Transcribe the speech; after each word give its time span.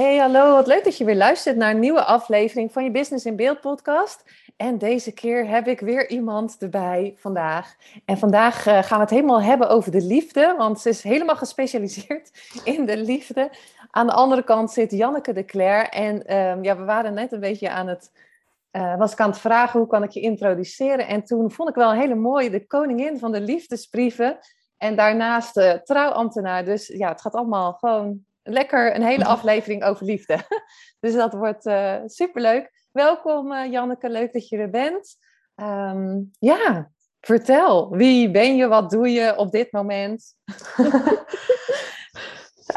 Hey, 0.00 0.18
hallo. 0.18 0.54
Wat 0.54 0.66
leuk 0.66 0.84
dat 0.84 0.96
je 0.96 1.04
weer 1.04 1.16
luistert 1.16 1.56
naar 1.56 1.70
een 1.70 1.78
nieuwe 1.80 2.04
aflevering 2.04 2.72
van 2.72 2.84
je 2.84 2.90
Business 2.90 3.24
in 3.24 3.36
Beeld 3.36 3.60
podcast. 3.60 4.24
En 4.56 4.78
deze 4.78 5.12
keer 5.12 5.48
heb 5.48 5.66
ik 5.66 5.80
weer 5.80 6.08
iemand 6.08 6.56
erbij 6.58 7.14
vandaag. 7.16 7.76
En 8.04 8.18
vandaag 8.18 8.66
uh, 8.66 8.82
gaan 8.82 8.98
we 8.98 9.04
het 9.04 9.10
helemaal 9.10 9.42
hebben 9.42 9.68
over 9.68 9.90
de 9.90 10.02
liefde, 10.02 10.54
want 10.56 10.80
ze 10.80 10.88
is 10.88 11.02
helemaal 11.02 11.36
gespecialiseerd 11.36 12.30
in 12.74 12.86
de 12.86 12.96
liefde. 12.96 13.50
Aan 13.90 14.06
de 14.06 14.12
andere 14.12 14.42
kant 14.42 14.70
zit 14.70 14.90
Janneke 14.90 15.32
de 15.32 15.44
Cler. 15.44 15.88
En 15.88 16.22
uh, 16.26 16.62
ja, 16.62 16.76
we 16.76 16.84
waren 16.84 17.14
net 17.14 17.32
een 17.32 17.40
beetje 17.40 17.70
aan 17.70 17.86
het, 17.86 18.10
uh, 18.72 18.96
was 18.96 19.12
ik 19.12 19.20
aan 19.20 19.30
het 19.30 19.38
vragen 19.38 19.78
hoe 19.78 19.88
kan 19.88 20.02
ik 20.02 20.10
je 20.10 20.20
introduceren. 20.20 21.06
En 21.06 21.24
toen 21.24 21.50
vond 21.50 21.68
ik 21.68 21.74
wel 21.74 21.90
een 21.90 22.00
hele 22.00 22.14
mooie, 22.14 22.50
de 22.50 22.66
koningin 22.66 23.18
van 23.18 23.32
de 23.32 23.40
liefdesbrieven. 23.40 24.38
En 24.76 24.96
daarnaast 24.96 25.54
de 25.54 25.80
trouwambtenaar. 25.84 26.64
Dus 26.64 26.86
ja, 26.86 27.08
het 27.08 27.20
gaat 27.20 27.34
allemaal 27.34 27.72
gewoon 27.72 28.24
lekker 28.42 28.94
een 28.94 29.02
hele 29.02 29.24
aflevering 29.24 29.84
over 29.84 30.06
liefde. 30.06 30.38
Dus 31.00 31.14
dat 31.14 31.32
wordt 31.32 31.66
uh, 31.66 31.96
superleuk. 32.06 32.86
Welkom 32.92 33.52
uh, 33.52 33.70
Janneke, 33.70 34.10
leuk 34.10 34.32
dat 34.32 34.48
je 34.48 34.56
er 34.56 34.70
bent. 34.70 35.16
Um, 35.56 36.30
ja, 36.38 36.90
vertel. 37.20 37.96
Wie 37.96 38.30
ben 38.30 38.56
je? 38.56 38.68
Wat 38.68 38.90
doe 38.90 39.08
je 39.08 39.36
op 39.36 39.50
dit 39.50 39.72
moment? 39.72 40.34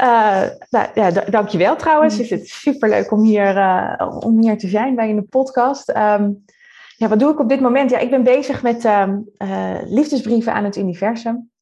uh, 0.00 0.44
nou, 0.70 0.88
ja, 0.94 1.10
dankjewel 1.10 1.76
trouwens. 1.76 2.18
Ik 2.18 2.26
vind 2.26 2.40
het 2.40 2.48
superleuk 2.48 3.10
om 3.10 3.22
hier, 3.22 3.56
om 4.18 4.40
hier 4.40 4.58
te 4.58 4.68
zijn 4.68 4.94
bij 4.94 5.08
in 5.08 5.16
de 5.16 5.22
podcast. 5.22 5.88
Um, 5.88 6.44
ja, 6.96 7.08
wat 7.08 7.18
doe 7.18 7.32
ik 7.32 7.40
op 7.40 7.48
dit 7.48 7.60
moment? 7.60 7.90
Ja, 7.90 7.98
ik 7.98 8.10
ben 8.10 8.22
bezig 8.22 8.62
met 8.62 8.84
um, 8.84 9.30
liefdesbrieven 9.84 10.52
aan 10.52 10.64
het 10.64 10.76
universum. 10.76 11.52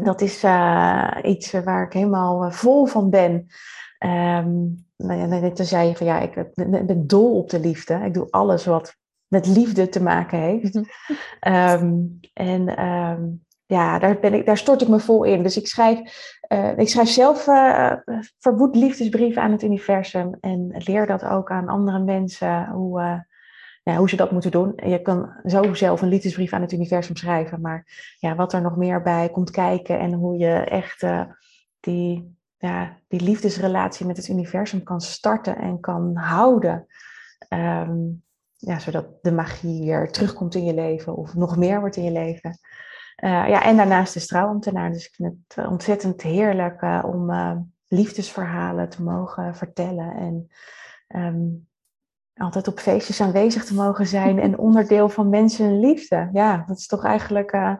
Dat 0.00 0.20
is 0.20 0.44
uh, 0.44 1.16
iets 1.22 1.50
waar 1.50 1.86
ik 1.86 1.92
helemaal 1.92 2.50
vol 2.50 2.86
van 2.86 3.10
ben. 3.10 3.46
Um, 3.98 4.86
nou 4.96 5.52
toen 5.52 5.66
zei 5.66 5.88
je 5.88 5.96
van 5.96 6.06
ja, 6.06 6.20
ik 6.20 6.50
ben, 6.54 7.06
dol 7.06 7.36
op 7.38 7.50
de 7.50 7.60
liefde. 7.60 7.94
Ik 7.94 8.14
doe 8.14 8.30
alles 8.30 8.64
wat 8.64 8.96
met 9.26 9.46
liefde 9.46 9.88
te 9.88 10.02
maken 10.02 10.38
heeft. 10.38 10.76
um, 10.76 12.20
en 12.32 12.84
um, 12.84 13.44
ja, 13.66 13.98
daar, 13.98 14.18
ben 14.18 14.34
ik, 14.34 14.46
daar 14.46 14.56
stort 14.56 14.82
ik 14.82 14.88
me 14.88 15.00
vol 15.00 15.24
in. 15.24 15.42
Dus 15.42 15.56
ik 15.56 15.66
schrijf, 15.66 16.00
uh, 16.52 16.78
ik 16.78 16.88
schrijf 16.88 17.08
zelf 17.08 17.46
uh, 17.46 17.92
verwoed 18.38 18.76
liefdesbrieven 18.76 19.42
aan 19.42 19.52
het 19.52 19.62
universum. 19.62 20.36
En 20.40 20.74
leer 20.78 21.06
dat 21.06 21.24
ook 21.24 21.50
aan 21.50 21.68
andere 21.68 21.98
mensen. 21.98 22.68
Hoe, 22.68 23.26
ja, 23.82 23.96
hoe 23.96 24.08
ze 24.08 24.16
dat 24.16 24.30
moeten 24.30 24.50
doen. 24.50 24.72
Je 24.76 25.02
kan 25.02 25.32
zo 25.44 25.74
zelf 25.74 26.02
een 26.02 26.08
liefdesbrief 26.08 26.52
aan 26.52 26.60
het 26.60 26.72
universum 26.72 27.16
schrijven, 27.16 27.60
maar 27.60 28.14
ja, 28.18 28.34
wat 28.34 28.52
er 28.52 28.62
nog 28.62 28.76
meer 28.76 29.02
bij 29.02 29.28
komt 29.28 29.50
kijken 29.50 29.98
en 29.98 30.12
hoe 30.12 30.38
je 30.38 30.54
echt 30.54 31.02
uh, 31.02 31.24
die, 31.80 32.36
ja, 32.58 32.96
die 33.08 33.20
liefdesrelatie 33.20 34.06
met 34.06 34.16
het 34.16 34.28
universum 34.28 34.82
kan 34.82 35.00
starten 35.00 35.56
en 35.56 35.80
kan 35.80 36.16
houden. 36.16 36.86
Um, 37.48 38.22
ja, 38.56 38.78
zodat 38.78 39.06
de 39.22 39.32
magie 39.32 39.84
weer 39.84 40.10
terugkomt 40.10 40.54
in 40.54 40.64
je 40.64 40.74
leven 40.74 41.16
of 41.16 41.34
nog 41.34 41.56
meer 41.56 41.80
wordt 41.80 41.96
in 41.96 42.04
je 42.04 42.12
leven. 42.12 42.58
Uh, 43.24 43.48
ja, 43.48 43.64
en 43.64 43.76
daarnaast 43.76 44.14
de 44.14 44.26
trouwambtenaar. 44.26 44.90
Dus 44.90 45.06
ik 45.06 45.14
vind 45.14 45.34
het 45.46 45.66
ontzettend 45.66 46.22
heerlijk 46.22 47.04
om 47.04 47.30
liefdesverhalen 47.88 48.88
te 48.88 49.02
mogen 49.02 49.56
vertellen. 49.56 50.14
En 50.16 50.48
um, 51.20 51.68
altijd 52.36 52.68
op 52.68 52.78
feestjes 52.78 53.20
aanwezig 53.20 53.64
te 53.64 53.74
mogen 53.74 54.06
zijn 54.06 54.38
en 54.38 54.58
onderdeel 54.58 55.08
van 55.08 55.28
mensen 55.28 55.66
en 55.66 55.80
liefde. 55.80 56.28
Ja, 56.32 56.64
dat 56.66 56.78
is 56.78 56.86
toch 56.86 57.04
eigenlijk, 57.04 57.52
uh, 57.52 57.74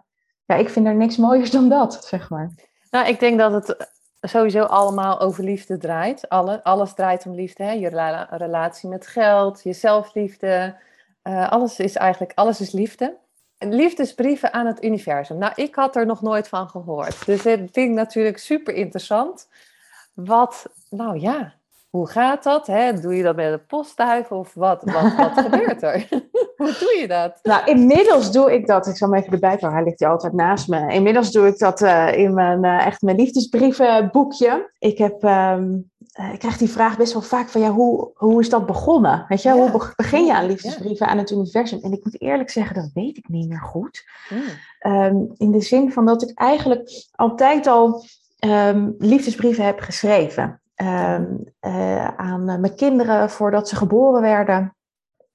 ja, 0.45 0.55
ik 0.55 0.69
vind 0.69 0.87
er 0.87 0.95
niks 0.95 1.17
mooiers 1.17 1.51
dan 1.51 1.69
dat, 1.69 2.05
zeg 2.05 2.31
maar. 2.31 2.51
Nou, 2.91 3.07
ik 3.07 3.21
denk 3.21 3.39
dat 3.39 3.53
het 3.53 3.91
sowieso 4.21 4.63
allemaal 4.63 5.21
over 5.21 5.45
liefde 5.45 5.79
draait. 5.79 6.29
Alle, 6.29 6.65
alles 6.65 6.95
draait 6.95 7.27
om 7.27 7.35
liefde, 7.35 7.63
hè? 7.63 7.73
je 7.73 8.27
relatie 8.31 8.89
met 8.89 9.07
geld, 9.07 9.63
je 9.63 9.73
zelfliefde. 9.73 10.77
Uh, 11.23 11.51
alles 11.51 11.79
is 11.79 11.97
eigenlijk, 11.97 12.33
alles 12.35 12.61
is 12.61 12.73
liefde. 12.73 13.17
Liefdesbrieven 13.59 14.53
aan 14.53 14.67
het 14.67 14.85
universum. 14.85 15.39
Nou, 15.39 15.53
ik 15.55 15.75
had 15.75 15.97
er 15.97 16.07
nog 16.07 16.23
nooit 16.23 16.49
van 16.49 16.69
gehoord. 16.69 17.27
Dus 17.27 17.43
dat 17.43 17.59
vind 17.59 17.77
ik 17.77 17.91
natuurlijk 17.91 18.39
super 18.39 18.75
interessant. 18.75 19.49
Wat, 20.15 20.67
nou 20.91 21.21
ja, 21.21 21.55
hoe 21.93 22.09
gaat 22.09 22.43
dat? 22.43 22.67
Hè? 22.67 23.01
Doe 23.01 23.15
je 23.15 23.23
dat 23.23 23.37
met 23.37 23.53
een 23.53 23.67
postduif 23.67 24.31
of 24.31 24.55
wat, 24.55 24.83
wat, 24.85 25.15
wat 25.17 25.33
gebeurt 25.45 25.83
er? 25.83 26.09
Hoe 26.57 26.77
doe 26.81 26.97
je 27.01 27.09
dat? 27.09 27.39
Nou, 27.43 27.65
inmiddels 27.65 28.33
doe 28.33 28.53
ik 28.53 28.67
dat. 28.67 28.87
Ik 28.87 28.97
zal 28.97 29.11
hem 29.11 29.19
even 29.19 29.33
erbij 29.33 29.51
pakken. 29.51 29.73
Hij 29.73 29.85
ligt 29.85 29.99
hier 29.99 30.09
altijd 30.09 30.33
naast 30.33 30.69
me. 30.69 30.93
Inmiddels 30.93 31.31
doe 31.31 31.47
ik 31.47 31.59
dat 31.59 31.81
uh, 31.81 32.19
in 32.19 32.35
mijn, 32.35 32.65
uh, 32.65 32.87
echt 32.87 33.03
mijn 33.03 33.17
liefdesbrievenboekje. 33.17 34.71
Ik 34.79 34.99
heb... 34.99 35.23
Um, 35.23 35.91
uh, 36.21 36.33
ik 36.33 36.39
krijg 36.39 36.57
die 36.57 36.71
vraag 36.71 36.97
best 36.97 37.13
wel 37.13 37.23
vaak 37.23 37.49
van 37.49 37.61
ja, 37.61 37.71
hoe, 37.71 38.11
hoe 38.15 38.41
is 38.41 38.49
dat 38.49 38.67
begonnen? 38.67 39.25
Weet 39.29 39.43
je, 39.43 39.49
ja. 39.49 39.55
hoe 39.71 39.93
begin 39.97 40.25
je 40.25 40.35
aan 40.35 40.47
liefdesbrieven 40.47 41.07
ja. 41.07 41.13
aan 41.13 41.19
het 41.19 41.31
universum? 41.31 41.79
En 41.83 41.93
ik 41.93 42.05
moet 42.05 42.21
eerlijk 42.21 42.51
zeggen, 42.51 42.75
dat 42.75 42.91
weet 42.95 43.17
ik 43.17 43.29
niet 43.29 43.49
meer 43.49 43.63
goed. 43.63 44.05
Mm. 44.29 44.93
Um, 44.93 45.33
in 45.37 45.51
de 45.51 45.61
zin 45.61 45.93
van 45.93 46.07
dat 46.07 46.23
ik 46.23 46.39
eigenlijk 46.39 47.09
altijd 47.13 47.67
al 47.67 48.05
um, 48.47 48.95
liefdesbrieven 48.99 49.65
heb 49.65 49.81
geschreven. 49.81 50.62
Um, 50.77 51.45
uh, 51.61 52.07
aan 52.07 52.45
mijn 52.45 52.75
kinderen 52.75 53.31
voordat 53.31 53.69
ze 53.69 53.77
geboren 53.77 54.23
werden. 54.23 54.77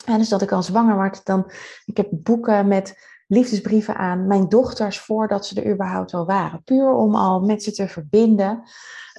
En 0.06 0.18
dus 0.18 0.30
dat 0.30 0.42
ik 0.42 0.52
al 0.52 0.64
zwanger 0.64 0.98
werd, 0.98 1.26
dan 1.26 1.52
ik 1.86 1.98
heb 1.98 2.08
boeken 2.12 2.68
met 2.68 2.98
liefdesbrieven 3.28 3.96
aan 3.96 4.28
mijn 4.28 4.50
dochters 4.50 5.00
voordat 5.00 5.46
ze 5.46 5.62
er 5.62 5.72
überhaupt 5.74 6.14
al 6.14 6.26
waren. 6.26 6.64
Puur 6.64 6.92
om 6.92 7.16
al 7.16 7.40
met 7.40 7.64
ze 7.64 7.72
te 7.72 7.88
verbinden. 7.88 8.64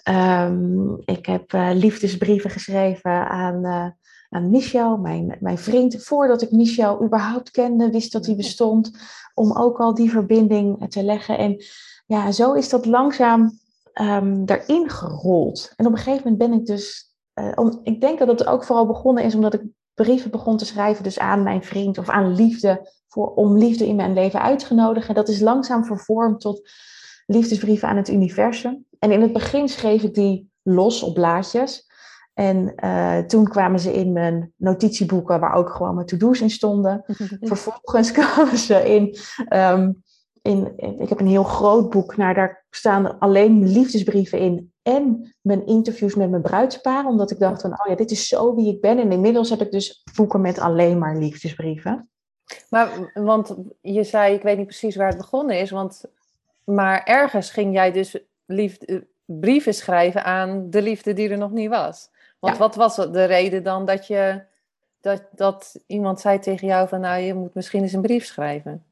Um, 0.08 0.98
ik 1.04 1.26
heb 1.26 1.52
uh, 1.52 1.70
liefdesbrieven 1.72 2.50
geschreven 2.50 3.28
aan, 3.28 3.94
aan 4.28 4.50
Michel, 4.50 4.96
mijn, 4.96 5.36
mijn 5.40 5.58
vriend, 5.58 6.02
voordat 6.02 6.42
ik 6.42 6.50
Michel 6.50 7.02
überhaupt 7.02 7.50
kende, 7.50 7.90
wist 7.90 8.12
dat 8.12 8.26
hij 8.26 8.36
bestond, 8.36 8.90
om 9.34 9.52
ook 9.52 9.78
al 9.78 9.94
die 9.94 10.10
verbinding 10.10 10.90
te 10.90 11.02
leggen. 11.02 11.38
En 11.38 11.64
ja, 12.06 12.32
zo 12.32 12.52
is 12.52 12.68
dat 12.68 12.86
langzaam 12.86 13.58
um, 14.00 14.44
daarin 14.44 14.90
gerold. 14.90 15.72
En 15.76 15.86
op 15.86 15.92
een 15.92 15.98
gegeven 15.98 16.22
moment 16.22 16.50
ben 16.50 16.60
ik 16.60 16.66
dus. 16.66 17.06
Uh, 17.34 17.52
om, 17.54 17.80
ik 17.82 18.00
denk 18.00 18.18
dat 18.18 18.28
het 18.28 18.46
ook 18.46 18.64
vooral 18.64 18.86
begonnen 18.86 19.24
is 19.24 19.34
omdat 19.34 19.54
ik 19.54 19.62
brieven 19.94 20.30
begon 20.30 20.56
te 20.56 20.64
schrijven, 20.64 21.04
dus 21.04 21.18
aan 21.18 21.42
mijn 21.42 21.64
vriend 21.64 21.98
of 21.98 22.08
aan 22.08 22.34
liefde, 22.34 22.92
voor, 23.08 23.34
om 23.34 23.58
liefde 23.58 23.86
in 23.86 23.96
mijn 23.96 24.12
leven 24.12 24.42
uit 24.42 24.66
te 24.66 24.74
nodigen. 24.74 25.14
Dat 25.14 25.28
is 25.28 25.40
langzaam 25.40 25.84
vervormd 25.84 26.40
tot 26.40 26.70
liefdesbrieven 27.26 27.88
aan 27.88 27.96
het 27.96 28.08
universum. 28.08 28.84
En 28.98 29.12
in 29.12 29.20
het 29.22 29.32
begin 29.32 29.68
schreef 29.68 30.02
ik 30.02 30.14
die 30.14 30.50
los 30.62 31.02
op 31.02 31.14
blaadjes. 31.14 31.86
En 32.34 32.72
uh, 32.84 33.18
toen 33.18 33.48
kwamen 33.48 33.80
ze 33.80 33.92
in 33.92 34.12
mijn 34.12 34.52
notitieboeken, 34.56 35.40
waar 35.40 35.54
ook 35.54 35.70
gewoon 35.70 35.94
mijn 35.94 36.06
to-do's 36.06 36.40
in 36.40 36.50
stonden. 36.50 37.04
Vervolgens 37.40 38.12
kwamen 38.18 38.58
ze 38.58 38.94
in 38.94 39.16
um, 39.58 40.02
in, 40.42 40.72
ik 40.76 41.08
heb 41.08 41.20
een 41.20 41.26
heel 41.26 41.44
groot 41.44 41.90
boek, 41.90 42.16
nou, 42.16 42.34
daar 42.34 42.64
staan 42.70 43.18
alleen 43.18 43.68
liefdesbrieven 43.68 44.38
in 44.38 44.72
en 44.82 45.34
mijn 45.40 45.66
interviews 45.66 46.14
met 46.14 46.30
mijn 46.30 46.42
bruidsparen, 46.42 47.10
omdat 47.10 47.30
ik 47.30 47.38
dacht 47.38 47.60
van, 47.60 47.70
oh 47.70 47.86
ja, 47.88 47.94
dit 47.94 48.10
is 48.10 48.28
zo 48.28 48.54
wie 48.54 48.74
ik 48.74 48.80
ben. 48.80 48.98
En 48.98 49.12
inmiddels 49.12 49.50
heb 49.50 49.60
ik 49.60 49.70
dus 49.70 50.02
boeken 50.14 50.40
met 50.40 50.58
alleen 50.58 50.98
maar 50.98 51.16
liefdesbrieven. 51.16 52.10
Maar, 52.68 53.10
want 53.14 53.56
je 53.80 54.04
zei, 54.04 54.34
ik 54.34 54.42
weet 54.42 54.56
niet 54.56 54.66
precies 54.66 54.96
waar 54.96 55.08
het 55.08 55.16
begonnen 55.16 55.60
is, 55.60 55.70
want, 55.70 56.04
maar 56.64 57.04
ergens 57.04 57.50
ging 57.50 57.74
jij 57.74 57.92
dus 57.92 58.18
liefde, 58.46 59.06
brieven 59.24 59.74
schrijven 59.74 60.24
aan 60.24 60.70
de 60.70 60.82
liefde 60.82 61.12
die 61.12 61.28
er 61.28 61.38
nog 61.38 61.50
niet 61.50 61.68
was. 61.68 62.10
Want 62.38 62.56
wat 62.56 62.74
was 62.74 62.96
de 62.96 63.24
reden 63.24 63.62
dan 63.62 63.84
dat 63.84 64.06
je, 64.06 64.42
dat, 65.00 65.22
dat 65.30 65.80
iemand 65.86 66.20
zei 66.20 66.38
tegen 66.38 66.66
jou 66.66 66.88
van, 66.88 67.00
nou, 67.00 67.20
je 67.20 67.34
moet 67.34 67.54
misschien 67.54 67.82
eens 67.82 67.92
een 67.92 68.02
brief 68.02 68.24
schrijven? 68.24 68.84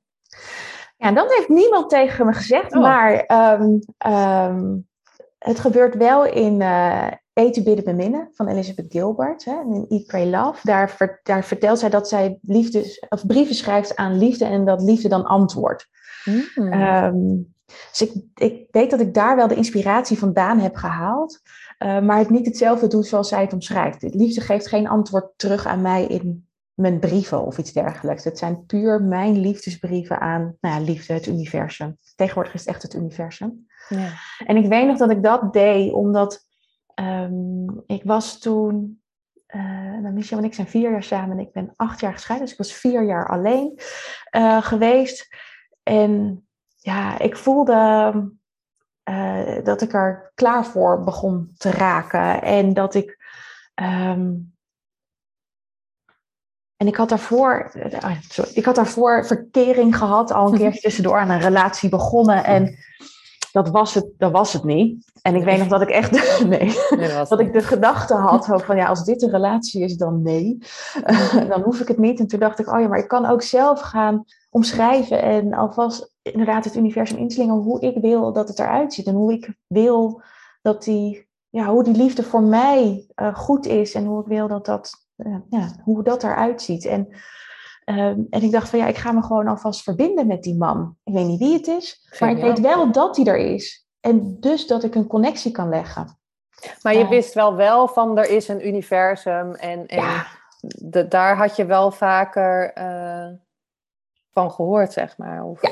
Ja, 0.97 1.13
dat 1.13 1.35
heeft 1.35 1.49
niemand 1.49 1.91
tegen 1.91 2.27
me 2.27 2.33
gezegd, 2.33 2.75
oh. 2.75 2.83
maar 2.83 3.25
um, 3.61 3.81
um, 4.07 4.87
het 5.39 5.59
gebeurt 5.59 5.97
wel 5.97 6.25
in 6.25 6.61
uh, 6.61 7.07
Eten, 7.33 7.65
Bidden, 7.65 7.85
Beminnen 7.85 8.29
van 8.33 8.49
Elizabeth 8.49 8.93
Gilbert. 8.93 9.45
Hè, 9.45 9.61
in 9.61 9.87
Eat, 9.89 10.07
Pray, 10.07 10.31
Love. 10.31 10.59
Daar, 10.63 10.91
ver, 10.91 11.21
daar, 11.23 11.45
vertelt 11.45 11.79
zij 11.79 11.91
dat 11.91 12.09
zij 12.09 12.39
liefdes, 12.43 12.99
of 13.09 13.27
brieven 13.27 13.55
schrijft 13.55 13.97
aan 13.97 14.19
liefde 14.19 14.45
en 14.45 14.65
dat 14.65 14.83
liefde 14.83 15.09
dan 15.09 15.25
antwoordt. 15.25 15.89
Mm. 16.25 16.73
Um, 16.73 17.55
dus 17.91 18.03
ik, 18.03 18.13
ik 18.35 18.69
weet 18.71 18.91
dat 18.91 19.01
ik 19.01 19.15
daar 19.15 19.37
wel 19.37 19.49
de 19.49 19.55
inspiratie 19.55 20.19
vandaan 20.19 20.59
heb 20.59 20.77
gehaald. 20.77 21.41
Uh, 21.79 22.01
maar 22.01 22.19
het 22.19 22.31
niet 22.31 22.47
hetzelfde 22.47 22.87
doet 22.87 23.07
zoals 23.07 23.29
zij 23.29 23.41
het 23.41 23.53
omschrijft. 23.53 24.03
Liefde 24.03 24.41
geeft 24.41 24.69
geen 24.69 24.89
antwoord 24.89 25.33
terug 25.37 25.67
aan 25.67 25.83
mij 25.83 26.05
in 26.05 26.47
mijn 26.77 26.99
brieven 26.99 27.45
of 27.45 27.59
iets 27.59 27.73
dergelijks. 27.73 28.25
Het 28.25 28.39
zijn 28.39 28.67
puur 28.67 29.03
mijn 29.03 29.41
liefdesbrieven 29.41 30.21
aan 30.21 30.57
nou 30.61 30.75
ja, 30.75 30.81
liefde, 30.81 31.13
het 31.13 31.27
universum. 31.27 31.99
Tegenwoordig 32.17 32.55
is 32.55 32.61
het 32.61 32.69
echt 32.69 32.83
het 32.83 32.95
universum. 32.95 33.67
Ja. 33.89 34.09
En 34.47 34.57
ik 34.57 34.67
weet 34.67 34.87
nog 34.87 34.99
dat 34.99 35.11
ik 35.11 35.23
dat 35.23 35.53
deed 35.53 35.93
omdat 35.93 36.47
um, 36.95 37.83
ik 37.87 38.05
was 38.05 38.39
toen 38.39 39.03
uh, 39.55 40.11
Michel 40.13 40.39
en 40.39 40.45
ik 40.45 40.55
zijn 40.55 40.67
vier 40.67 40.91
jaar 40.91 41.03
samen 41.03 41.39
en 41.39 41.45
ik 41.45 41.53
ben 41.53 41.73
acht 41.77 42.01
jaar 42.01 42.13
gescheiden. 42.13 42.47
Dus 42.47 42.57
ik 42.57 42.63
was 42.63 42.81
vier 42.81 43.05
jaar 43.05 43.29
alleen 43.29 43.81
uh, 44.37 44.63
geweest. 44.63 45.29
En 45.83 46.47
ja, 46.77 47.19
ik 47.19 47.37
voelde 47.37 48.13
uh, 49.11 49.65
dat 49.65 49.83
ik 49.83 49.93
er 49.93 50.33
klaar 50.35 50.67
voor 50.67 51.05
begon 51.05 51.53
te 51.57 51.71
raken. 51.71 52.43
En 52.43 52.75
dat 52.75 52.95
ik. 52.95 53.25
Um, 53.83 54.55
en 56.77 56.87
ik 56.87 56.97
had 56.97 57.09
daarvoor, 57.09 57.73
oh, 58.05 58.11
sorry, 58.29 58.51
ik 58.55 58.65
had 58.65 58.75
daarvoor 58.75 59.27
verkering 59.27 59.97
gehad, 59.97 60.33
al 60.33 60.53
een 60.53 60.59
keertje 60.59 60.81
tussendoor 60.81 61.19
aan 61.19 61.31
een 61.31 61.41
relatie 61.41 61.89
begonnen. 61.89 62.45
En 62.45 62.77
dat 63.53 63.69
was 63.69 63.95
het, 63.95 64.07
dat 64.19 64.33
was 64.33 64.53
het 64.53 64.65
niet. 64.65 65.11
En 65.23 65.35
ik 65.35 65.45
weet 65.45 65.59
nog 65.59 65.69
dat 65.69 65.83
ik 65.83 65.89
echt, 65.89 66.11
nee, 66.47 66.75
dat 67.29 67.41
ik 67.41 67.53
de 67.53 67.63
gedachte 67.63 68.15
had 68.15 68.47
van 68.65 68.77
ja, 68.77 68.87
als 68.87 69.05
dit 69.05 69.23
een 69.23 69.31
relatie 69.31 69.83
is, 69.83 69.97
dan 69.97 70.23
nee. 70.23 70.59
dan 71.49 71.63
hoef 71.63 71.81
ik 71.81 71.89
het 71.89 71.99
niet. 71.99 72.19
En 72.19 72.27
toen 72.27 72.41
dacht 72.41 72.59
ik, 72.59 72.73
oh 72.73 72.81
ja, 72.81 72.89
maar 72.89 72.99
ik 72.99 73.09
kan 73.09 73.27
ook 73.27 73.43
zelf 73.43 73.81
gaan 73.81 74.25
omschrijven 74.51 75.23
en 75.23 75.55
alvast 75.55 76.15
inderdaad 76.23 76.65
het 76.65 76.77
universum 76.77 77.19
inslingen 77.19 77.55
hoe 77.55 77.81
ik 77.81 77.97
wil 78.01 78.33
dat 78.33 78.49
het 78.49 78.59
eruit 78.59 78.95
ziet. 78.95 79.07
En 79.07 79.15
hoe 79.15 79.33
ik 79.33 79.55
wil 79.67 80.23
dat 80.63 80.85
die, 80.85 81.29
ja, 81.49 81.67
hoe 81.67 81.85
die 81.85 81.97
liefde 81.97 82.23
voor 82.23 82.43
mij 82.43 83.07
uh, 83.17 83.35
goed 83.35 83.67
is 83.67 83.95
en 83.95 84.05
hoe 84.05 84.21
ik 84.21 84.27
wil 84.27 84.49
dat 84.49 84.67
dat, 84.67 85.06
ja, 85.49 85.71
hoe 85.83 86.03
dat 86.03 86.23
eruit 86.23 86.63
ziet. 86.63 86.85
En 86.85 87.09
Um, 87.91 88.27
en 88.31 88.43
ik 88.43 88.51
dacht 88.51 88.69
van 88.69 88.79
ja, 88.79 88.87
ik 88.87 88.97
ga 88.97 89.13
me 89.13 89.23
gewoon 89.23 89.47
alvast 89.49 89.83
verbinden 89.83 90.27
met 90.27 90.43
die 90.43 90.57
man. 90.57 90.97
Ik 91.05 91.13
weet 91.13 91.27
niet 91.27 91.39
wie 91.39 91.53
het 91.53 91.67
is, 91.67 92.09
maar 92.21 92.31
ik 92.31 92.41
weet 92.43 92.61
wel 92.61 92.93
dat 92.93 93.17
hij 93.17 93.27
er 93.27 93.37
is. 93.37 93.87
En 94.01 94.41
dus 94.41 94.67
dat 94.67 94.85
ik 94.85 94.95
een 94.95 95.07
connectie 95.07 95.51
kan 95.51 95.69
leggen. 95.69 96.19
Maar 96.83 96.95
je 96.95 97.09
wist 97.09 97.35
wel 97.35 97.55
wel 97.55 97.89
van 97.89 98.19
er 98.19 98.31
is 98.31 98.49
een 98.49 98.67
universum 98.67 99.55
en, 99.55 99.87
en 99.87 100.03
ja. 100.03 100.27
de, 100.61 101.09
daar 101.09 101.37
had 101.37 101.57
je 101.57 101.65
wel 101.65 101.91
vaker 101.91 102.79
uh, 102.79 103.39
van 104.31 104.51
gehoord, 104.51 104.93
zeg 104.93 105.19
maar. 105.19 105.45
Of... 105.45 105.63
Ja. 105.63 105.71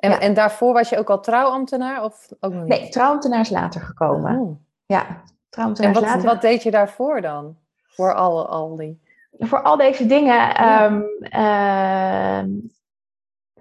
En, 0.00 0.10
ja. 0.10 0.20
en 0.20 0.34
daarvoor 0.34 0.72
was 0.72 0.88
je 0.88 0.98
ook 0.98 1.10
al 1.10 1.20
trouwambtenaar 1.20 2.04
of 2.04 2.28
ook 2.40 2.52
nog 2.52 2.64
niet? 2.64 2.78
Nee, 2.78 2.88
trouwambtenaar 2.88 3.40
is 3.40 3.50
later 3.50 3.80
gekomen. 3.80 4.40
Oh. 4.40 4.56
Ja, 4.86 5.22
trouwambtenaar 5.48 5.94
en 5.94 6.00
wat, 6.00 6.10
later. 6.10 6.26
wat 6.26 6.40
deed 6.40 6.62
je 6.62 6.70
daarvoor 6.70 7.20
dan? 7.20 7.56
Voor 8.00 8.14
al, 8.14 8.48
al 8.48 8.76
die 8.76 9.00
voor 9.38 9.62
al 9.62 9.76
deze 9.76 10.06
dingen. 10.06 10.64
Um, 10.82 11.04
uh, 11.32 12.42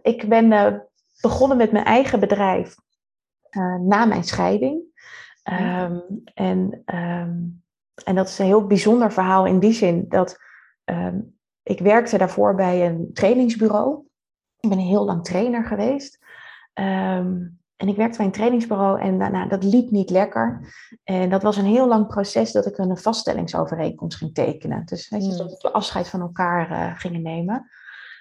ik 0.01 0.29
ben 0.29 0.51
uh, 0.51 0.73
begonnen 1.21 1.57
met 1.57 1.71
mijn 1.71 1.85
eigen 1.85 2.19
bedrijf 2.19 2.75
uh, 3.51 3.75
na 3.75 4.05
mijn 4.05 4.23
scheiding. 4.23 4.81
Um, 5.43 6.21
en, 6.33 6.81
um, 6.85 7.63
en 8.03 8.15
dat 8.15 8.27
is 8.27 8.39
een 8.39 8.45
heel 8.45 8.67
bijzonder 8.67 9.11
verhaal 9.11 9.45
in 9.45 9.59
die 9.59 9.73
zin 9.73 10.05
dat 10.09 10.37
ik 11.63 11.79
werkte 11.79 12.17
daarvoor 12.17 12.55
bij 12.55 12.85
een 12.85 13.09
trainingsbureau. 13.13 14.07
Ik 14.59 14.69
ben 14.69 14.77
heel 14.77 15.05
lang 15.05 15.23
trainer 15.23 15.65
geweest. 15.65 16.25
Um, 16.73 17.59
en 17.79 17.87
ik 17.87 17.95
werkte 17.95 18.17
bij 18.17 18.25
een 18.25 18.31
trainingsbureau 18.31 19.01
en 19.01 19.17
nou, 19.17 19.49
dat 19.49 19.63
liep 19.63 19.91
niet 19.91 20.09
lekker. 20.09 20.73
En 21.03 21.29
dat 21.29 21.43
was 21.43 21.57
een 21.57 21.65
heel 21.65 21.87
lang 21.87 22.07
proces 22.07 22.51
dat 22.51 22.65
ik 22.65 22.77
een 22.77 22.97
vaststellingsovereenkomst 22.97 24.17
ging 24.17 24.33
tekenen. 24.33 24.85
Dus 24.85 25.09
weet 25.09 25.21
je, 25.21 25.29
hmm. 25.29 25.37
dat 25.37 25.61
we 25.61 25.71
afscheid 25.71 26.07
van 26.07 26.21
elkaar 26.21 26.71
uh, 26.71 26.99
gingen 26.99 27.21
nemen. 27.21 27.69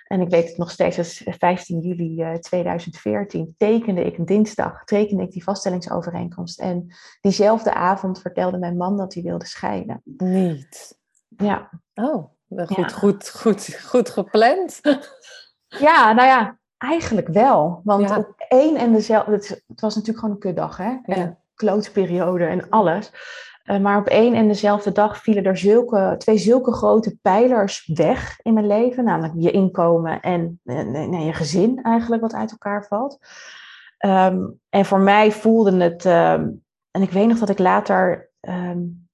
En 0.07 0.21
ik 0.21 0.29
weet 0.29 0.49
het 0.49 0.57
nog 0.57 0.71
steeds, 0.71 0.99
als 0.99 1.23
15 1.25 1.81
juli 1.81 2.23
uh, 2.23 2.35
2014 2.35 3.55
tekende 3.57 4.05
ik 4.05 4.19
een 4.19 4.25
dinsdag, 4.25 4.85
tekende 4.85 5.23
ik 5.23 5.33
die 5.33 5.43
vaststellingsovereenkomst. 5.43 6.61
En 6.61 6.95
diezelfde 7.21 7.75
avond 7.75 8.21
vertelde 8.21 8.59
mijn 8.59 8.77
man 8.77 8.97
dat 8.97 9.15
hij 9.15 9.23
wilde 9.23 9.47
scheiden. 9.47 10.01
Niet? 10.05 10.99
Ja. 11.29 11.71
Oh, 11.95 12.31
goed, 12.49 12.77
ja. 12.77 12.89
goed, 12.89 13.31
goed, 13.31 13.81
goed 13.85 14.11
gepland. 14.11 14.81
Ja, 15.69 16.13
nou 16.13 16.29
ja, 16.29 16.59
Eigenlijk 16.79 17.29
wel. 17.29 17.81
Want 17.85 18.17
op 18.17 18.35
één 18.49 18.77
en 18.77 18.93
dezelfde... 18.93 19.33
Het, 19.33 19.81
was 19.81 19.95
natuurlijk 19.95 20.19
gewoon 20.19 20.35
een 20.35 20.41
kutdag, 20.41 20.77
hè? 20.77 20.97
En 21.03 21.39
klootperiode 21.55 22.45
en 22.45 22.69
alles. 22.69 23.13
Uh, 23.65 23.79
maar 23.79 23.99
op 23.99 24.07
één 24.07 24.35
en 24.35 24.49
dezelfde 24.49 24.93
dag 24.93 25.19
vielen 25.19 25.45
er 25.45 25.57
zulke, 25.57 26.15
twee 26.19 26.39
zulke 26.39 26.73
grote 26.73 27.19
pijlers 27.23 27.91
weg 27.95 28.41
in 28.43 28.55
mijn 28.55 28.67
leven. 28.67 29.05
Namelijk 29.05 29.35
je 29.37 29.51
inkomen 29.51 30.21
en, 30.21 30.61
en, 30.65 31.25
je 31.25 31.33
gezin 31.33 31.83
eigenlijk, 31.83 32.23
wat 32.23 32.35
uit 32.35 32.51
elkaar 32.51 32.87
valt. 32.87 33.19
Um, 34.07 34.61
en 34.69 34.85
voor 34.85 35.01
mij 35.01 35.33
voelde 35.33 35.83
het... 35.83 36.05
Um, 36.05 36.65
en 36.91 37.03
ik 37.03 37.11
weet 37.11 37.29
nog 37.29 37.39
dat 37.39 37.49
ik 37.49 37.59
later... 37.59 38.31
Um, 38.41 39.09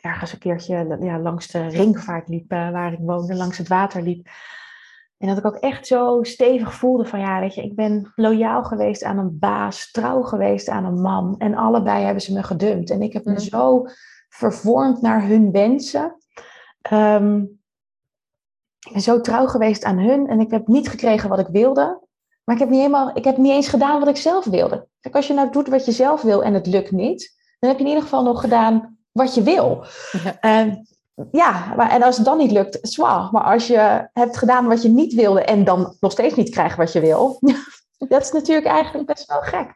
ergens 0.00 0.32
een 0.32 0.38
keertje 0.38 0.96
ja, 1.00 1.18
langs 1.18 1.46
de 1.46 1.66
ringvaart 1.66 2.28
liep, 2.28 2.52
uh, 2.52 2.70
waar 2.70 2.92
ik 2.92 2.98
woonde, 3.00 3.34
langs 3.34 3.58
het 3.58 3.68
water 3.68 4.02
liep. 4.02 4.28
En 5.18 5.28
dat 5.28 5.38
ik 5.38 5.46
ook 5.46 5.56
echt 5.56 5.86
zo 5.86 6.18
stevig 6.22 6.74
voelde 6.74 7.04
van 7.04 7.20
ja, 7.20 7.40
weet 7.40 7.54
je, 7.54 7.62
ik 7.62 7.74
ben 7.74 8.12
loyaal 8.14 8.64
geweest 8.64 9.04
aan 9.04 9.18
een 9.18 9.38
baas, 9.38 9.90
trouw 9.90 10.22
geweest 10.22 10.68
aan 10.68 10.84
een 10.84 11.00
man. 11.00 11.34
En 11.38 11.54
allebei 11.54 12.04
hebben 12.04 12.22
ze 12.22 12.32
me 12.32 12.42
gedumpt. 12.42 12.90
En 12.90 13.02
ik 13.02 13.12
heb 13.12 13.24
me 13.24 13.32
mm. 13.32 13.38
zo 13.38 13.84
vervormd 14.28 15.00
naar 15.00 15.26
hun 15.26 15.52
wensen. 15.52 16.16
Um, 16.92 17.60
ik 18.86 18.92
ben 18.92 19.00
zo 19.00 19.20
trouw 19.20 19.46
geweest 19.46 19.84
aan 19.84 19.98
hun 19.98 20.28
en 20.28 20.40
ik 20.40 20.50
heb 20.50 20.66
niet 20.66 20.88
gekregen 20.88 21.28
wat 21.28 21.38
ik 21.38 21.48
wilde. 21.48 22.04
Maar 22.44 22.54
ik 22.54 22.60
heb 22.60 22.70
niet, 22.70 22.80
helemaal, 22.80 23.10
ik 23.14 23.24
heb 23.24 23.36
niet 23.36 23.52
eens 23.52 23.68
gedaan 23.68 23.98
wat 23.98 24.08
ik 24.08 24.16
zelf 24.16 24.44
wilde. 24.44 24.88
Kijk, 25.00 25.14
als 25.14 25.26
je 25.26 25.34
nou 25.34 25.50
doet 25.50 25.68
wat 25.68 25.84
je 25.84 25.92
zelf 25.92 26.22
wil 26.22 26.42
en 26.42 26.54
het 26.54 26.66
lukt 26.66 26.90
niet, 26.90 27.34
dan 27.58 27.70
heb 27.70 27.78
je 27.78 27.84
in 27.84 27.90
ieder 27.90 28.04
geval 28.04 28.22
nog 28.22 28.40
gedaan 28.40 28.98
wat 29.12 29.34
je 29.34 29.42
wil. 29.42 29.84
Ja. 30.40 30.60
Um, 30.60 30.86
ja, 31.32 31.74
maar, 31.76 31.90
en 31.90 32.02
als 32.02 32.16
het 32.16 32.24
dan 32.24 32.38
niet 32.38 32.50
lukt, 32.50 32.78
zwaar. 32.82 33.28
Maar 33.32 33.42
als 33.42 33.66
je 33.66 34.08
hebt 34.12 34.36
gedaan 34.36 34.66
wat 34.66 34.82
je 34.82 34.88
niet 34.88 35.14
wilde 35.14 35.44
en 35.44 35.64
dan 35.64 35.96
nog 36.00 36.12
steeds 36.12 36.34
niet 36.34 36.50
krijgt 36.50 36.76
wat 36.76 36.92
je 36.92 37.00
wil, 37.00 37.38
dat 38.08 38.22
is 38.22 38.32
natuurlijk 38.32 38.66
eigenlijk 38.66 39.06
best 39.06 39.26
wel 39.26 39.40
gek. 39.40 39.74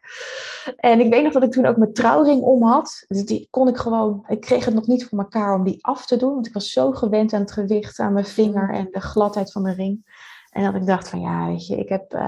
En 0.77 0.99
ik 0.99 1.09
weet 1.09 1.23
nog 1.23 1.33
dat 1.33 1.43
ik 1.43 1.51
toen 1.51 1.65
ook 1.65 1.77
mijn 1.77 1.93
trouwring 1.93 2.41
om 2.41 2.63
had. 2.63 3.05
Dus 3.07 3.25
die 3.25 3.47
kon 3.49 3.67
ik 3.67 3.77
gewoon, 3.77 4.25
ik 4.27 4.41
kreeg 4.41 4.65
het 4.65 4.73
nog 4.73 4.87
niet 4.87 5.05
voor 5.05 5.19
elkaar 5.19 5.55
om 5.55 5.63
die 5.63 5.85
af 5.85 6.05
te 6.05 6.17
doen, 6.17 6.33
want 6.33 6.47
ik 6.47 6.53
was 6.53 6.71
zo 6.71 6.91
gewend 6.91 7.33
aan 7.33 7.41
het 7.41 7.51
gewicht, 7.51 7.99
aan 7.99 8.13
mijn 8.13 8.25
vinger 8.25 8.73
en 8.73 8.87
de 8.91 9.01
gladheid 9.01 9.51
van 9.51 9.63
de 9.63 9.73
ring. 9.73 10.19
En 10.49 10.63
dat 10.63 10.75
ik 10.75 10.85
dacht 10.85 11.09
van 11.09 11.21
ja, 11.21 11.47
weet 11.47 11.67
je, 11.67 11.77
ik 11.77 11.89
heb, 11.89 12.13
uh, 12.13 12.19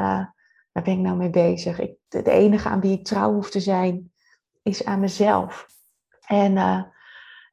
waar 0.72 0.84
ben 0.84 0.94
ik 0.94 1.00
nou 1.00 1.18
mee 1.18 1.30
bezig? 1.30 1.80
Ik, 1.80 1.96
de 2.08 2.32
enige 2.32 2.70
aan 2.70 2.82
wie 2.82 2.98
ik 2.98 3.06
trouw 3.06 3.34
hoef 3.34 3.50
te 3.50 3.60
zijn, 3.60 4.12
is 4.62 4.86
aan 4.86 5.00
mezelf. 5.00 5.68
En, 6.26 6.52
uh, 6.52 6.84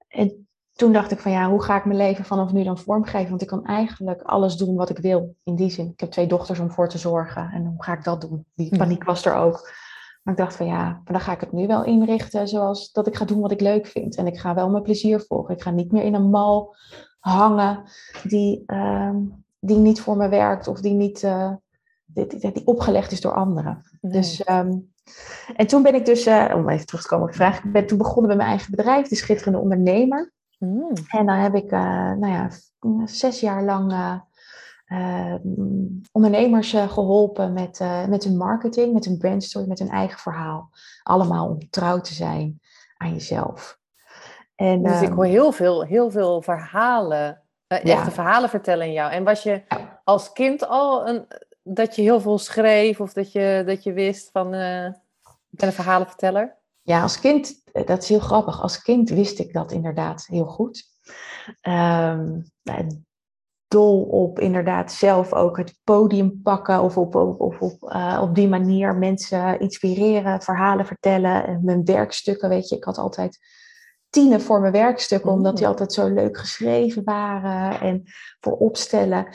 en 0.08 0.48
toen 0.72 0.92
dacht 0.92 1.10
ik 1.10 1.18
van 1.18 1.32
ja, 1.32 1.50
hoe 1.50 1.62
ga 1.62 1.76
ik 1.76 1.84
mijn 1.84 1.98
leven 1.98 2.24
vanaf 2.24 2.52
nu 2.52 2.64
dan 2.64 2.78
vormgeven? 2.78 3.28
Want 3.28 3.42
ik 3.42 3.48
kan 3.48 3.66
eigenlijk 3.66 4.22
alles 4.22 4.56
doen 4.56 4.76
wat 4.76 4.90
ik 4.90 4.98
wil. 4.98 5.34
In 5.44 5.54
die 5.54 5.70
zin, 5.70 5.90
ik 5.90 6.00
heb 6.00 6.10
twee 6.10 6.26
dochters 6.26 6.58
om 6.58 6.70
voor 6.70 6.88
te 6.88 6.98
zorgen. 6.98 7.50
En 7.50 7.64
hoe 7.64 7.82
ga 7.82 7.92
ik 7.92 8.04
dat 8.04 8.20
doen? 8.20 8.44
Die 8.54 8.76
paniek 8.78 9.04
was 9.04 9.24
er 9.24 9.34
ook. 9.34 9.72
Maar 10.22 10.34
ik 10.34 10.40
dacht 10.40 10.56
van 10.56 10.66
ja, 10.66 10.84
maar 10.84 11.12
dan 11.12 11.20
ga 11.20 11.32
ik 11.32 11.40
het 11.40 11.52
nu 11.52 11.66
wel 11.66 11.84
inrichten 11.84 12.48
zoals 12.48 12.92
dat 12.92 13.06
ik 13.06 13.16
ga 13.16 13.24
doen 13.24 13.40
wat 13.40 13.50
ik 13.50 13.60
leuk 13.60 13.86
vind. 13.86 14.16
En 14.16 14.26
ik 14.26 14.38
ga 14.38 14.54
wel 14.54 14.70
mijn 14.70 14.82
plezier 14.82 15.20
volgen. 15.20 15.54
Ik 15.54 15.62
ga 15.62 15.70
niet 15.70 15.92
meer 15.92 16.02
in 16.02 16.14
een 16.14 16.30
mal 16.30 16.74
hangen 17.18 17.82
die, 18.22 18.62
uh, 18.66 19.16
die 19.60 19.76
niet 19.76 20.00
voor 20.00 20.16
me 20.16 20.28
werkt 20.28 20.68
of 20.68 20.80
die 20.80 20.94
niet 20.94 21.22
uh, 21.22 21.52
die, 22.04 22.26
die, 22.26 22.66
opgelegd 22.66 23.12
is 23.12 23.20
door 23.20 23.34
anderen. 23.34 23.82
Dus 24.00 24.48
um, 24.48 24.92
en 25.56 25.66
toen 25.66 25.82
ben 25.82 25.94
ik 25.94 26.04
dus, 26.04 26.26
uh, 26.26 26.52
om 26.54 26.68
even 26.68 26.86
terug 26.86 27.02
te 27.02 27.08
komen 27.08 27.24
op 27.24 27.30
de 27.30 27.36
vraag, 27.36 27.64
ik 27.64 27.72
ben 27.72 27.86
toen 27.86 27.98
begonnen 27.98 28.26
met 28.26 28.36
mijn 28.36 28.48
eigen 28.48 28.70
bedrijf, 28.70 29.08
de 29.08 29.16
Schitterende 29.16 29.58
Ondernemer. 29.58 30.32
Mm. 30.60 30.92
En 31.08 31.26
dan 31.26 31.36
heb 31.36 31.54
ik, 31.54 31.72
uh, 31.72 32.12
nou 32.12 32.26
ja, 32.26 32.50
zes 33.04 33.40
jaar 33.40 33.62
lang 33.62 33.92
uh, 33.92 34.18
uh, 34.86 35.34
ondernemers 36.12 36.70
geholpen 36.72 37.52
met, 37.52 37.80
met 38.08 38.24
hun 38.24 38.36
marketing, 38.36 38.92
met 38.92 39.04
hun 39.04 39.18
brandstory, 39.18 39.66
met 39.66 39.78
hun 39.78 39.88
eigen 39.88 40.18
verhaal. 40.18 40.70
Allemaal 41.02 41.48
om 41.48 41.70
trouw 41.70 42.00
te 42.00 42.14
zijn 42.14 42.60
aan 42.96 43.12
jezelf. 43.12 43.78
En, 44.54 44.82
dus 44.82 45.00
ik 45.00 45.08
ehm, 45.08 45.14
hoor 45.14 45.24
heel 45.24 45.52
veel, 45.52 45.84
heel 45.84 46.10
veel 46.10 46.42
verhalen, 46.42 47.42
echte 47.66 47.88
ja. 47.88 48.10
verhalen 48.10 48.48
vertellen 48.48 48.86
in 48.86 48.92
jou. 48.92 49.12
En 49.12 49.24
was 49.24 49.42
je 49.42 49.62
als 50.04 50.32
kind 50.32 50.68
al 50.68 51.08
een, 51.08 51.26
dat 51.62 51.96
je 51.96 52.02
heel 52.02 52.20
veel 52.20 52.38
schreef 52.38 53.00
of 53.00 53.12
dat 53.12 53.32
je, 53.32 53.62
dat 53.66 53.82
je 53.82 53.92
wist 53.92 54.30
van, 54.32 54.54
ik 55.50 55.58
ben 55.58 55.68
een 55.68 55.72
verhalenverteller? 55.72 56.58
Ja, 56.82 57.02
als 57.02 57.20
kind, 57.20 57.48
eh, 57.48 57.59
dat 57.72 58.02
is 58.02 58.08
heel 58.08 58.18
grappig. 58.18 58.62
Als 58.62 58.82
kind 58.82 59.10
wist 59.10 59.38
ik 59.38 59.52
dat 59.52 59.72
inderdaad 59.72 60.26
heel 60.26 60.46
goed. 60.46 60.88
Um, 61.62 62.44
dol 63.70 64.02
op 64.02 64.38
inderdaad 64.38 64.92
zelf 64.92 65.32
ook 65.32 65.56
het 65.56 65.78
podium 65.84 66.42
pakken 66.42 66.82
of 66.82 66.96
op, 66.96 67.14
op, 67.14 67.40
op, 67.40 67.62
op, 67.62 67.92
uh, 67.92 68.18
op 68.22 68.34
die 68.34 68.48
manier 68.48 68.94
mensen 68.94 69.60
inspireren, 69.60 70.42
verhalen 70.42 70.86
vertellen. 70.86 71.60
Mijn 71.64 71.84
werkstukken, 71.84 72.48
weet 72.48 72.68
je, 72.68 72.76
ik 72.76 72.84
had 72.84 72.98
altijd 72.98 73.38
tienen 74.08 74.40
voor 74.40 74.60
mijn 74.60 74.72
werkstukken, 74.72 75.30
omdat 75.30 75.56
die 75.56 75.64
mm. 75.64 75.70
altijd 75.70 75.92
zo 75.92 76.08
leuk 76.08 76.38
geschreven 76.38 77.04
waren 77.04 77.80
en 77.80 78.02
voor 78.40 78.56
opstellen. 78.56 79.26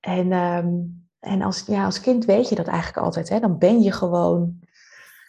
En, 0.00 0.32
um, 0.32 1.06
en 1.20 1.42
als, 1.42 1.64
ja, 1.66 1.84
als 1.84 2.00
kind 2.00 2.24
weet 2.24 2.48
je 2.48 2.54
dat 2.54 2.66
eigenlijk 2.66 3.04
altijd, 3.04 3.28
hè? 3.28 3.40
dan 3.40 3.58
ben 3.58 3.82
je 3.82 3.92
gewoon. 3.92 4.58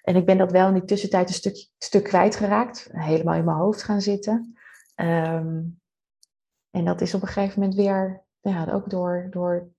En 0.02 0.16
ik 0.16 0.26
ben 0.26 0.38
dat 0.38 0.52
wel 0.52 0.68
in 0.68 0.74
die 0.74 0.86
tussentijd 0.86 1.28
een 1.28 1.34
stuk, 1.34 1.68
stuk 1.78 2.04
kwijtgeraakt, 2.04 2.90
helemaal 2.92 3.36
in 3.36 3.46
mijn 3.46 3.58
hoofd 3.58 3.84
gaan 3.84 4.02
zitten. 4.02 4.58
Um, 4.96 5.80
en 6.72 6.86
dat 6.86 7.02
is 7.02 7.14
op 7.14 7.22
een 7.22 7.28
gegeven 7.28 7.60
moment 7.60 7.78
weer, 7.78 8.24
ja, 8.42 8.72
ook 8.72 8.90
door, 8.90 9.28
door, 9.30 9.70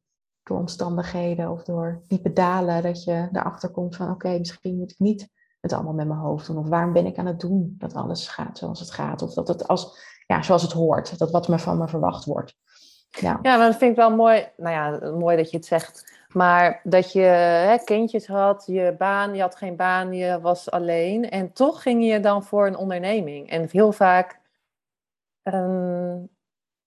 door 0.42 0.58
omstandigheden 0.58 1.50
of 1.50 1.62
door 1.62 2.02
diepe 2.06 2.32
dalen, 2.32 2.82
dat 2.82 3.04
je 3.04 3.28
erachter 3.32 3.70
komt 3.70 3.96
van 3.96 4.10
oké, 4.10 4.38
misschien 4.38 4.76
moet 4.76 4.90
ik 4.90 4.98
niet 4.98 5.28
het 5.62 5.72
allemaal 5.72 5.92
met 5.92 6.06
mijn 6.06 6.20
hoofd 6.20 6.46
doen. 6.46 6.58
Of 6.58 6.68
waarom 6.68 6.92
ben 6.92 7.06
ik 7.06 7.18
aan 7.18 7.26
het 7.26 7.40
doen 7.40 7.74
dat 7.78 7.94
alles 7.94 8.28
gaat 8.28 8.58
zoals 8.58 8.80
het 8.80 8.90
gaat. 8.90 9.22
Of 9.22 9.34
dat 9.34 9.48
het 9.48 9.68
als, 9.68 9.98
ja, 10.26 10.42
zoals 10.42 10.62
het 10.62 10.72
hoort. 10.72 11.18
Dat 11.18 11.30
wat 11.30 11.48
me 11.48 11.58
van 11.58 11.78
me 11.78 11.88
verwacht 11.88 12.24
wordt. 12.24 12.54
Ja, 13.10 13.38
ja 13.42 13.56
dat 13.56 13.76
vind 13.76 13.90
ik 13.90 13.96
wel 13.96 14.16
mooi. 14.16 14.48
Nou 14.56 14.74
ja, 14.74 15.10
mooi 15.10 15.36
dat 15.36 15.50
je 15.50 15.56
het 15.56 15.66
zegt. 15.66 16.21
Maar 16.34 16.80
dat 16.84 17.12
je 17.12 17.20
hè, 17.20 17.78
kindjes 17.84 18.26
had, 18.26 18.64
je 18.66 18.94
baan, 18.98 19.34
je 19.34 19.40
had 19.40 19.56
geen 19.56 19.76
baan, 19.76 20.12
je 20.12 20.40
was 20.40 20.70
alleen. 20.70 21.30
En 21.30 21.52
toch 21.52 21.82
ging 21.82 22.06
je 22.06 22.20
dan 22.20 22.44
voor 22.44 22.66
een 22.66 22.76
onderneming. 22.76 23.50
En 23.50 23.68
heel 23.70 23.92
vaak 23.92 24.40
um, 25.42 26.28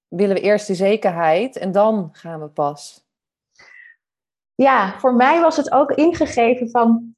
willen 0.07 0.35
we 0.35 0.41
eerst 0.41 0.67
de 0.67 0.75
zekerheid 0.75 1.57
en 1.57 1.71
dan 1.71 2.09
gaan 2.11 2.41
we 2.41 2.47
pas. 2.47 3.05
Ja, 4.55 4.99
voor 4.99 5.15
mij 5.15 5.41
was 5.41 5.57
het 5.57 5.71
ook 5.71 5.91
ingegeven 5.91 6.69
van. 6.69 7.15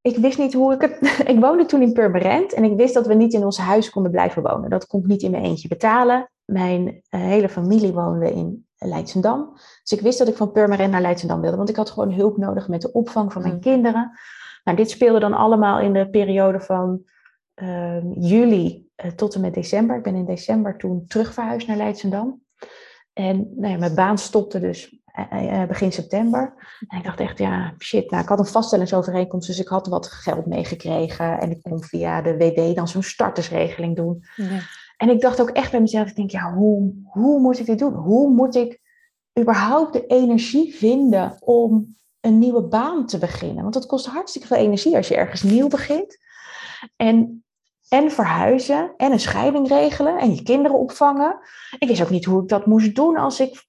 Ik 0.00 0.16
wist 0.16 0.38
niet 0.38 0.52
hoe 0.52 0.72
ik 0.72 0.80
het. 0.80 1.00
Ik 1.32 1.38
woonde 1.40 1.64
toen 1.64 1.82
in 1.82 1.92
Purmerend 1.92 2.52
en 2.52 2.64
ik 2.64 2.76
wist 2.76 2.94
dat 2.94 3.06
we 3.06 3.14
niet 3.14 3.32
in 3.32 3.44
ons 3.44 3.58
huis 3.58 3.90
konden 3.90 4.10
blijven 4.10 4.42
wonen. 4.42 4.70
Dat 4.70 4.86
kon 4.86 5.00
ik 5.00 5.06
niet 5.06 5.22
in 5.22 5.30
mijn 5.30 5.44
eentje 5.44 5.68
betalen. 5.68 6.30
Mijn 6.44 7.02
eh, 7.08 7.20
hele 7.20 7.48
familie 7.48 7.92
woonde 7.92 8.32
in 8.32 8.66
Leidsendam. 8.84 9.50
Dus 9.82 9.98
ik 9.98 10.00
wist 10.00 10.18
dat 10.18 10.28
ik 10.28 10.36
van 10.36 10.52
Purmerend 10.52 10.90
naar 10.90 11.00
Leidsendam 11.00 11.40
wilde, 11.40 11.56
want 11.56 11.68
ik 11.68 11.76
had 11.76 11.90
gewoon 11.90 12.12
hulp 12.12 12.36
nodig 12.36 12.68
met 12.68 12.80
de 12.80 12.92
opvang 12.92 13.32
van 13.32 13.42
mijn 13.42 13.54
mm. 13.54 13.60
kinderen. 13.60 14.18
Nou, 14.64 14.76
dit 14.76 14.90
speelde 14.90 15.20
dan 15.20 15.34
allemaal 15.34 15.80
in 15.80 15.92
de 15.92 16.10
periode 16.10 16.60
van 16.60 17.02
uh, 17.62 18.02
juli 18.14 18.90
uh, 19.04 19.10
tot 19.10 19.34
en 19.34 19.40
met 19.40 19.54
december. 19.54 19.96
Ik 19.96 20.02
ben 20.02 20.14
in 20.14 20.24
december 20.24 20.76
toen 20.76 21.04
terug 21.06 21.32
verhuisd 21.32 21.66
naar 21.66 21.76
Leidsendam. 21.76 22.42
En 23.12 23.52
nou 23.56 23.72
ja, 23.72 23.78
mijn 23.78 23.94
baan 23.94 24.18
stopte 24.18 24.60
dus 24.60 25.00
uh, 25.32 25.64
begin 25.64 25.92
september. 25.92 26.54
En 26.88 26.98
ik 26.98 27.04
dacht 27.04 27.20
echt, 27.20 27.38
ja, 27.38 27.74
shit. 27.78 28.10
Nou, 28.10 28.22
ik 28.22 28.28
had 28.28 28.38
een 28.38 28.46
vaststellingsovereenkomst, 28.46 29.46
dus 29.46 29.58
ik 29.58 29.68
had 29.68 29.86
wat 29.86 30.06
geld 30.06 30.46
meegekregen. 30.46 31.40
En 31.40 31.50
ik 31.50 31.62
kon 31.62 31.82
via 31.82 32.22
de 32.22 32.36
WW 32.36 32.74
dan 32.74 32.88
zo'n 32.88 33.02
startersregeling 33.02 33.96
doen. 33.96 34.24
Ja. 34.36 34.58
En 35.02 35.08
ik 35.08 35.20
dacht 35.20 35.40
ook 35.40 35.50
echt 35.50 35.70
bij 35.70 35.80
mezelf, 35.80 36.08
ik 36.08 36.16
denk, 36.16 36.30
ja, 36.30 36.54
hoe, 36.54 36.92
hoe 37.04 37.40
moet 37.40 37.58
ik 37.58 37.66
dit 37.66 37.78
doen? 37.78 37.94
Hoe 37.94 38.30
moet 38.30 38.54
ik 38.54 38.80
überhaupt 39.40 39.92
de 39.92 40.06
energie 40.06 40.74
vinden 40.74 41.36
om 41.40 41.96
een 42.20 42.38
nieuwe 42.38 42.62
baan 42.62 43.06
te 43.06 43.18
beginnen? 43.18 43.62
Want 43.62 43.74
het 43.74 43.86
kost 43.86 44.06
hartstikke 44.06 44.46
veel 44.46 44.56
energie 44.56 44.96
als 44.96 45.08
je 45.08 45.16
ergens 45.16 45.42
nieuw 45.42 45.68
begint. 45.68 46.18
En, 46.96 47.44
en 47.88 48.10
verhuizen 48.10 48.94
en 48.96 49.12
een 49.12 49.20
scheiding 49.20 49.68
regelen 49.68 50.18
en 50.18 50.34
je 50.34 50.42
kinderen 50.42 50.78
opvangen. 50.78 51.38
Ik 51.78 51.88
wist 51.88 52.02
ook 52.02 52.10
niet 52.10 52.24
hoe 52.24 52.42
ik 52.42 52.48
dat 52.48 52.66
moest 52.66 52.94
doen 52.94 53.16
als 53.16 53.40
ik 53.40 53.66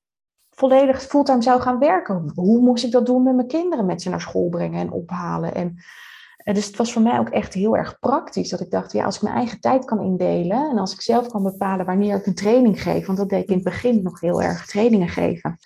volledig 0.50 1.02
fulltime 1.02 1.42
zou 1.42 1.62
gaan 1.62 1.80
werken. 1.80 2.32
Hoe 2.36 2.60
moest 2.60 2.84
ik 2.84 2.92
dat 2.92 3.06
doen 3.06 3.24
met 3.24 3.36
mijn 3.36 3.48
kinderen? 3.48 3.86
Met 3.86 4.02
ze 4.02 4.10
naar 4.10 4.22
school 4.22 4.50
brengen 4.50 4.80
en 4.80 4.92
ophalen. 4.92 5.56
En, 5.56 5.84
dus 6.44 6.66
het 6.66 6.76
was 6.76 6.94
voor 6.94 7.02
mij 7.02 7.20
ook 7.20 7.30
echt 7.30 7.54
heel 7.54 7.78
erg 7.78 8.00
praktisch. 8.00 8.50
Dat 8.50 8.60
ik 8.60 8.72
dacht, 8.72 8.92
ja, 8.92 9.06
als 9.06 9.16
ik 9.16 9.22
mijn 9.22 9.36
eigen 9.36 9.60
tijd 9.60 9.86
kan 9.86 10.02
indelen. 10.02 10.70
En 10.70 10.78
als 10.78 10.94
ik 10.94 11.02
zelf 11.02 11.28
kan 11.28 11.44
bepalen 11.44 11.86
wanneer 11.86 12.16
ik 12.16 12.26
een 12.26 12.36
training 12.36 12.82
geef. 12.82 13.06
Want 13.06 13.18
dat 13.18 13.30
deed 13.30 13.44
ik 13.44 13.50
in 13.50 13.56
het 13.56 13.64
begin 13.64 14.04
nog 14.04 14.20
heel 14.20 14.42
erg 14.42 14.66
trainingen 14.66 15.10
geven. 15.10 15.58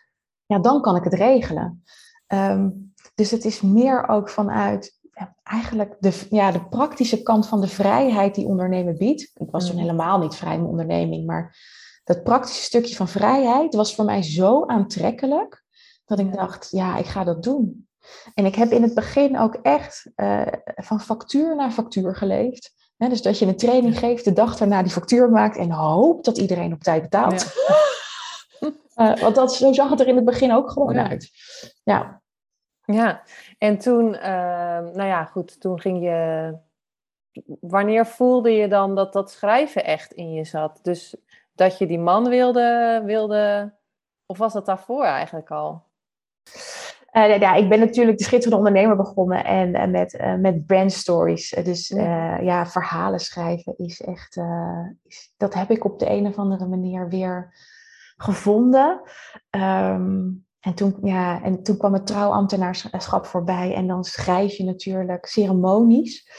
Ja, 0.45 0.59
dan 0.59 0.81
kan 0.81 0.95
ik 0.95 1.03
het 1.03 1.13
regelen. 1.13 1.83
Ehm, 2.27 2.69
dus 3.15 3.31
het 3.31 3.45
is 3.45 3.61
meer 3.61 4.07
ook 4.07 4.29
vanuit 4.29 4.97
eigenlijk 5.43 5.95
de, 5.99 6.27
ja, 6.29 6.51
de 6.51 6.67
praktische 6.67 7.21
kant 7.21 7.47
van 7.47 7.61
de 7.61 7.67
vrijheid 7.67 8.35
die 8.35 8.45
ondernemen 8.45 8.97
biedt. 8.97 9.31
Ik 9.33 9.51
was 9.51 9.65
toen 9.65 9.75
mm. 9.75 9.81
helemaal 9.81 10.19
niet 10.19 10.35
vrij 10.35 10.53
in 10.53 10.59
mijn 10.59 10.71
onderneming, 10.71 11.25
maar 11.25 11.57
dat 12.03 12.23
praktische 12.23 12.61
stukje 12.61 12.95
van 12.95 13.07
vrijheid 13.07 13.75
was 13.75 13.95
voor 13.95 14.05
mij 14.05 14.23
zo 14.23 14.65
aantrekkelijk 14.65 15.63
dat 16.05 16.19
ik 16.19 16.33
dacht, 16.33 16.67
ja, 16.71 16.97
ik 16.97 17.05
ga 17.05 17.23
dat 17.23 17.43
doen. 17.43 17.86
En 18.33 18.45
ik 18.45 18.55
heb 18.55 18.71
in 18.71 18.81
het 18.81 18.93
begin 18.93 19.39
ook 19.39 19.55
echt 19.55 20.11
uh, 20.15 20.41
van 20.75 21.01
factuur 21.01 21.55
naar 21.55 21.71
factuur 21.71 22.15
geleefd. 22.15 22.73
dus 22.97 23.21
dat 23.21 23.39
je 23.39 23.45
een 23.45 23.57
training 23.57 23.99
geeft, 23.99 24.25
de 24.25 24.33
dag 24.33 24.57
daarna 24.57 24.81
die 24.81 24.91
factuur 24.91 25.29
maakt 25.29 25.57
en 25.57 25.71
hoopt 25.71 26.25
dat 26.25 26.37
iedereen 26.37 26.73
op 26.73 26.83
tijd 26.83 27.01
betaalt. 27.01 27.45
uh, 28.95 29.15
want 29.21 29.35
dat, 29.35 29.53
zo 29.53 29.73
zag 29.73 29.89
het 29.89 29.99
er 29.99 30.07
in 30.07 30.15
het 30.15 30.25
begin 30.25 30.53
ook 30.53 30.71
gewoon 30.71 30.97
uit. 30.97 31.29
Ja. 31.83 32.21
Ja, 32.85 33.23
en 33.57 33.77
toen, 33.77 34.15
ehm, 34.15 34.83
nou 34.83 35.03
ja, 35.03 35.25
goed, 35.25 35.61
toen 35.61 35.79
ging 35.81 36.03
je. 36.03 36.53
Wanneer 37.59 38.05
voelde 38.05 38.51
je 38.51 38.67
dan 38.67 38.95
dat 38.95 39.13
dat 39.13 39.31
schrijven 39.31 39.83
echt 39.85 40.11
in 40.11 40.31
je 40.31 40.43
zat? 40.43 40.79
Dus 40.81 41.15
dat 41.55 41.77
je 41.77 41.85
die 41.85 41.99
man 41.99 42.29
wilde, 42.29 43.01
wilde 43.05 43.73
of 44.25 44.37
was 44.37 44.53
dat 44.53 44.65
daarvoor 44.65 45.03
eigenlijk 45.03 45.51
al? 45.51 45.83
Uh, 47.13 47.39
ja, 47.39 47.53
ik 47.53 47.69
ben 47.69 47.79
natuurlijk 47.79 48.17
de 48.17 48.23
schitterende 48.23 48.57
ondernemer 48.57 48.95
begonnen 48.95 49.45
en 49.45 49.75
uh, 49.75 49.85
met, 49.85 50.13
uh, 50.13 50.35
met 50.35 50.65
brand 50.65 50.91
stories. 50.91 51.49
dus 51.63 51.87
ja, 52.41 52.65
verhalen 52.65 53.19
schrijven 53.19 53.73
is 53.77 54.01
echt, 54.01 54.39
is, 55.03 55.33
dat 55.37 55.53
heb 55.53 55.71
ik 55.71 55.85
op 55.85 55.99
de 55.99 56.09
een 56.09 56.27
of 56.27 56.37
andere 56.37 56.67
manier 56.67 57.09
weer 57.09 57.53
gevonden. 58.17 59.01
Um, 59.49 60.46
en 60.67 60.73
toen, 60.73 60.95
ja, 61.01 61.43
en 61.43 61.63
toen 61.63 61.77
kwam 61.77 61.93
het 61.93 62.07
trouwambtenaarschap 62.07 63.25
voorbij 63.25 63.73
en 63.73 63.87
dan 63.87 64.03
schrijf 64.03 64.53
je 64.53 64.63
natuurlijk 64.63 65.25
ceremonies. 65.25 66.29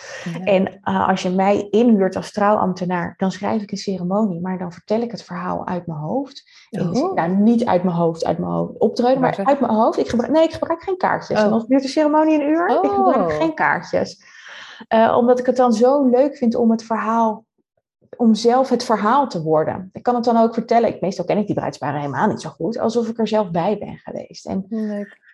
En 0.44 0.80
uh, 0.84 1.08
als 1.08 1.22
je 1.22 1.30
mij 1.30 1.68
inhuurt 1.70 2.16
als 2.16 2.32
trouwambtenaar, 2.32 3.14
dan 3.16 3.30
schrijf 3.30 3.62
ik 3.62 3.70
een 3.70 3.76
ceremonie, 3.76 4.40
maar 4.40 4.58
dan 4.58 4.72
vertel 4.72 5.00
ik 5.00 5.10
het 5.10 5.22
verhaal 5.22 5.66
uit 5.66 5.86
mijn 5.86 5.98
hoofd. 5.98 6.42
Oh. 6.70 7.14
Nou, 7.14 7.36
niet 7.36 7.64
uit 7.64 7.82
mijn 7.82 7.96
hoofd, 7.96 8.24
uit 8.24 8.38
mijn 8.38 8.52
hoofd 8.52 8.78
optreden, 8.78 9.20
maar 9.20 9.40
uit 9.44 9.60
mijn 9.60 9.72
hoofd. 9.72 9.98
Ik 9.98 10.08
gebruik, 10.08 10.32
nee, 10.32 10.44
ik 10.44 10.52
gebruik 10.52 10.82
geen 10.82 10.96
kaartjes. 10.96 11.42
Oh. 11.42 11.48
Dan 11.48 11.64
duurt 11.68 11.82
de 11.82 11.88
ceremonie 11.88 12.40
een 12.40 12.48
uur, 12.48 12.68
ik 12.68 12.90
gebruik 12.90 13.30
oh. 13.30 13.36
geen 13.36 13.54
kaartjes. 13.54 14.22
Uh, 14.94 15.16
omdat 15.16 15.38
ik 15.38 15.46
het 15.46 15.56
dan 15.56 15.72
zo 15.72 16.08
leuk 16.08 16.36
vind 16.36 16.54
om 16.54 16.70
het 16.70 16.84
verhaal 16.84 17.44
om 18.16 18.34
zelf 18.34 18.68
het 18.68 18.84
verhaal 18.84 19.28
te 19.28 19.42
worden. 19.42 19.90
Ik 19.92 20.02
kan 20.02 20.14
het 20.14 20.24
dan 20.24 20.36
ook 20.36 20.54
vertellen. 20.54 20.88
Ik, 20.88 21.00
meestal 21.00 21.24
ken 21.24 21.38
ik 21.38 21.46
die 21.46 21.54
bruidsparen 21.54 22.00
helemaal 22.00 22.28
niet 22.28 22.40
zo 22.40 22.48
goed. 22.48 22.78
Alsof 22.78 23.08
ik 23.08 23.18
er 23.18 23.28
zelf 23.28 23.50
bij 23.50 23.78
ben 23.78 23.96
geweest. 23.96 24.46
En, 24.46 24.66
Leuk. 24.68 25.26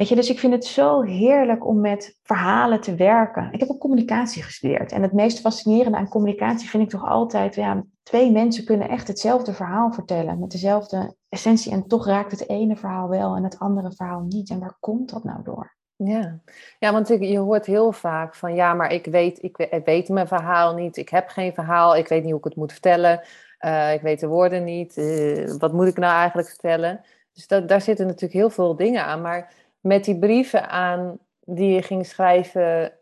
Weet 0.00 0.08
je, 0.08 0.14
dus 0.14 0.30
ik 0.30 0.38
vind 0.38 0.52
het 0.52 0.64
zo 0.64 1.02
heerlijk 1.02 1.66
om 1.66 1.80
met 1.80 2.18
verhalen 2.22 2.80
te 2.80 2.94
werken. 2.94 3.52
Ik 3.52 3.60
heb 3.60 3.68
ook 3.68 3.80
communicatie 3.80 4.42
gestudeerd. 4.42 4.92
En 4.92 5.02
het 5.02 5.12
meest 5.12 5.40
fascinerende 5.40 5.98
aan 5.98 6.08
communicatie 6.08 6.68
vind 6.68 6.82
ik 6.82 6.88
toch 6.88 7.08
altijd... 7.08 7.54
Ja, 7.54 7.84
twee 8.02 8.30
mensen 8.30 8.64
kunnen 8.64 8.88
echt 8.88 9.08
hetzelfde 9.08 9.52
verhaal 9.52 9.92
vertellen. 9.92 10.38
Met 10.38 10.50
dezelfde 10.50 11.16
essentie. 11.28 11.72
En 11.72 11.86
toch 11.86 12.06
raakt 12.06 12.30
het 12.30 12.48
ene 12.48 12.76
verhaal 12.76 13.08
wel 13.08 13.36
en 13.36 13.44
het 13.44 13.58
andere 13.58 13.92
verhaal 13.92 14.20
niet. 14.20 14.50
En 14.50 14.58
waar 14.58 14.76
komt 14.80 15.10
dat 15.10 15.24
nou 15.24 15.42
door? 15.42 15.76
Ja, 16.04 16.38
ja 16.78 16.92
want 16.92 17.08
je 17.08 17.38
hoort 17.38 17.66
heel 17.66 17.92
vaak 17.92 18.34
van 18.34 18.54
ja, 18.54 18.74
maar 18.74 18.92
ik 18.92 19.06
weet, 19.06 19.42
ik, 19.42 19.82
weet 19.84 20.08
mijn 20.08 20.28
verhaal 20.28 20.74
niet, 20.74 20.96
ik 20.96 21.08
heb 21.08 21.28
geen 21.28 21.54
verhaal, 21.54 21.96
ik 21.96 22.08
weet 22.08 22.22
niet 22.22 22.30
hoe 22.30 22.38
ik 22.38 22.44
het 22.44 22.56
moet 22.56 22.72
vertellen, 22.72 23.20
uh, 23.60 23.92
ik 23.92 24.00
weet 24.00 24.20
de 24.20 24.26
woorden 24.26 24.64
niet, 24.64 24.96
uh, 24.96 25.50
wat 25.58 25.72
moet 25.72 25.86
ik 25.86 25.96
nou 25.96 26.14
eigenlijk 26.14 26.48
vertellen? 26.48 27.04
Dus 27.32 27.46
dat, 27.46 27.68
daar 27.68 27.80
zitten 27.80 28.06
natuurlijk 28.06 28.32
heel 28.32 28.50
veel 28.50 28.76
dingen 28.76 29.04
aan, 29.04 29.20
maar 29.20 29.52
met 29.80 30.04
die 30.04 30.18
brieven 30.18 30.68
aan 30.68 31.18
die 31.40 31.74
je 31.74 31.82
ging 31.82 32.06
schrijven 32.06 32.92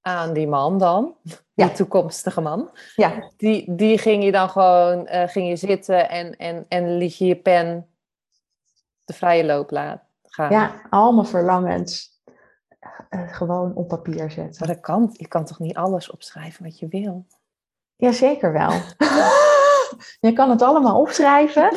aan 0.00 0.32
die 0.32 0.48
man 0.48 0.78
dan, 0.78 1.14
ja. 1.54 1.66
die 1.66 1.74
toekomstige 1.74 2.40
man, 2.40 2.70
ja. 2.96 3.30
die, 3.36 3.74
die 3.74 3.98
ging 3.98 4.24
je 4.24 4.32
dan 4.32 4.48
gewoon, 4.48 5.08
uh, 5.12 5.28
ging 5.28 5.48
je 5.48 5.56
zitten 5.56 6.08
en, 6.08 6.36
en, 6.36 6.64
en 6.68 6.96
liet 6.96 7.16
je 7.16 7.24
je 7.24 7.36
pen 7.36 7.86
de 9.04 9.12
vrije 9.12 9.44
loop 9.44 9.70
laten 9.70 10.10
gaan. 10.32 10.50
Ja, 10.50 10.72
allemaal 10.90 11.24
verlangens. 11.24 12.11
Eh, 13.08 13.34
gewoon 13.34 13.74
op 13.74 13.88
papier 13.88 14.30
zetten. 14.30 14.56
Maar 14.58 14.74
dat 14.74 14.80
kan. 14.80 15.10
Je 15.12 15.28
kan 15.28 15.44
toch 15.44 15.58
niet 15.58 15.76
alles 15.76 16.10
opschrijven 16.10 16.64
wat 16.64 16.78
je 16.78 16.88
wil? 16.88 17.26
Jazeker 17.96 18.52
wel. 18.52 18.70
je 20.28 20.32
kan 20.34 20.50
het 20.50 20.62
allemaal 20.62 21.00
opschrijven. 21.00 21.76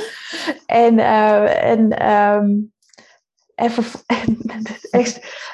En, 0.65 0.97
uh, 0.97 1.63
en, 1.63 2.09
um, 2.11 2.73
en, 3.55 3.75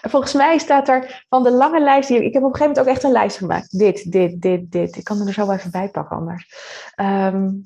volgens 0.02 0.34
mij 0.34 0.58
staat 0.58 0.88
er 0.88 1.26
van 1.30 1.44
de 1.44 1.52
lange 1.52 1.80
lijst. 1.80 2.10
Ik 2.10 2.34
heb 2.34 2.44
op 2.44 2.54
een 2.54 2.56
gegeven 2.56 2.68
moment 2.68 2.80
ook 2.80 2.94
echt 2.96 3.04
een 3.04 3.12
lijst 3.12 3.38
gemaakt. 3.38 3.80
Dit, 3.80 4.12
dit, 4.12 4.42
dit, 4.42 4.72
dit. 4.72 4.96
Ik 4.96 5.04
kan 5.04 5.28
er 5.28 5.34
zo 5.34 5.52
even 5.52 5.72
bij 5.72 5.90
pakken 5.90 6.18
anders. 6.18 6.56
Um, 6.96 7.64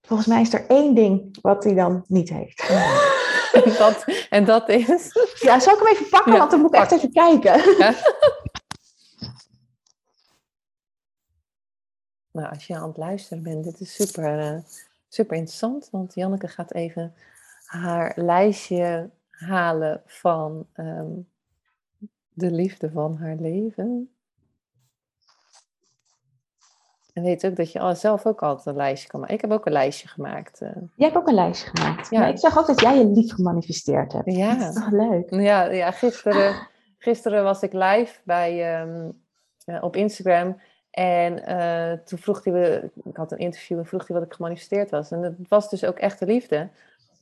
volgens 0.00 0.28
mij 0.28 0.40
is 0.40 0.52
er 0.52 0.66
één 0.68 0.94
ding 0.94 1.38
wat 1.40 1.64
hij 1.64 1.74
dan 1.74 2.04
niet 2.06 2.28
heeft. 2.28 2.68
En 3.52 3.72
dat, 3.78 4.04
en 4.30 4.44
dat 4.44 4.68
is. 4.68 5.12
Ja, 5.40 5.60
zal 5.60 5.74
ik 5.74 5.78
hem 5.78 5.88
even 5.88 6.08
pakken? 6.08 6.32
Ja, 6.32 6.38
want 6.38 6.50
dan 6.50 6.60
moet 6.60 6.74
ik 6.74 6.80
echt 6.80 6.92
even 6.92 7.12
kijken. 7.12 7.76
Ja. 7.78 7.94
Nou, 12.30 12.50
als 12.50 12.66
je 12.66 12.76
aan 12.76 12.88
het 12.88 12.96
luisteren 12.96 13.42
bent, 13.42 13.64
dit 13.64 13.80
is 13.80 13.94
super, 13.94 14.38
eh, 14.38 14.58
super 15.08 15.36
interessant. 15.36 15.88
Want 15.90 16.14
Janneke 16.14 16.48
gaat 16.48 16.74
even 16.74 17.14
haar 17.64 18.12
lijstje 18.16 19.10
halen 19.30 20.02
van 20.06 20.66
ehm, 20.72 21.10
de 22.32 22.50
liefde 22.50 22.90
van 22.90 23.16
haar 23.16 23.36
leven. 23.36 24.10
En 27.18 27.24
weet 27.24 27.46
ook 27.46 27.56
dat 27.56 27.72
je 27.72 27.94
zelf 27.94 28.26
ook 28.26 28.42
altijd 28.42 28.66
een 28.66 28.76
lijstje 28.76 29.08
kan 29.08 29.20
maken. 29.20 29.34
Ik 29.34 29.40
heb 29.40 29.50
ook 29.50 29.66
een 29.66 29.72
lijstje 29.72 30.08
gemaakt. 30.08 30.60
eh. 30.60 30.70
Jij 30.94 31.06
hebt 31.06 31.16
ook 31.16 31.28
een 31.28 31.34
lijstje 31.34 31.70
gemaakt. 31.74 32.10
Ja. 32.10 32.18
Maar 32.18 32.28
ik 32.28 32.38
zag 32.38 32.58
ook 32.58 32.66
dat 32.66 32.80
jij 32.80 32.98
je 32.98 33.06
lief 33.06 33.32
gemanifesteerd 33.34 34.12
hebt. 34.12 34.36
Ja. 34.36 34.54
Dat 34.54 34.68
is 34.68 34.74
toch 34.74 34.90
leuk? 34.90 35.30
Ja, 35.30 35.64
ja 35.64 35.90
gisteren, 35.90 36.54
gisteren 36.98 37.44
was 37.44 37.62
ik 37.62 37.72
live 37.72 38.20
bij, 38.24 38.74
ehm, 38.74 39.10
eh, 39.64 39.82
op 39.82 39.96
Instagram. 39.96 40.60
En 40.90 41.46
eh, 41.46 41.98
toen 42.04 42.18
vroeg 42.18 42.44
hij, 42.44 42.90
ik 43.04 43.16
had 43.16 43.32
een 43.32 43.38
interview 43.38 43.78
en 43.78 43.86
vroeg 43.86 44.06
hij 44.06 44.16
wat 44.16 44.26
ik 44.26 44.34
gemanifesteerd 44.34 44.90
was. 44.90 45.10
En 45.10 45.22
het 45.22 45.36
was 45.48 45.70
dus 45.70 45.84
ook 45.84 45.98
echte 45.98 46.26
liefde. 46.26 46.68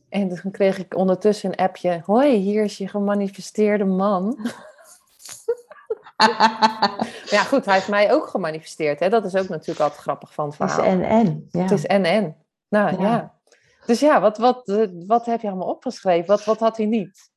En 0.08 0.28
toen 0.28 0.50
kreeg 0.50 0.78
ik 0.78 0.96
ondertussen 0.96 1.50
een 1.50 1.56
appje. 1.56 2.02
Hoi, 2.04 2.36
hier 2.36 2.64
is 2.64 2.78
je 2.78 2.88
gemanifesteerde 2.88 3.84
man. 3.84 4.36
Ja, 7.30 7.42
goed, 7.42 7.64
hij 7.64 7.74
heeft 7.74 7.88
mij 7.88 8.12
ook 8.12 8.26
gemanifesteerd. 8.26 9.00
Hè? 9.00 9.08
Dat 9.08 9.24
is 9.24 9.34
ook 9.36 9.48
natuurlijk 9.48 9.80
altijd 9.80 10.00
grappig 10.00 10.34
van 10.34 10.48
het 10.48 10.58
Het 10.58 10.68
is 10.68 10.74
verhaal. 10.74 10.92
en 10.92 11.02
en. 11.02 11.46
Ja. 11.50 11.60
Het 11.60 11.70
is 11.70 11.86
en 11.86 12.04
en. 12.04 12.36
Nou 12.68 13.02
ja. 13.02 13.08
Ja. 13.08 13.34
Dus 13.86 14.00
ja, 14.00 14.20
wat, 14.20 14.38
wat, 14.38 14.68
eh, 14.68 14.86
wat 15.06 15.26
heb 15.26 15.40
je 15.40 15.48
allemaal 15.48 15.68
opgeschreven? 15.68 16.26
Wat, 16.26 16.44
wat 16.44 16.58
had 16.58 16.76
hij 16.76 16.86
niet? 16.86 17.30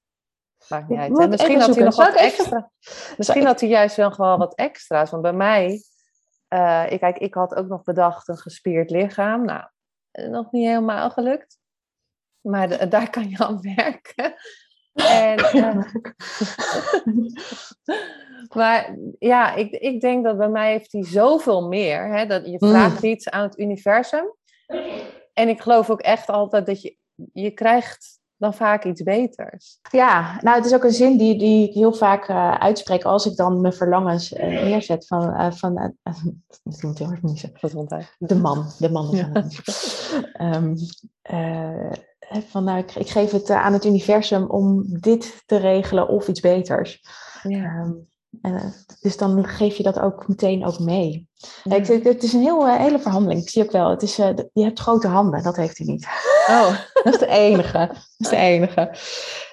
Maakt 0.69 0.89
niet 0.89 0.99
uit. 0.99 1.17
hè. 1.17 1.27
Misschien 1.27 1.59
had 1.59 1.75
hij 1.75 1.83
nog 1.83 1.95
wat 1.95 2.13
extra. 2.15 2.71
Misschien 3.17 3.45
had 3.45 3.59
hij 3.59 3.69
juist 3.69 3.95
wel 3.95 4.11
gewoon 4.11 4.37
wat 4.39 4.55
extra's. 4.55 5.09
Want 5.09 5.23
bij 5.23 5.33
mij, 5.33 5.83
eh, 6.47 6.85
ik, 6.89 6.99
kijk, 6.99 7.17
ik 7.17 7.33
had 7.33 7.55
ook 7.55 7.67
nog 7.67 7.83
bedacht 7.83 8.27
een 8.27 8.37
gespierd 8.37 8.89
lichaam. 8.89 9.45
Nou, 9.45 9.63
eh, 10.11 10.27
nog 10.29 10.51
niet 10.51 10.67
helemaal 10.67 11.09
gelukt. 11.09 11.57
Maar 12.41 12.67
de- 12.69 12.87
daar 12.87 13.09
kan 13.09 13.29
je 13.29 13.37
aan 13.37 13.61
werken. 13.75 14.33
En, 14.93 15.37
maar 18.55 18.97
ja, 19.19 19.53
ik, 19.55 19.71
ik 19.71 20.01
denk 20.01 20.23
dat 20.23 20.37
bij 20.37 20.49
mij 20.49 20.71
heeft 20.71 20.91
hij 20.91 21.05
zoveel 21.05 21.67
meer. 21.67 22.07
Hè, 22.17 22.25
dat 22.25 22.45
je 22.45 22.57
Mm. 22.59 22.69
vraagt 22.69 23.03
iets 23.03 23.29
aan 23.29 23.43
het 23.43 23.59
universum. 23.59 24.33
En 25.33 25.49
ik 25.49 25.61
geloof 25.61 25.89
ook 25.89 26.01
echt 26.01 26.29
altijd 26.29 26.65
dat 26.65 26.81
je, 26.81 26.97
je 27.33 27.51
krijgt 27.51 28.17
dan 28.37 28.53
vaak 28.53 28.85
iets 28.85 29.03
beters. 29.03 29.79
Ja, 29.91 30.39
nou 30.41 30.55
het 30.57 30.65
is 30.65 30.73
ook 30.73 30.83
een 30.83 30.91
zin 30.91 31.17
die, 31.17 31.37
die 31.37 31.67
ik 31.67 31.73
heel 31.73 31.93
vaak 31.93 32.27
eh, 32.27 32.53
uitspreek 32.53 33.03
als 33.03 33.25
ik 33.25 33.35
dan 33.35 33.61
mijn 33.61 33.73
verlangens 33.73 34.33
eh, 34.33 34.47
neerzet 34.47 35.07
van, 35.07 35.33
eh, 35.33 35.51
van 35.51 35.73
moet 36.81 36.97
heel 36.97 37.07
hard 37.07 37.23
niezen. 37.23 37.49
Gezondheid. 37.53 38.15
de 38.17 38.35
man, 38.35 38.65
de 38.77 38.91
man 38.91 39.09
Ja. 39.15 39.31
Ehm, 40.33 40.75
eh, 41.21 41.91
van, 42.47 42.63
nou, 42.63 42.77
ik, 42.77 42.95
ik 42.95 43.09
geef 43.09 43.31
het 43.31 43.49
aan 43.49 43.73
het 43.73 43.85
universum 43.85 44.49
om 44.49 44.83
dit 44.99 45.43
te 45.45 45.57
regelen 45.57 46.07
of 46.07 46.27
iets 46.27 46.39
beters. 46.39 47.01
Ja. 47.43 47.63
Ehm, 47.63 47.91
en, 48.41 48.55
eh, 48.55 48.65
dus 48.99 49.17
dan 49.17 49.47
geef 49.47 49.77
je 49.77 49.83
dat 49.83 49.99
ook 49.99 50.27
meteen 50.27 50.65
ook 50.65 50.79
mee. 50.79 51.27
Ja, 51.63 51.75
ik, 51.75 52.03
het 52.03 52.23
is 52.23 52.33
een 52.33 52.41
heel, 52.41 52.67
eh, 52.67 52.75
hele 52.75 52.99
verhandeling. 52.99 53.41
Ik 53.41 53.49
zie 53.49 53.63
ook 53.63 53.71
wel, 53.71 53.89
het 53.89 54.01
is, 54.01 54.19
eh, 54.19 54.29
je 54.53 54.63
hebt 54.63 54.79
grote 54.79 55.07
handen, 55.07 55.43
dat 55.43 55.55
heeft 55.55 55.77
hij 55.77 55.87
niet. 55.87 56.07
Oh, 56.47 56.77
Dat 57.03 57.13
is 57.13 57.19
de 57.19 57.27
enige. 57.27 57.87
Dat 57.87 58.07
is 58.17 58.29
de 58.29 58.35
enige. 58.35 58.91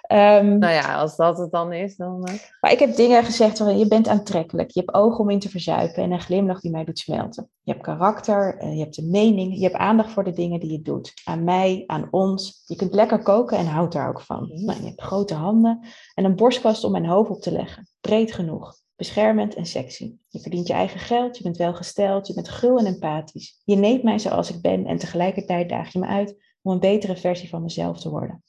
Ehm, 0.06 0.58
nou 0.58 0.72
ja, 0.72 1.00
als 1.00 1.16
dat 1.16 1.38
het 1.38 1.50
dan 1.50 1.72
is, 1.72 1.96
dan... 1.96 2.24
eh, 2.24 2.34
maar 2.60 2.72
ik 2.72 2.78
heb 2.78 2.96
dingen 2.96 3.24
gezegd 3.24 3.58
van 3.58 3.78
je 3.78 3.88
bent 3.88 4.08
aantrekkelijk. 4.08 4.70
Je 4.70 4.80
hebt 4.80 4.94
ogen 4.94 5.18
om 5.18 5.30
in 5.30 5.38
te 5.38 5.48
verzuipen 5.48 6.02
en 6.02 6.12
een 6.12 6.20
glimlach 6.20 6.60
die 6.60 6.70
mij 6.70 6.84
doet 6.84 6.98
smelten. 6.98 7.50
Je 7.62 7.72
hebt 7.72 7.84
karakter, 7.84 8.56
eh, 8.58 8.72
je 8.72 8.80
hebt 8.80 8.98
een 8.98 9.10
mening, 9.10 9.54
je 9.54 9.62
hebt 9.62 9.74
aandacht 9.74 10.10
voor 10.10 10.24
de 10.24 10.32
dingen 10.32 10.60
die 10.60 10.72
je 10.72 10.82
doet. 10.82 11.12
Aan 11.24 11.44
mij, 11.44 11.84
aan 11.86 12.08
ons. 12.10 12.62
Je 12.66 12.76
kunt 12.76 12.94
lekker 12.94 13.22
koken 13.22 13.58
en 13.58 13.66
houdt 13.66 13.92
daar 13.92 14.08
ook 14.08 14.20
van. 14.20 14.42
Mhm. 14.42 14.64
Nou, 14.64 14.80
je 14.80 14.86
hebt 14.86 15.02
grote 15.02 15.34
handen 15.34 15.80
en 16.14 16.24
een 16.24 16.36
borstkast 16.36 16.84
om 16.84 16.92
mijn 16.92 17.06
hoofd 17.06 17.30
op 17.30 17.40
te 17.42 17.52
leggen. 17.52 17.88
Breed 18.00 18.32
genoeg. 18.32 18.74
Beschermend 18.96 19.54
en 19.54 19.66
sexy. 19.66 20.16
Je 20.28 20.40
verdient 20.40 20.66
je 20.66 20.72
eigen 20.72 21.00
geld, 21.00 21.36
je 21.36 21.42
bent 21.42 21.56
welgesteld, 21.56 22.26
je 22.26 22.34
bent 22.34 22.48
gul 22.48 22.78
en 22.78 22.86
empathisch. 22.86 23.60
Je 23.64 23.76
neemt 23.76 24.02
mij 24.02 24.18
zoals 24.18 24.50
ik 24.50 24.60
ben 24.60 24.86
en 24.86 24.98
tegelijkertijd 24.98 25.68
daag 25.68 25.92
je 25.92 25.98
me 25.98 26.06
uit 26.06 26.36
om 26.62 26.72
een 26.72 26.80
betere 26.80 27.16
versie 27.16 27.48
van 27.48 27.62
mezelf 27.62 28.00
te 28.00 28.10
worden. 28.10 28.42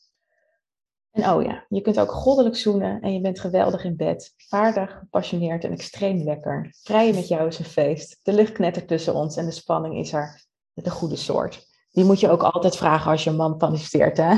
En 1.18 1.30
oh 1.30 1.44
ja, 1.44 1.64
je 1.70 1.82
kunt 1.82 2.00
ook 2.00 2.12
goddelijk 2.12 2.56
zoenen 2.56 3.02
en 3.02 3.14
je 3.14 3.22
bent 3.22 3.40
geweldig 3.40 3.84
in 3.84 3.96
bed. 3.96 4.34
Vaardig, 4.38 4.98
gepassioneerd 5.00 5.64
en 5.64 5.72
extreem 5.72 6.24
lekker. 6.24 6.70
Vrijen 6.84 7.16
met 7.16 7.28
jou 7.28 7.48
is 7.48 7.60
een 7.60 7.66
feest. 7.66 8.20
De 8.24 8.34
lucht 8.34 8.52
knettert 8.52 8.88
tussen 8.88 9.14
ons 9.14 9.38
en 9.38 9.46
de 9.46 9.52
spanning 9.52 9.98
is 9.98 10.14
er 10.14 10.42
de 10.74 10.90
goede 10.90 11.16
soort. 11.16 11.66
Die 11.92 12.06
moet 12.06 12.20
je 12.20 12.30
ook 12.30 12.44
altijd 12.44 12.78
vragen 12.78 13.12
als 13.12 13.24
je 13.24 13.30
een 13.30 13.36
man 13.36 13.56
manifesteert, 13.58 14.18
hè? 14.18 14.36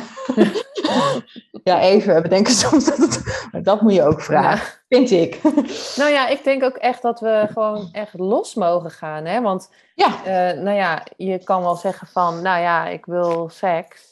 ja, 1.64 1.82
even. 1.82 2.22
We 2.22 2.28
denken 2.28 2.54
soms 2.54 2.86
dat 2.86 2.98
het... 2.98 3.48
Maar 3.52 3.64
dat 3.64 3.82
moet 3.82 3.94
je 3.94 4.04
ook 4.04 4.22
vragen, 4.22 4.82
vind 4.88 5.12
ik. 5.12 5.40
Nou 5.96 6.12
ja, 6.12 6.28
ik 6.28 6.44
denk 6.44 6.64
ook 6.64 6.76
echt 6.76 7.02
dat 7.02 7.20
we 7.20 7.48
gewoon 7.52 7.90
echt 7.92 8.14
los 8.14 8.54
mogen 8.56 8.92
gaan. 8.92 9.26
Hè? 9.26 9.42
Want 9.42 9.70
ja, 9.96 10.26
eh, 10.26 10.62
nou 10.62 10.76
ja, 10.76 11.06
je 11.18 11.44
kan 11.44 11.62
wel 11.62 11.76
zeggen 11.76 12.08
van, 12.08 12.42
nou 12.42 12.62
ja, 12.62 12.88
ik 12.88 13.06
wil 13.06 13.50
seks. 13.50 14.09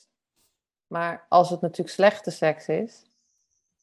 Maar 0.88 1.26
als 1.30 1.50
het 1.50 1.62
natuurlijk 1.62 1.90
slechte 1.96 2.32
seks 2.32 2.68
is, 2.68 3.04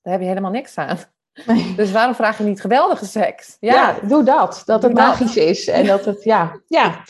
dan 0.03 0.12
heb 0.12 0.21
je 0.23 0.29
helemaal 0.29 0.51
niks 0.51 0.77
aan. 0.77 0.99
nee. 1.47 1.75
Dus 1.77 1.93
waarom 1.93 2.14
vraag 2.14 2.38
je 2.38 2.45
niet 2.45 2.61
geweldige 2.61 3.07
seks? 3.07 3.57
Ja, 3.61 3.75
Ja, 3.75 4.09
doe 4.09 4.23
dat. 4.23 4.62
Dat 4.64 4.81
Doe 4.81 4.90
het 4.90 4.99
dat. 4.99 5.09
magisch 5.09 5.37
is. 5.37 5.67
En 5.69 5.87
dat 5.87 6.05
het, 6.05 6.23
ja, 6.25 6.61
ja. 6.69 7.05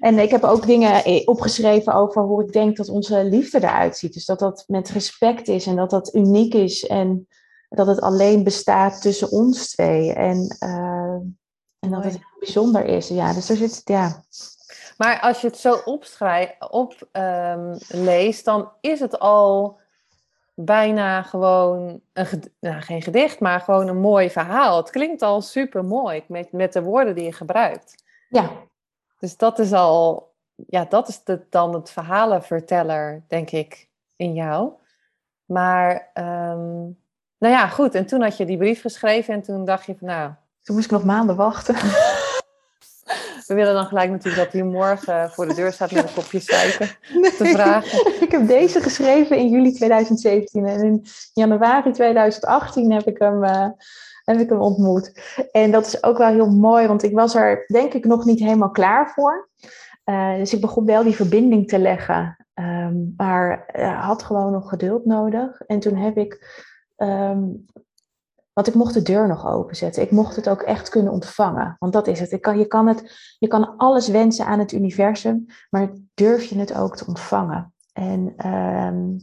En 0.00 0.18
ik 0.18 0.30
heb 0.30 0.42
ook 0.42 0.66
dingen 0.66 1.26
opgeschreven 1.26 1.94
over 1.94 2.22
hoe 2.22 2.44
ik 2.44 2.52
denk 2.52 2.76
dat 2.76 2.88
onze 2.88 3.24
liefde 3.24 3.58
eruit 3.58 3.96
ziet. 3.96 4.12
Dus 4.12 4.24
dat 4.24 4.38
dat 4.38 4.64
met 4.66 4.90
respect 4.90 5.48
is 5.48 5.66
en 5.66 5.76
dat 5.76 5.90
dat 5.90 6.14
uniek 6.14 6.54
is. 6.54 6.86
En 6.86 7.28
dat 7.68 7.86
het 7.86 8.00
alleen 8.00 8.44
bestaat 8.44 9.02
tussen 9.02 9.30
ons 9.30 9.70
twee. 9.70 10.12
En, 10.12 10.56
eh, 10.58 11.16
en 11.78 11.90
dat 11.90 12.04
het 12.04 12.20
bijzonder 12.38 12.84
is. 12.84 13.08
Ja, 13.08 13.32
dus 13.32 13.48
er 13.48 13.56
zit, 13.56 13.80
ja. 13.84 14.24
Maar 14.96 15.20
als 15.20 15.40
je 15.40 15.46
het 15.46 15.56
zo 15.56 15.74
opschrijft, 15.84 16.70
op, 16.70 17.08
ehm, 17.12 17.76
leest, 17.88 18.44
dan 18.44 18.72
is 18.80 19.00
het 19.00 19.18
al 19.18 19.80
bijna 20.54 21.22
gewoon, 21.22 22.00
een 22.12 22.42
nou, 22.60 22.80
geen 22.80 23.02
gedicht, 23.02 23.40
maar 23.40 23.60
gewoon 23.60 23.88
een 23.88 24.00
mooi 24.00 24.30
verhaal. 24.30 24.76
Het 24.76 24.90
klinkt 24.90 25.22
al 25.22 25.40
super 25.40 25.84
mooi 25.84 26.24
met, 26.28 26.52
met 26.52 26.72
de 26.72 26.82
woorden 26.82 27.14
die 27.14 27.24
je 27.24 27.32
gebruikt. 27.32 28.04
Ja, 28.28 28.50
Dus 29.18 29.36
dat 29.36 29.58
is 29.58 29.72
al, 29.72 30.32
ja, 30.54 30.84
dat 30.84 31.08
is 31.08 31.24
de, 31.24 31.46
dan 31.50 31.74
het 31.74 31.90
verhalenverteller, 31.90 33.24
denk 33.28 33.50
ik, 33.50 33.88
in 34.16 34.34
jou. 34.34 34.72
Maar, 35.44 36.10
ehm, 36.14 36.80
nou 37.38 37.54
ja, 37.54 37.68
goed. 37.68 37.94
En 37.94 38.06
toen 38.06 38.22
had 38.22 38.36
je 38.36 38.44
die 38.44 38.56
brief 38.56 38.80
geschreven 38.80 39.34
en 39.34 39.42
toen 39.42 39.64
dacht 39.64 39.86
je 39.86 39.96
van, 39.98 40.08
nou, 40.08 40.30
toen 40.62 40.74
moest 40.74 40.86
ik 40.86 40.92
nog 40.92 41.04
maanden 41.04 41.36
wachten. 41.36 41.74
we 43.54 43.58
willen 43.58 43.74
dan 43.74 43.86
gelijk 43.86 44.10
natuurlijk 44.10 44.44
dat 44.44 44.52
hij 44.52 44.62
morgen 44.62 45.30
voor 45.30 45.48
de 45.48 45.54
deur 45.54 45.72
staat 45.72 45.92
met 45.92 46.04
een 46.04 46.14
kopje 46.14 46.40
suiker 46.40 46.98
te 47.38 47.44
vragen. 47.44 48.06
Ik 48.26 48.30
heb 48.30 48.46
deze 48.46 48.80
geschreven 48.80 49.36
in 49.36 49.48
juli 49.48 49.72
2017 49.72 50.66
en 50.66 50.82
in 50.84 51.04
januari 51.32 51.92
2018 51.92 52.92
heb 52.92 53.06
ik 53.06 53.18
hem, 53.18 53.44
eh, 53.44 53.68
heb 54.24 54.38
ik 54.38 54.48
hem 54.48 54.60
ontmoet. 54.60 55.12
En 55.52 55.70
dat 55.70 55.86
is 55.86 56.02
ook 56.02 56.18
wel 56.18 56.28
heel 56.28 56.50
mooi, 56.50 56.86
want 56.86 57.02
ik 57.02 57.14
was 57.14 57.34
er 57.34 57.64
denk 57.66 57.92
ik 57.92 58.04
nog 58.04 58.24
niet 58.24 58.40
helemaal 58.40 58.70
klaar 58.70 59.10
voor. 59.14 59.48
Eh, 60.04 60.34
dus 60.34 60.52
ik 60.52 60.60
begon 60.60 60.84
wel 60.84 61.02
die 61.02 61.16
verbinding 61.16 61.68
te 61.68 61.78
leggen, 61.78 62.36
Ehm, 62.54 62.94
maar 63.16 63.66
eh, 63.66 64.06
had 64.06 64.22
gewoon 64.22 64.52
nog 64.52 64.68
geduld 64.68 65.04
nodig. 65.04 65.60
En 65.60 65.78
toen 65.78 65.96
heb 65.96 66.16
ik, 66.16 66.62
ehm, 66.96 67.42
want 68.52 68.66
ik 68.66 68.74
mocht 68.74 68.94
de 68.94 69.02
deur 69.02 69.28
nog 69.28 69.46
openzetten. 69.46 70.02
Ik 70.02 70.10
mocht 70.10 70.36
het 70.36 70.48
ook 70.48 70.62
echt 70.62 70.88
kunnen 70.88 71.12
ontvangen, 71.12 71.76
want 71.78 71.92
dat 71.92 72.06
is 72.06 72.20
het. 72.20 72.40
Kan, 72.40 72.58
je, 72.58 72.66
kan 72.66 72.86
het 72.86 73.34
je 73.38 73.46
kan 73.46 73.76
alles 73.76 74.08
wensen 74.08 74.46
aan 74.46 74.58
het 74.58 74.72
universum, 74.72 75.46
maar 75.70 75.92
durf 76.14 76.44
je 76.44 76.58
het 76.58 76.74
ook 76.74 76.96
te 76.96 77.06
ontvangen? 77.06 77.74
En 77.92 78.32
ehm, 78.36 79.18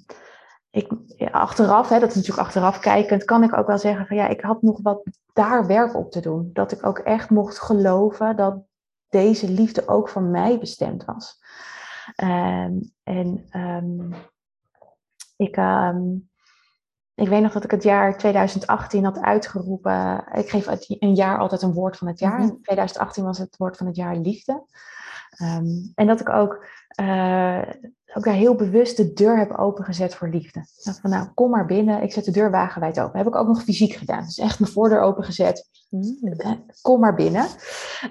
ik, 0.69 0.91
achteraf, 1.31 1.89
hè, 1.89 1.99
dat 1.99 2.09
is 2.09 2.15
natuurlijk 2.15 2.47
achteraf 2.47 2.79
kijkend, 2.79 3.23
kan 3.23 3.43
ik 3.43 3.57
ook 3.57 3.67
wel 3.67 3.77
zeggen 3.77 4.07
van 4.07 4.17
ja, 4.17 4.27
ik 4.27 4.41
had 4.41 4.61
nog 4.61 4.79
wat 4.81 5.03
daar 5.33 5.67
werk 5.67 5.95
op 5.95 6.11
te 6.11 6.21
doen. 6.21 6.49
Dat 6.53 6.71
ik 6.71 6.85
ook 6.85 6.99
echt 6.99 7.29
mocht 7.29 7.59
geloven 7.59 8.35
dat 8.35 8.61
deze 9.09 9.49
liefde 9.49 9.87
ook 9.87 10.09
voor 10.09 10.21
mij 10.21 10.59
bestemd 10.59 11.05
was. 11.05 11.39
Ehm, 12.15 12.73
en 13.03 13.45
ehm, 13.49 14.11
ik, 15.35 15.57
ik 17.19 17.27
weet 17.27 17.41
nog 17.41 17.51
dat 17.51 17.63
ik 17.63 17.71
het 17.71 17.83
jaar 17.83 18.17
2018 18.17 19.03
had 19.03 19.19
uitgeroepen. 19.21 20.23
Ik 20.31 20.49
geef 20.49 20.67
een 20.99 21.15
jaar 21.15 21.37
altijd 21.39 21.61
een 21.61 21.73
woord 21.73 21.97
van 21.97 22.07
het 22.07 22.19
jaar. 22.19 22.39
Mhm. 22.39 22.41
In 22.41 22.59
2018 22.61 23.23
was 23.23 23.37
het 23.37 23.57
woord 23.57 23.77
van 23.77 23.87
het 23.87 23.95
jaar 23.95 24.15
liefde. 24.15 24.63
Ehm, 25.29 25.67
en 25.95 26.07
dat 26.07 26.19
ik 26.19 26.29
ook, 26.29 26.65
uh, 27.01 27.61
ook 28.13 28.23
daar 28.23 28.33
heel 28.33 28.55
bewust 28.55 28.97
de 28.97 29.13
deur 29.13 29.37
heb 29.37 29.51
opengezet 29.51 30.15
voor 30.15 30.29
liefde. 30.29 30.65
Van 31.01 31.09
nou, 31.09 31.27
kom 31.33 31.49
maar 31.49 31.65
binnen. 31.65 32.01
Ik 32.01 32.11
zet 32.11 32.25
de 32.25 32.31
deur 32.31 32.51
wagenwijd 32.51 32.99
open. 32.99 33.17
Heb 33.17 33.27
ik 33.27 33.35
ook 33.35 33.47
nog 33.47 33.63
fysiek 33.63 33.93
gedaan. 33.93 34.23
Dus 34.23 34.37
echt 34.37 34.59
mijn 34.59 34.71
voordeur 34.71 35.01
opengezet. 35.01 35.69
Mm. 35.89 36.33
Eh, 36.37 36.51
kom 36.81 36.99
maar 36.99 37.15
binnen. 37.15 37.45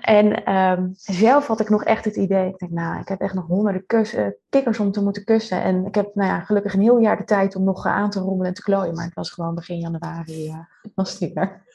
En 0.01 0.55
um, 0.55 0.93
zelf 0.95 1.47
had 1.47 1.61
ik 1.61 1.69
nog 1.69 1.85
echt 1.85 2.05
het 2.05 2.17
idee. 2.17 2.49
Ik 2.49 2.59
denk, 2.59 2.73
nou, 2.73 3.01
ik 3.01 3.09
heb 3.09 3.21
echt 3.21 3.35
nog 3.35 3.47
honderden 3.47 3.87
kussen, 3.87 4.37
kikkers 4.49 4.79
om 4.79 4.93
te 4.93 5.03
moeten 5.03 5.25
kussen. 5.25 5.63
En 5.63 5.87
ik 5.87 5.95
heb 5.95 6.15
nou 6.15 6.31
ja, 6.31 6.41
gelukkig 6.41 6.75
een 6.75 6.81
heel 6.81 6.99
jaar 6.99 7.17
de 7.17 7.25
tijd 7.25 7.57
om 7.57 7.65
nog 7.65 7.87
aan 7.87 8.11
te 8.11 8.21
rommelen 8.21 8.47
en 8.47 8.55
te 8.55 8.63
klooien. 8.63 8.95
Maar 8.95 9.05
het 9.05 9.15
was 9.15 9.31
gewoon 9.31 9.55
begin 9.55 9.79
januari. 9.79 10.49
Uh, 10.49 10.59
was 10.95 11.19
het 11.19 11.33
weer. 11.33 11.67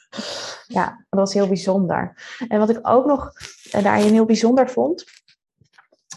Ja, 0.67 1.05
dat 1.09 1.19
was 1.19 1.33
heel 1.33 1.47
bijzonder. 1.47 2.13
En 2.47 2.59
wat 2.59 2.69
ik 2.69 2.79
ook 2.81 3.05
nog 3.05 3.31
daarin 3.71 4.13
heel 4.13 4.25
bijzonder 4.25 4.69
vond, 4.69 5.05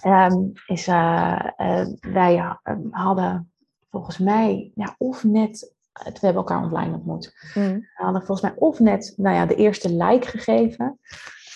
um, 0.04 0.52
is 0.66 0.88
uh, 0.88 1.48
uh, 1.56 1.87
wij 2.00 2.56
hadden 2.90 3.52
volgens 3.90 4.18
mij 4.18 4.72
ja, 4.74 4.94
of 4.98 5.24
net, 5.24 5.74
we 5.92 6.11
hebben 6.11 6.35
elkaar 6.35 6.62
online 6.62 6.94
ontmoet, 6.94 7.50
mm. 7.54 7.62
we 7.62 8.02
hadden 8.02 8.26
volgens 8.26 8.40
mij 8.40 8.59
of 8.59 8.78
net 8.78 9.14
nou 9.16 9.37
ja, 9.37 9.46
de 9.46 9.54
eerste 9.54 9.94
like 9.94 10.26
gegeven. 10.26 10.98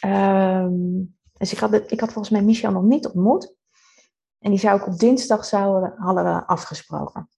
Um, 0.07 1.19
dus 1.33 1.53
ik 1.53 1.59
had, 1.59 1.93
ik 1.93 2.01
had 2.01 2.13
volgens 2.13 2.31
mij 2.31 2.43
Michel 2.43 2.73
nog 2.73 2.83
niet 2.83 3.07
ontmoet. 3.07 3.55
En 4.39 4.51
die 4.51 4.59
zou 4.59 4.81
ik 4.81 4.87
op 4.87 4.99
dinsdag 4.99 5.45
zouden, 5.45 5.95
hadden 5.97 6.25
we 6.25 6.47
afgesproken. 6.47 7.29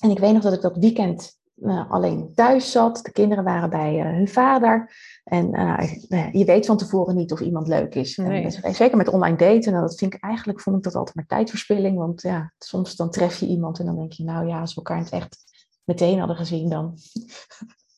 En 0.00 0.10
ik 0.10 0.18
weet 0.18 0.32
nog 0.32 0.42
dat 0.42 0.52
ik 0.52 0.60
dat 0.60 0.76
weekend 0.76 1.40
uh, 1.62 1.90
alleen 1.90 2.32
thuis 2.34 2.70
zat. 2.70 3.00
De 3.02 3.12
kinderen 3.12 3.44
waren 3.44 3.70
bij 3.70 3.98
uh, 3.98 4.04
hun 4.04 4.28
vader. 4.28 4.94
En 5.24 5.54
uh, 5.54 6.32
je 6.32 6.44
weet 6.44 6.66
van 6.66 6.76
tevoren 6.76 7.16
niet 7.16 7.32
of 7.32 7.40
iemand 7.40 7.68
leuk 7.68 7.94
is. 7.94 8.16
Nee. 8.16 8.58
En, 8.62 8.74
zeker 8.74 8.96
met 8.96 9.08
online 9.08 9.36
daten. 9.36 9.72
Nou, 9.72 9.86
dat 9.86 9.98
vind 9.98 10.14
ik 10.14 10.22
eigenlijk 10.22 10.60
vond 10.60 10.76
ik 10.76 10.82
dat 10.82 10.94
altijd 10.94 11.16
maar 11.16 11.26
tijdverspilling. 11.26 11.96
Want 11.96 12.22
ja, 12.22 12.52
soms 12.58 12.96
dan 12.96 13.10
tref 13.10 13.40
je 13.40 13.46
iemand 13.46 13.78
en 13.78 13.86
dan 13.86 13.96
denk 13.96 14.12
je, 14.12 14.24
nou 14.24 14.46
ja, 14.46 14.60
als 14.60 14.70
we 14.70 14.76
elkaar 14.76 14.96
in 14.96 15.04
het 15.04 15.12
echt 15.12 15.36
meteen 15.84 16.18
hadden 16.18 16.36
gezien, 16.36 16.68
dan 16.68 16.98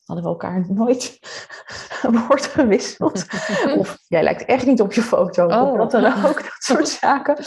hadden 0.05 0.25
we 0.25 0.31
elkaar 0.31 0.65
nooit 0.69 1.19
een 2.03 2.27
woord 2.27 2.45
gewisseld. 2.45 3.25
of 3.77 3.97
jij 4.07 4.23
lijkt 4.23 4.45
echt 4.45 4.65
niet 4.65 4.81
op 4.81 4.93
je 4.93 5.01
foto. 5.01 5.45
Oh. 5.45 5.71
Of 5.71 5.77
wat 5.77 5.91
dan 5.91 6.05
ook, 6.05 6.43
dat 6.43 6.55
soort 6.57 6.87
zaken. 7.01 7.37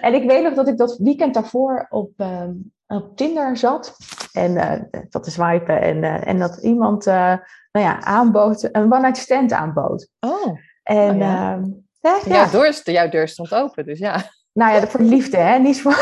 En 0.00 0.14
ik 0.14 0.28
weet 0.28 0.42
nog 0.42 0.54
dat 0.54 0.68
ik 0.68 0.76
dat 0.76 0.96
weekend 0.98 1.34
daarvoor 1.34 1.86
op, 1.90 2.12
ehm, 2.16 2.52
op 2.86 3.16
Tinder 3.16 3.56
zat. 3.56 3.96
En 4.32 4.50
uh, 4.52 5.02
dat 5.10 5.22
te 5.22 5.30
swipen. 5.30 5.80
En, 5.80 5.96
uh, 5.96 6.26
en 6.26 6.38
dat 6.38 6.56
iemand 6.56 7.06
uh, 7.06 7.34
nou 7.72 7.86
ja, 7.86 8.00
aanbood, 8.00 8.68
een 8.72 8.92
one-night 8.92 9.16
stand 9.16 9.52
aanbood. 9.52 10.08
Oh. 10.20 10.58
En, 10.82 11.10
oh, 11.10 11.18
ja. 11.18 11.60
ja, 12.00 12.18
ja. 12.24 12.46
Deur, 12.46 12.80
jouw 12.84 13.08
deur 13.08 13.28
stond 13.28 13.54
open, 13.54 13.84
dus 13.84 13.98
ja. 13.98 14.22
Nou 14.52 14.74
ja, 14.74 14.86
voor 14.86 15.00
liefde, 15.00 15.36
hè? 15.36 15.58
Niet 15.58 15.80
voor... 15.80 15.96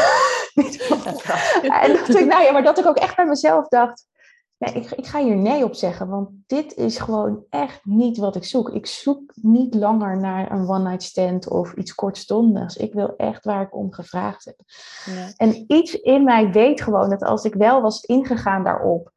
niet 0.55 0.83
voor... 0.83 0.97
en 1.63 1.93
dat 1.93 2.09
ik, 2.09 2.27
nou 2.27 2.43
ja, 2.43 2.53
maar 2.53 2.63
dat 2.63 2.79
ik 2.79 2.87
ook 2.87 2.97
echt 2.97 3.17
bij 3.17 3.27
mezelf 3.27 3.69
dacht 3.69 4.09
Nee, 4.61 4.75
ik, 4.75 4.91
ik, 4.91 5.07
ga 5.07 5.23
hier 5.23 5.37
nee 5.37 5.65
op 5.65 5.75
zeggen, 5.75 6.09
want 6.09 6.31
dit 6.47 6.75
is 6.75 6.99
gewoon 6.99 7.45
echt 7.51 7.85
niet 7.85 8.17
wat 8.17 8.37
ik 8.37 8.45
zoek. 8.45 8.71
Ik 8.71 8.87
zoek 8.87 9.33
niet 9.35 9.75
langer 9.75 10.17
naar 10.17 10.53
een 10.53 10.69
one-night 10.69 11.03
stand 11.03 11.49
of 11.49 11.73
iets 11.73 11.95
kortstondigs. 11.95 12.77
Ik 12.77 12.93
wil 12.93 13.17
echt 13.17 13.45
waar 13.45 13.63
ik 13.63 13.75
om 13.75 13.93
gevraagd 13.93 14.45
heb. 14.45 14.61
En 15.37 15.65
iets 15.67 15.95
in 15.95 16.25
mij 16.25 16.51
weet 16.51 16.81
gewoon 16.81 17.11
dat 17.11 17.23
als 17.23 17.45
ik 17.45 17.55
wel 17.55 17.81
was 17.81 18.05
ingegaan 18.05 18.65
daarop, 18.65 19.13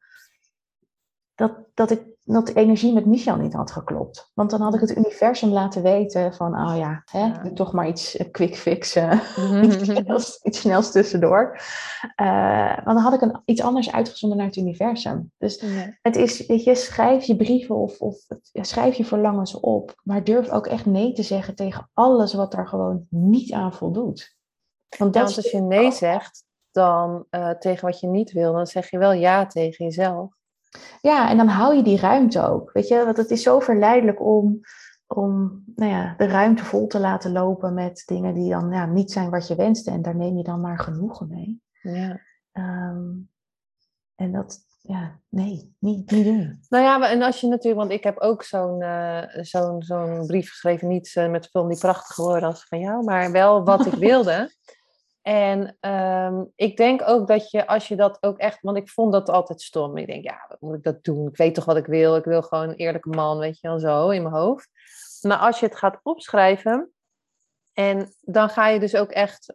dat, 1.34 1.52
dat 1.74 1.90
ik 1.90 2.13
dat 2.24 2.46
de 2.46 2.52
energie 2.52 2.92
met 2.92 3.06
Michel 3.06 3.36
niet 3.36 3.52
had 3.52 3.70
geklopt. 3.70 4.30
Want 4.34 4.50
dan 4.50 4.60
had 4.60 4.74
ik 4.74 4.80
het 4.80 4.96
universum 4.96 5.50
laten 5.50 5.82
weten 5.82 6.34
van, 6.34 6.60
oh 6.60 6.76
ja, 6.76 7.02
hè, 7.04 7.18
ja. 7.18 7.50
toch 7.54 7.72
maar 7.72 7.88
iets 7.88 8.16
uh, 8.16 8.30
quick 8.30 8.56
fix, 8.56 8.96
uh, 8.96 9.20
iets, 9.64 9.84
snels, 9.84 10.40
iets, 10.42 10.60
snels, 10.60 10.90
tussendoor. 10.90 11.60
Uh, 12.22 12.74
want 12.74 12.84
dan 12.84 12.96
had 12.96 13.14
ik 13.14 13.20
een, 13.20 13.40
iets 13.44 13.62
anders 13.62 13.92
uitgezonden 13.92 14.38
naar 14.38 14.46
het 14.46 14.56
universum. 14.56 15.32
Dus 15.38 15.60
ja. 15.60 15.98
het 16.02 16.16
is, 16.16 16.46
weet 16.46 16.64
je, 16.64 16.74
schrijf 16.74 17.24
je 17.24 17.36
brieven 17.36 17.76
of, 17.76 18.00
of 18.00 18.16
schrijf 18.52 18.94
je 18.94 19.04
verlangens 19.04 19.60
op, 19.60 20.00
maar 20.02 20.24
durf 20.24 20.50
ook 20.50 20.66
echt 20.66 20.86
nee 20.86 21.12
te 21.12 21.22
zeggen 21.22 21.54
tegen 21.54 21.90
alles 21.92 22.34
wat 22.34 22.52
daar 22.52 22.68
gewoon 22.68 23.06
niet 23.10 23.52
aan 23.52 23.74
voldoet. 23.74 24.36
Want, 24.98 25.12
dat 25.12 25.22
want 25.22 25.36
als 25.36 25.50
je 25.50 25.60
nee 25.60 25.92
zegt, 25.92 26.44
dan 26.70 27.26
tegen 27.58 27.86
wat 27.86 28.00
je 28.00 28.06
niet 28.06 28.32
wil, 28.32 28.52
dan 28.52 28.66
zeg 28.66 28.90
je 28.90 28.98
wel 28.98 29.12
ja 29.12 29.46
tegen 29.46 29.84
jezelf. 29.84 30.42
Ja, 31.00 31.30
en 31.30 31.36
dan 31.36 31.48
hou 31.48 31.74
je 31.74 31.82
die 31.82 32.00
ruimte 32.00 32.46
ook. 32.46 32.72
Weet 32.72 32.88
je, 32.88 33.04
want 33.04 33.16
het 33.16 33.30
is 33.30 33.42
zo 33.42 33.60
verleidelijk 33.60 34.20
om, 34.20 34.60
om 35.06 35.62
nou 35.74 35.90
ja, 35.90 36.14
de 36.16 36.26
ruimte 36.26 36.64
vol 36.64 36.86
te 36.86 37.00
laten 37.00 37.32
lopen 37.32 37.74
met 37.74 38.02
dingen 38.06 38.34
die 38.34 38.50
dan 38.50 38.70
ja, 38.70 38.86
niet 38.86 39.12
zijn 39.12 39.30
wat 39.30 39.48
je 39.48 39.54
wenste. 39.54 39.90
En 39.90 40.02
daar 40.02 40.16
neem 40.16 40.36
je 40.36 40.42
dan 40.42 40.60
maar 40.60 40.78
genoegen 40.78 41.28
mee. 41.28 41.62
Ja. 41.80 42.20
Um, 42.52 43.28
en 44.14 44.32
dat, 44.32 44.58
ja, 44.80 45.20
nee, 45.28 45.74
niet, 45.78 46.10
niet 46.10 46.24
doen. 46.24 46.60
Nou 46.68 46.84
ja, 46.84 47.10
en 47.10 47.22
als 47.22 47.40
je 47.40 47.48
natuurlijk, 47.48 47.80
want 47.80 47.92
ik 47.92 48.04
heb 48.04 48.18
ook 48.18 48.42
zo'n 48.42 48.80
uh, 48.80 49.22
zo'n 49.28 49.82
zo'n 49.82 50.26
brief 50.26 50.48
geschreven, 50.48 50.88
niet 50.88 51.14
uh, 51.14 51.30
met 51.30 51.46
film 51.46 51.68
die 51.68 51.78
prachtig 51.78 52.14
geworden 52.14 52.48
als 52.48 52.64
van 52.64 52.78
jou, 52.78 53.04
maar 53.04 53.32
wel 53.32 53.64
wat 53.64 53.86
ik 53.86 53.94
wilde. 54.10 54.50
En 55.26 55.76
um, 55.80 56.52
ik 56.56 56.76
denk 56.76 57.02
ook 57.08 57.26
dat 57.26 57.50
je, 57.50 57.66
als 57.66 57.88
je 57.88 57.96
dat 57.96 58.18
ook 58.20 58.38
echt, 58.38 58.60
want 58.60 58.76
ik 58.76 58.88
vond 58.88 59.12
dat 59.12 59.28
altijd 59.28 59.62
stom. 59.62 59.96
Ik 59.96 60.06
denk, 60.06 60.24
ja, 60.24 60.44
wat 60.48 60.60
moet 60.60 60.74
ik 60.74 60.82
dat 60.82 61.04
doen? 61.04 61.28
Ik 61.28 61.36
weet 61.36 61.54
toch 61.54 61.64
wat 61.64 61.76
ik 61.76 61.86
wil? 61.86 62.16
Ik 62.16 62.24
wil 62.24 62.42
gewoon 62.42 62.68
een 62.68 62.74
eerlijke 62.74 63.08
man, 63.08 63.38
weet 63.38 63.60
je 63.60 63.68
wel, 63.68 63.78
zo 63.78 64.08
in 64.08 64.22
mijn 64.22 64.34
hoofd. 64.34 64.68
Maar 65.20 65.38
als 65.38 65.60
je 65.60 65.66
het 65.66 65.76
gaat 65.76 66.00
opschrijven, 66.02 66.92
en 67.72 68.14
dan 68.20 68.48
ga 68.48 68.68
je 68.68 68.80
dus 68.80 68.96
ook 68.96 69.10
echt, 69.10 69.54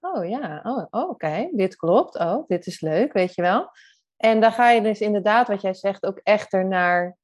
oh 0.00 0.28
ja, 0.28 0.60
oh, 0.62 0.86
oh 0.90 1.10
oké, 1.10 1.48
dit 1.52 1.76
klopt, 1.76 2.18
oh, 2.18 2.46
dit 2.46 2.66
is 2.66 2.80
leuk, 2.80 3.12
weet 3.12 3.34
je 3.34 3.42
wel. 3.42 3.70
En 4.16 4.40
dan 4.40 4.52
ga 4.52 4.70
je 4.70 4.82
dus 4.82 5.00
inderdaad, 5.00 5.48
wat 5.48 5.60
jij 5.60 5.74
zegt, 5.74 6.06
ook 6.06 6.20
echt 6.22 6.52
ernaar 6.52 7.16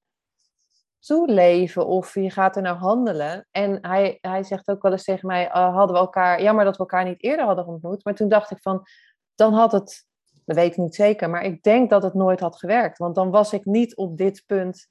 toeleven 1.00 1.86
of 1.86 2.14
je 2.14 2.30
gaat 2.30 2.56
er 2.56 2.62
naar 2.62 2.74
handelen. 2.74 3.46
En 3.50 3.78
hij, 3.80 4.18
hij 4.20 4.42
zegt 4.42 4.68
ook 4.68 4.82
wel 4.82 4.92
eens 4.92 5.04
tegen 5.04 5.26
mij, 5.26 5.46
uh, 5.46 5.74
hadden 5.74 5.96
we 5.96 6.02
elkaar, 6.02 6.42
jammer 6.42 6.64
dat 6.64 6.76
we 6.76 6.80
elkaar 6.80 7.04
niet 7.04 7.22
eerder 7.22 7.46
hadden 7.46 7.66
ontmoet. 7.66 8.04
Maar 8.04 8.14
toen 8.14 8.28
dacht 8.28 8.50
ik 8.50 8.58
van, 8.60 8.86
dan 9.34 9.52
had 9.52 9.72
het, 9.72 10.06
dat 10.44 10.56
weet 10.56 10.70
ik 10.70 10.76
niet 10.76 10.94
zeker, 10.94 11.30
maar 11.30 11.44
ik 11.44 11.62
denk 11.62 11.90
dat 11.90 12.02
het 12.02 12.14
nooit 12.14 12.40
had 12.40 12.56
gewerkt. 12.56 12.98
Want 12.98 13.14
dan 13.14 13.30
was 13.30 13.52
ik 13.52 13.64
niet 13.64 13.96
op 13.96 14.16
dit 14.16 14.42
punt 14.46 14.88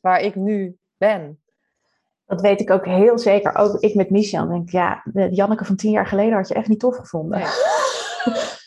waar 0.00 0.20
ik 0.20 0.34
nu 0.34 0.78
ben. 0.96 1.42
Dat 2.26 2.40
weet 2.40 2.60
ik 2.60 2.70
ook 2.70 2.84
heel 2.84 3.18
zeker. 3.18 3.56
Ook 3.56 3.80
ik 3.80 3.94
met 3.94 4.10
Michel 4.10 4.48
denk, 4.48 4.70
ja, 4.70 5.02
de 5.12 5.28
Janneke 5.30 5.64
van 5.64 5.76
tien 5.76 5.90
jaar 5.90 6.06
geleden 6.06 6.34
had 6.34 6.48
je 6.48 6.54
echt 6.54 6.68
niet 6.68 6.80
tof 6.80 6.96
gevonden. 6.96 7.38
Nee. 7.38 7.48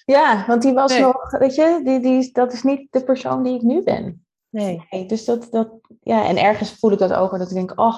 ja, 0.18 0.44
want 0.48 0.62
die 0.62 0.74
was 0.74 1.00
nog, 1.00 1.32
weet 1.32 1.56
je, 1.56 1.82
die, 1.84 2.00
die, 2.00 2.32
dat 2.32 2.54
is 2.54 2.63
niet 2.63 2.88
de 2.92 3.04
persoon 3.04 3.44
die 3.44 3.56
ik 3.56 3.62
nu 3.62 3.84
ben. 3.84 4.27
Nee. 4.58 4.86
nee. 4.89 5.06
Dus 5.06 5.26
dat, 5.26 5.48
dat, 5.52 5.70
ja, 6.02 6.28
en 6.28 6.38
ergens 6.38 6.72
voel 6.72 6.91
ik 6.91 7.00
dat 7.00 7.13
ook, 7.13 7.32
dat 7.38 7.50
ik 7.50 7.56
denk, 7.56 7.80
oh, 7.80 7.98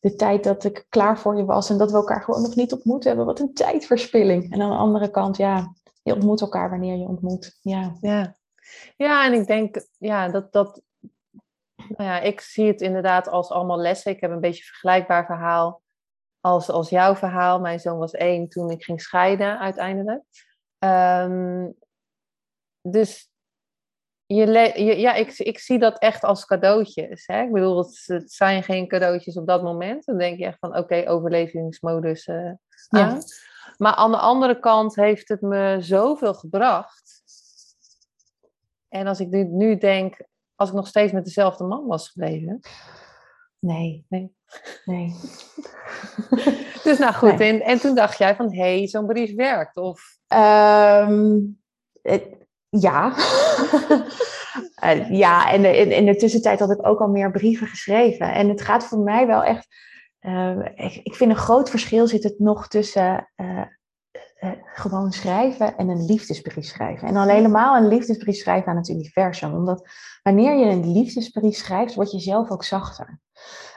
de 0.00 0.14
tijd 0.14 0.44
dat 0.44 0.64
ik 0.64 0.86
klaar 0.88 1.18
voor 1.18 1.36
je 1.36 1.44
was 1.44 1.70
en 1.70 1.78
dat 1.78 1.90
we 1.90 1.96
elkaar 1.96 2.22
gewoon 2.22 2.42
nog 2.42 2.54
niet 2.54 2.72
ontmoet 2.72 3.04
hebben, 3.04 3.26
wat 3.26 3.40
een 3.40 3.54
tijdverspilling. 3.54 4.52
En 4.52 4.62
aan 4.62 4.70
de 4.70 4.76
andere 4.76 5.10
kant, 5.10 5.36
ja, 5.36 5.74
je 6.02 6.14
ontmoet 6.14 6.40
elkaar 6.40 6.70
wanneer 6.70 6.96
je 6.96 7.06
ontmoet. 7.06 7.58
Ja, 7.60 7.96
ja. 8.00 8.36
ja 8.96 9.26
en 9.26 9.32
ik 9.32 9.46
denk, 9.46 9.86
ja, 9.98 10.28
dat, 10.28 10.52
dat, 10.52 10.82
nou 11.76 12.10
ja, 12.10 12.20
ik 12.20 12.40
zie 12.40 12.66
het 12.66 12.80
inderdaad 12.80 13.28
als 13.28 13.50
allemaal 13.50 13.78
lessen. 13.78 14.12
Ik 14.12 14.20
heb 14.20 14.30
een 14.30 14.40
beetje 14.40 14.62
een 14.62 14.68
vergelijkbaar 14.68 15.26
verhaal 15.26 15.82
als, 16.40 16.70
als 16.70 16.88
jouw 16.88 17.14
verhaal. 17.14 17.60
Mijn 17.60 17.80
zoon 17.80 17.98
was 17.98 18.12
één 18.12 18.48
toen 18.48 18.70
ik 18.70 18.84
ging 18.84 19.00
scheiden 19.00 19.58
uiteindelijk. 19.58 20.22
Um, 20.78 21.74
dus 22.80 23.32
je, 24.26 24.98
ja, 24.98 25.14
ik, 25.14 25.38
ik 25.38 25.58
zie 25.58 25.78
dat 25.78 25.98
echt 25.98 26.24
als 26.24 26.44
cadeautjes. 26.44 27.26
Hè? 27.26 27.42
Ik 27.42 27.52
bedoel, 27.52 27.78
het, 27.78 28.32
zijn 28.32 28.62
geen 28.62 28.88
cadeautjes 28.88 29.36
op 29.36 29.46
dat 29.46 29.62
moment. 29.62 30.04
Dan 30.04 30.18
denk 30.18 30.38
je 30.38 30.44
echt 30.44 30.58
van, 30.58 30.76
oké, 30.76 31.04
overlevingsmodus 31.06 32.26
uh, 32.26 32.52
aan. 32.88 33.18
Maar 33.76 33.94
aan 33.94 34.10
de 34.10 34.16
andere 34.16 34.58
kant 34.58 34.94
heeft 34.94 35.28
het 35.28 35.40
me 35.40 35.76
zoveel 35.80 36.34
gebracht. 36.34 37.22
En 38.88 39.06
als 39.06 39.20
ik 39.20 39.28
nu, 39.28 39.44
nu 39.44 39.78
denk, 39.78 40.26
als 40.54 40.68
ik 40.68 40.74
nog 40.74 40.86
steeds 40.86 41.12
met 41.12 41.24
dezelfde 41.24 41.64
man 41.64 41.86
was 41.86 42.08
gebleven. 42.08 42.60
Nee. 43.58 44.06
Nee. 44.08 44.34
Nee. 44.84 45.14
dus 46.84 46.98
nou 46.98 47.14
goed, 47.14 47.40
en, 47.40 47.60
en 47.60 47.78
toen 47.78 47.94
dacht 47.94 48.18
jij 48.18 48.36
van, 48.36 48.52
hé, 48.52 48.76
hey, 48.78 48.86
zo'n 48.86 49.06
brief 49.06 49.34
werkt. 49.34 49.76
Of... 49.76 50.18
Um, 50.28 51.62
het, 52.02 52.43
ja. 52.80 53.14
uh, 54.84 55.10
ja, 55.24 55.52
en 55.52 55.64
in, 55.64 55.92
in, 55.92 56.06
de 56.06 56.16
tussentijd 56.16 56.60
had 56.60 56.70
ik 56.70 56.86
ook 56.86 57.00
al 57.00 57.08
meer 57.08 57.30
brieven 57.30 57.66
geschreven. 57.66 58.32
En 58.32 58.48
het 58.48 58.62
gaat 58.62 58.84
voor 58.84 58.98
mij 58.98 59.26
wel 59.26 59.44
echt. 59.44 59.66
Uh, 60.20 60.58
ik, 60.74 61.00
ik, 61.02 61.14
vind 61.14 61.30
een 61.30 61.36
groot 61.36 61.70
verschil 61.70 62.06
zit 62.06 62.22
het 62.22 62.38
nog 62.38 62.68
tussen 62.68 63.30
uh, 63.36 63.62
gewoon 64.74 65.12
schrijven 65.12 65.76
en 65.76 65.88
een 65.88 66.04
liefdesbrief 66.04 66.64
schrijven. 66.64 67.08
En 67.08 67.16
al 67.16 67.28
helemaal 67.28 67.76
een 67.76 67.88
liefdesbrief 67.88 68.36
schrijven 68.36 68.70
aan 68.70 68.76
het 68.76 68.88
universum. 68.88 69.54
Omdat 69.54 69.88
wanneer 70.22 70.58
je 70.58 70.64
een 70.64 70.92
liefdesbrief 70.92 71.56
schrijft, 71.56 71.94
word 71.94 72.10
je 72.10 72.20
zelf 72.20 72.50
ook 72.50 72.64
zachter. 72.64 73.20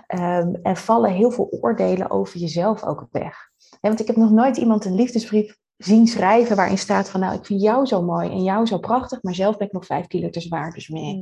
Um, 0.07 0.55
en 0.61 0.77
vallen 0.77 1.11
heel 1.11 1.31
veel 1.31 1.57
oordelen 1.61 2.09
over 2.09 2.39
jezelf 2.39 2.83
ook 2.83 3.07
weg. 3.11 3.49
want 3.81 3.99
ik 3.99 4.07
heb 4.07 4.15
nog 4.15 4.31
nooit 4.31 4.57
iemand 4.57 4.85
een 4.85 4.95
liefdesbrief 4.95 5.57
zien 5.77 6.07
schrijven 6.07 6.55
waarin 6.55 6.77
staat 6.77 7.09
van, 7.09 7.19
nou, 7.19 7.35
ik 7.35 7.45
vind 7.45 7.61
jou 7.61 7.85
zo 7.85 8.01
mooi 8.01 8.29
en 8.29 8.43
jou 8.43 8.65
zo 8.65 8.77
prachtig, 8.77 9.23
maar 9.23 9.35
zelf 9.35 9.57
ben 9.57 9.67
ik 9.67 9.73
nog 9.73 9.85
vijf 9.85 10.07
kilo 10.07 10.29
te 10.29 10.41
zwaar, 10.41 10.71
dus 10.71 10.87
meer. 10.87 11.13
Mm. 11.13 11.21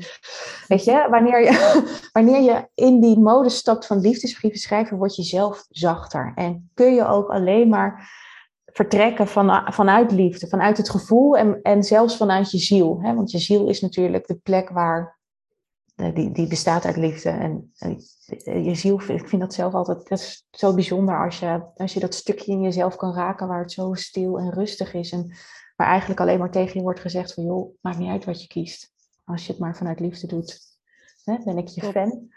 Weet 0.67 0.83
je, 0.83 1.07
wanneer 1.09 1.43
je, 1.43 1.83
wanneer 2.13 2.41
je 2.41 2.67
in 2.73 3.01
die 3.01 3.19
mode 3.19 3.49
stapt 3.49 3.85
van 3.85 3.99
liefdesbrieven 3.99 4.59
schrijven, 4.59 4.97
word 4.97 5.15
je 5.15 5.23
zelf 5.23 5.65
zachter. 5.69 6.31
En 6.35 6.69
kun 6.73 6.93
je 6.93 7.07
ook 7.07 7.29
alleen 7.29 7.69
maar 7.69 8.09
vertrekken 8.65 9.27
van, 9.27 9.73
vanuit 9.73 10.11
liefde, 10.11 10.47
vanuit 10.47 10.77
het 10.77 10.89
gevoel 10.89 11.37
en, 11.37 11.59
en 11.61 11.83
zelfs 11.83 12.17
vanuit 12.17 12.51
je 12.51 12.57
ziel. 12.57 12.99
Hè? 13.01 13.13
Want 13.13 13.31
je 13.31 13.39
ziel 13.39 13.69
is 13.69 13.81
natuurlijk 13.81 14.27
de 14.27 14.35
plek 14.43 14.69
waar, 14.69 15.14
die, 15.95 16.31
die 16.31 16.47
bestaat 16.47 16.85
uit 16.85 16.97
liefde. 16.97 17.29
En, 17.29 17.71
je 18.63 18.75
ziel, 18.75 19.01
ik 19.07 19.27
vind 19.27 19.41
dat 19.41 19.53
zelf 19.53 19.73
altijd 19.73 20.09
dat 20.09 20.19
is 20.19 20.47
zo 20.51 20.73
bijzonder 20.73 21.23
als 21.23 21.39
je, 21.39 21.63
als 21.75 21.93
je 21.93 21.99
dat 21.99 22.13
stukje 22.13 22.51
in 22.51 22.61
jezelf 22.61 22.95
kan 22.95 23.13
raken 23.13 23.47
waar 23.47 23.61
het 23.61 23.71
zo 23.71 23.93
stil 23.93 24.39
en 24.39 24.53
rustig 24.53 24.93
is. 24.93 25.11
En 25.11 25.33
waar 25.75 25.87
eigenlijk 25.87 26.19
alleen 26.19 26.39
maar 26.39 26.51
tegen 26.51 26.77
je 26.77 26.81
wordt 26.81 26.99
gezegd 26.99 27.33
van 27.33 27.43
joh, 27.43 27.75
maakt 27.81 27.97
niet 27.97 28.09
uit 28.09 28.25
wat 28.25 28.41
je 28.41 28.47
kiest. 28.47 28.93
Als 29.23 29.45
je 29.45 29.51
het 29.51 29.61
maar 29.61 29.77
vanuit 29.77 29.99
liefde 29.99 30.27
doet, 30.27 30.59
hè? 31.23 31.37
ben 31.43 31.57
ik 31.57 31.67
je 31.67 31.81
fan. 31.81 32.29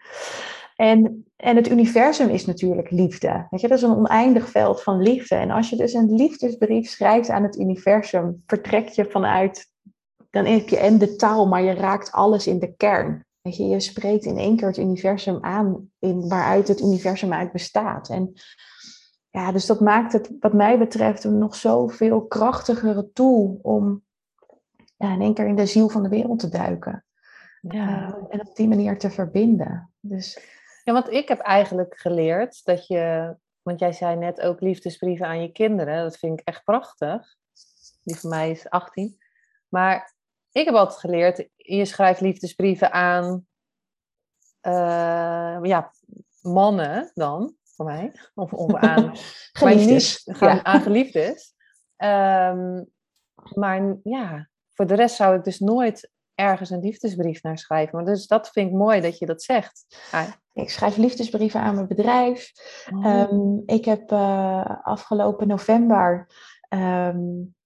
En, 0.77 1.27
en 1.37 1.57
het 1.57 1.69
universum 1.69 2.29
is 2.29 2.47
natuurlijk 2.47 2.91
liefde. 2.91 3.47
Weet 3.51 3.61
je, 3.61 3.69
dat 3.69 3.77
is 3.79 3.85
een 3.85 3.97
oneindig 3.97 4.49
veld 4.49 4.83
van 4.83 5.03
liefde. 5.03 5.35
En 5.35 5.51
als 5.51 5.71
je 5.71 5.77
dus 5.77 5.93
een 5.93 6.15
liefdesbrief 6.15 6.91
schrijft 6.91 7.31
aan 7.31 7.43
het 7.43 7.59
universum, 7.59 8.43
vertrek 8.47 8.89
je 8.89 9.11
vanuit, 9.11 9.71
dan 10.31 10.45
heb 10.45 10.69
je 10.69 10.79
en 10.79 10.99
de 10.99 11.17
taal, 11.17 11.47
maar 11.47 11.63
je 11.63 11.73
raakt 11.73 12.13
alles 12.13 12.47
in 12.47 12.59
de 12.59 12.75
kern. 12.77 13.27
Weet 13.49 13.57
je, 13.57 13.67
je 13.67 13.81
spreekt 13.81 14.25
in 14.25 14.39
één 14.39 14.57
keer 14.57 14.69
het 14.69 14.77
universum 14.77 15.45
aan, 15.45 15.91
in, 15.99 16.29
waaruit 16.29 16.69
het 16.69 16.81
universum 16.81 17.33
uit 17.33 17.53
bestaat. 17.53 18.09
En 18.09 18.33
ja, 19.31 19.53
dus 19.53 19.67
dat 19.67 19.81
maakt 19.81 20.13
het, 20.13 20.31
wat 20.41 20.53
mij 20.53 20.79
betreft, 20.79 21.25
een 21.25 21.39
nog 21.39 21.55
zoveel 21.55 22.27
krachtigere 22.27 23.13
tool 23.13 23.59
om 23.63 24.05
ja, 24.97 25.13
in 25.13 25.21
één 25.21 25.35
keer 25.35 25.47
in 25.47 25.57
de 25.57 25.67
ziel 25.67 25.89
van 25.89 26.03
de 26.03 26.09
wereld 26.09 26.39
te 26.39 26.49
duiken. 26.49 27.05
Ja. 27.61 28.09
Uh, 28.09 28.15
en 28.29 28.41
op 28.41 28.57
die 28.57 28.69
manier 28.69 28.99
te 28.99 29.11
verbinden. 29.11 29.93
Dus 30.01 30.39
ja, 30.85 30.93
want 30.93 31.11
ik 31.11 31.29
heb 31.29 31.39
eigenlijk 31.39 31.99
geleerd 31.99 32.65
dat 32.65 32.87
je, 32.87 33.37
want 33.63 33.81
jij 33.81 33.93
zei 33.93 34.17
net 34.17 34.41
ook 34.41 34.61
liefdesbrieven 34.61 35.27
aan 35.27 35.43
je 35.43 35.53
kinderen. 35.53 36.03
Dat 36.03 36.19
vind 36.19 36.41
ik 36.41 36.47
echt 36.47 36.65
prachtig. 36.65 37.37
Die 38.03 38.17
van 38.17 38.31
mij 38.31 38.51
is 38.51 38.71
18. 38.71 39.19
Maar 39.69 40.17
ik 40.53 40.65
heb 40.65 40.75
altijd 40.75 41.01
geleerd, 41.01 41.49
je 41.57 41.85
schrijft 41.85 42.21
liefdesbrieven 42.21 42.93
aan 42.93 43.47
uh, 44.63 45.59
ja, 45.63 45.93
mannen 46.41 47.11
dan, 47.15 47.55
voor 47.65 47.87
mij. 47.87 48.13
Of, 48.35 48.53
of 48.53 48.75
aan, 48.91 49.17
geliefdes. 49.53 50.23
Ja. 50.25 50.63
aan 50.63 50.81
geliefdes. 50.81 51.55
Um, 51.97 52.91
maar 53.55 53.97
ja, 54.03 54.49
voor 54.73 54.87
de 54.87 54.95
rest 54.95 55.17
zou 55.17 55.37
ik 55.37 55.45
dus 55.45 55.59
nooit 55.59 56.11
ergens 56.35 56.71
een 56.71 56.81
liefdesbrief 56.81 57.43
naar 57.43 57.59
schrijven. 57.59 57.97
Maar 57.97 58.05
dus 58.05 58.27
dat 58.27 58.51
vind 58.51 58.69
ik 58.69 58.77
mooi 58.77 59.01
dat 59.01 59.19
je 59.19 59.27
dat 59.27 59.43
zegt. 59.43 59.87
Ik 60.53 60.71
schrijf 60.71 60.97
liefdesbrieven 60.97 61.61
aan 61.61 61.75
mijn 61.75 61.87
bedrijf. 61.87 62.53
Oh. 62.95 63.07
Ehm, 63.07 63.59
ik 63.67 63.85
heb 63.85 64.13
uh, 64.13 64.65
afgelopen 64.83 65.49
november. 65.49 66.27
Um, 66.69 66.79
ehm, 66.81 67.57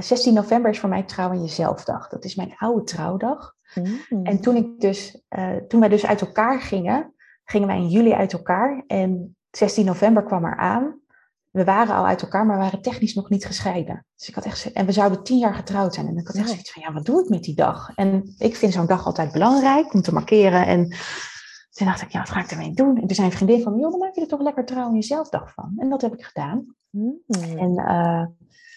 16 0.00 0.34
november 0.34 0.70
is 0.70 0.78
voor 0.80 0.88
mij 0.88 1.02
Trouw 1.02 1.32
in 1.32 1.40
Jezelfdag. 1.40 2.08
Dat 2.08 2.24
is 2.24 2.34
mijn 2.34 2.54
oude 2.56 2.84
trouwdag. 2.84 3.54
Mm. 3.74 4.26
En 4.26 4.40
toen, 4.40 4.56
ik 4.56 4.80
dus, 4.80 5.22
uh, 5.38 5.56
toen 5.68 5.80
wij 5.80 5.88
dus 5.88 6.06
uit 6.06 6.20
elkaar 6.20 6.60
gingen, 6.60 7.14
gingen 7.44 7.68
wij 7.68 7.76
in 7.76 7.88
juli 7.88 8.12
uit 8.12 8.32
elkaar. 8.32 8.84
En 8.86 9.36
16 9.50 9.84
november 9.84 10.22
kwam 10.22 10.44
er 10.44 10.56
aan 10.56 11.02
we 11.54 11.64
waren 11.64 11.94
al 11.94 12.06
uit 12.06 12.22
elkaar, 12.22 12.46
maar 12.46 12.56
we 12.56 12.62
waren 12.62 12.82
technisch 12.82 13.14
nog 13.14 13.28
niet 13.28 13.46
gescheiden. 13.46 14.06
Dus 14.16 14.28
ik 14.28 14.34
had 14.34 14.44
echt, 14.44 14.72
en 14.72 14.86
we 14.86 14.92
zouden 14.92 15.22
tien 15.22 15.38
jaar 15.38 15.54
getrouwd 15.54 15.94
zijn. 15.94 16.06
En 16.06 16.16
ik 16.16 16.26
had 16.26 16.36
echt 16.36 16.48
zoiets 16.48 16.72
van, 16.72 16.82
ja, 16.82 16.92
wat 16.92 17.06
doe 17.06 17.22
ik 17.22 17.28
met 17.28 17.42
die 17.42 17.54
dag? 17.54 17.90
En 17.94 18.34
ik 18.38 18.56
vind 18.56 18.72
zo'n 18.72 18.86
dag 18.86 19.06
altijd 19.06 19.32
belangrijk 19.32 19.94
om 19.94 20.02
te 20.02 20.12
markeren. 20.12 20.66
En 20.66 20.88
toen 21.70 21.86
dacht 21.86 22.02
ik, 22.02 22.10
ja, 22.10 22.18
wat 22.18 22.30
ga 22.30 22.40
ik 22.40 22.50
ermee 22.50 22.72
doen? 22.72 22.96
En 22.96 23.06
toen 23.06 23.16
zei 23.16 23.26
een 23.26 23.36
vriendin 23.36 23.62
van, 23.62 23.78
joh, 23.78 23.90
dan 23.90 23.98
maak 23.98 24.14
je 24.14 24.20
er 24.20 24.26
toch 24.26 24.40
lekker 24.40 24.64
trouw 24.64 24.88
in 24.88 24.94
jezelf 24.94 25.28
dag 25.28 25.52
van. 25.52 25.72
En 25.76 25.88
dat 25.88 26.02
heb 26.02 26.14
ik 26.14 26.24
gedaan. 26.24 26.74
Mm. 26.90 27.22
En 27.56 27.70
uh, 27.78 28.26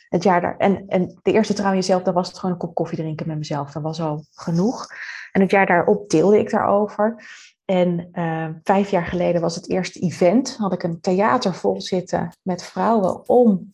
het 0.09 0.23
jaar 0.23 0.41
daar, 0.41 0.57
en, 0.57 0.87
en 0.87 1.19
de 1.21 1.31
eerste 1.31 1.53
trouw 1.53 1.69
in 1.69 1.75
jezelf, 1.75 2.03
dan 2.03 2.13
was 2.13 2.27
het 2.27 2.37
gewoon 2.37 2.55
een 2.55 2.61
kop 2.61 2.75
koffie 2.75 2.97
drinken 2.97 3.27
met 3.27 3.37
mezelf. 3.37 3.71
Dat 3.71 3.83
was 3.83 4.01
al 4.01 4.25
genoeg. 4.31 4.87
En 5.31 5.41
het 5.41 5.51
jaar 5.51 5.65
daarop 5.65 6.09
deelde 6.09 6.39
ik 6.39 6.49
daarover. 6.49 7.25
En 7.65 8.09
uh, 8.13 8.47
vijf 8.63 8.89
jaar 8.89 9.05
geleden 9.05 9.41
was 9.41 9.55
het 9.55 9.69
eerste 9.69 9.99
event. 9.99 10.57
Had 10.57 10.73
ik 10.73 10.83
een 10.83 11.01
theater 11.01 11.53
vol 11.53 11.81
zitten 11.81 12.31
met 12.41 12.63
vrouwen 12.63 13.29
om 13.29 13.73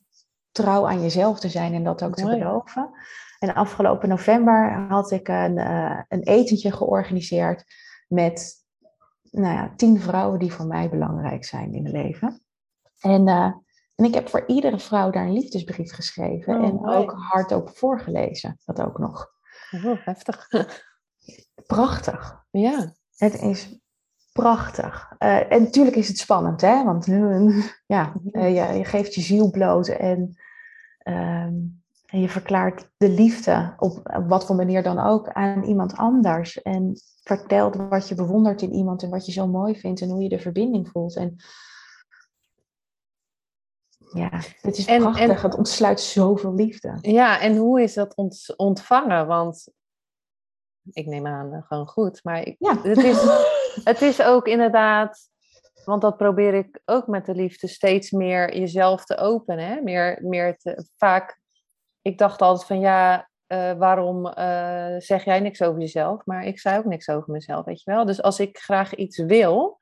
trouw 0.51 0.87
aan 0.87 1.01
jezelf 1.01 1.39
te 1.39 1.49
zijn 1.49 1.73
en 1.73 1.83
dat 1.83 2.03
ook 2.03 2.15
te 2.15 2.25
beloven. 2.25 2.89
En 3.39 3.53
afgelopen 3.53 4.09
november 4.09 4.85
had 4.89 5.11
ik 5.11 5.27
een, 5.27 5.57
uh, 5.57 5.99
een 6.07 6.23
etentje 6.23 6.71
georganiseerd 6.71 7.63
met 8.07 8.63
nou 9.31 9.53
ja, 9.53 9.73
tien 9.75 10.01
vrouwen 10.01 10.39
die 10.39 10.53
voor 10.53 10.65
mij 10.65 10.89
belangrijk 10.89 11.45
zijn 11.45 11.73
in 11.73 11.83
het 11.83 11.93
leven. 11.93 12.41
En, 12.99 13.27
uh, 13.27 13.53
en 13.95 14.06
ik 14.06 14.13
heb 14.13 14.29
voor 14.29 14.43
iedere 14.47 14.79
vrouw 14.79 15.10
daar 15.10 15.25
een 15.25 15.34
liefdesbrief 15.34 15.93
geschreven 15.93 16.56
oh, 16.56 16.67
en 16.67 16.86
ook 16.86 17.12
hardop 17.12 17.69
voorgelezen. 17.69 18.60
Dat 18.65 18.82
ook 18.82 18.97
nog. 18.97 19.32
Oh, 19.71 20.06
heftig. 20.06 20.47
Prachtig. 21.67 22.43
Ja. 22.51 22.93
Het 23.15 23.41
is 23.41 23.79
prachtig. 24.32 25.15
Uh, 25.19 25.51
en 25.51 25.63
natuurlijk 25.63 25.95
is 25.95 26.08
het 26.08 26.17
spannend, 26.17 26.62
hè? 26.62 26.84
Want 26.84 27.06
ja, 27.95 28.13
uh, 28.32 28.56
je, 28.56 28.77
je, 28.77 28.86
geeft 28.86 29.15
je 29.15 29.21
ziel 29.21 29.49
bloot 29.49 29.88
en, 29.88 30.38
uh, 31.03 31.43
en 32.06 32.21
je 32.21 32.29
verklaart 32.29 32.89
de 32.97 33.10
liefde 33.10 33.73
op, 33.77 34.15
op 34.15 34.23
wat 34.27 34.45
voor 34.45 34.56
manier 34.56 34.84
dan 34.84 34.99
ook 34.99 35.29
aan 35.29 35.63
iemand 35.63 35.95
anders. 35.95 36.62
En 36.62 37.01
vertelt 37.23 37.75
wat 37.75 38.08
je 38.08 38.15
bewondert 38.15 38.62
in 38.62 38.73
iemand 38.73 39.03
en 39.03 39.10
wat 39.10 39.25
je 39.25 39.32
zo 39.32 39.47
mooi 39.47 39.79
vindt 39.79 40.01
en 40.01 40.10
hoe 40.10 40.21
je 40.21 40.29
de 40.29 40.39
verbinding 40.39 40.89
voelt. 40.89 41.15
En 41.15 41.36
ja, 44.13 44.30
het 44.62 44.78
is 44.78 44.86
prachtig. 44.86 45.41
het 45.41 45.56
ontsluit 45.56 46.02
zoveel 46.02 46.54
liefde. 46.54 46.97
Ja, 47.02 47.39
en 47.39 47.58
hoe 47.58 47.82
is 47.82 47.93
dat 47.93 48.15
ontvangen? 48.56 49.28
Want 49.28 49.67
ik 50.91 51.06
neem 51.06 51.28
aan, 51.28 51.54
eh, 51.54 51.63
gewoon 51.63 51.88
goed. 51.88 52.23
Maar 52.23 52.41
ik, 52.41 52.56
ja. 52.60 52.82
het, 52.82 52.97
is, 52.97 53.21
het 53.84 54.02
is 54.02 54.21
ook 54.21 54.47
inderdaad, 54.47 55.30
want 55.86 56.02
dat 56.02 56.17
probeer 56.17 56.54
ik 56.54 56.82
ook 56.86 57.08
met 57.08 57.26
de 57.26 57.36
liefde, 57.36 57.67
steeds 57.67 58.12
meer 58.12 58.58
jezelf 58.58 59.06
te 59.06 59.17
openen. 59.17 59.67
Hè? 59.67 59.82
Meer, 59.82 60.19
meer 60.21 60.58
te, 60.58 60.86
vaak, 60.97 61.39
ik 62.02 62.17
dacht 62.17 62.41
altijd 62.41 62.67
van 62.67 62.80
ja, 62.80 63.30
uh, 63.47 63.71
waarom 63.71 64.26
uh, 64.26 64.95
zeg 64.97 65.23
jij 65.23 65.39
niks 65.39 65.62
over 65.62 65.80
jezelf? 65.80 66.26
Maar 66.26 66.45
ik 66.45 66.60
zei 66.60 66.78
ook 66.78 66.86
niks 66.86 67.10
over 67.10 67.32
mezelf, 67.32 67.65
weet 67.65 67.82
je 67.84 67.91
wel. 67.91 68.06
Dus 68.06 68.21
als 68.21 68.39
ik 68.39 68.58
graag 68.58 68.95
iets 68.95 69.17
wil, 69.17 69.78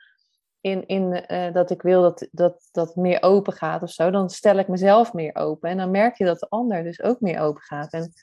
in, 0.62 0.88
in 0.88 1.26
uh, 1.28 1.54
dat 1.54 1.70
ik 1.70 1.82
wil 1.82 2.02
dat, 2.02 2.28
dat 2.32 2.68
dat 2.72 2.96
meer 2.96 3.24
open 3.24 3.54
gaat 3.54 3.84
of 3.84 3.90
zo, 3.90 4.12
dan 4.12 4.30
stel 4.30 4.58
ik 4.58 4.68
mezelf 4.68 5.14
meer 5.14 5.36
open. 5.36 5.70
En 5.70 5.78
dan 5.78 5.92
merk 5.92 6.18
je 6.18 6.26
dat 6.26 6.40
de 6.40 6.50
ander 6.50 6.84
dus 6.84 7.02
ook 7.02 7.20
meer 7.20 7.40
open 7.40 7.62
gaat. 7.62 7.94
En 7.94 8.14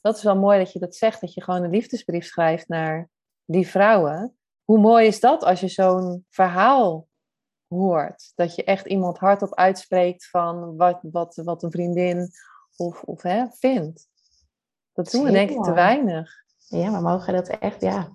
dat 0.00 0.16
is 0.16 0.22
wel 0.22 0.36
mooi 0.36 0.58
dat 0.58 0.72
je 0.72 0.78
dat 0.78 0.96
zegt, 0.96 1.20
dat 1.20 1.34
je 1.34 1.42
gewoon 1.42 1.62
een 1.62 1.70
liefdesbrief 1.70 2.26
schrijft 2.26 2.68
naar 2.68 3.08
die 3.44 3.68
vrouwen. 3.68 4.36
Hoe 4.64 4.78
mooi 4.78 5.06
is 5.06 5.20
dat 5.20 5.42
als 5.42 5.60
je 5.60 5.68
zo'n 5.68 6.26
verhaal 6.30 7.06
hoort? 7.68 8.32
Dat 8.34 8.54
je 8.54 8.64
echt 8.64 8.86
iemand 8.86 9.18
hardop 9.18 9.54
uitspreekt 9.54 10.28
van 10.28 10.76
wat, 10.76 10.98
wat, 11.02 11.40
wat 11.44 11.62
een 11.62 11.70
vriendin 11.70 12.30
of, 12.76 13.02
of 13.02 13.22
hè, 13.22 13.44
vindt. 13.50 14.08
Dat 14.92 15.10
doen 15.10 15.24
we 15.24 15.30
denk 15.30 15.50
ik 15.50 15.62
te 15.62 15.72
weinig. 15.72 16.32
Ja, 16.68 16.92
we 16.92 17.00
mogen 17.00 17.32
dat 17.32 17.48
echt, 17.48 17.80
ja, 17.80 18.08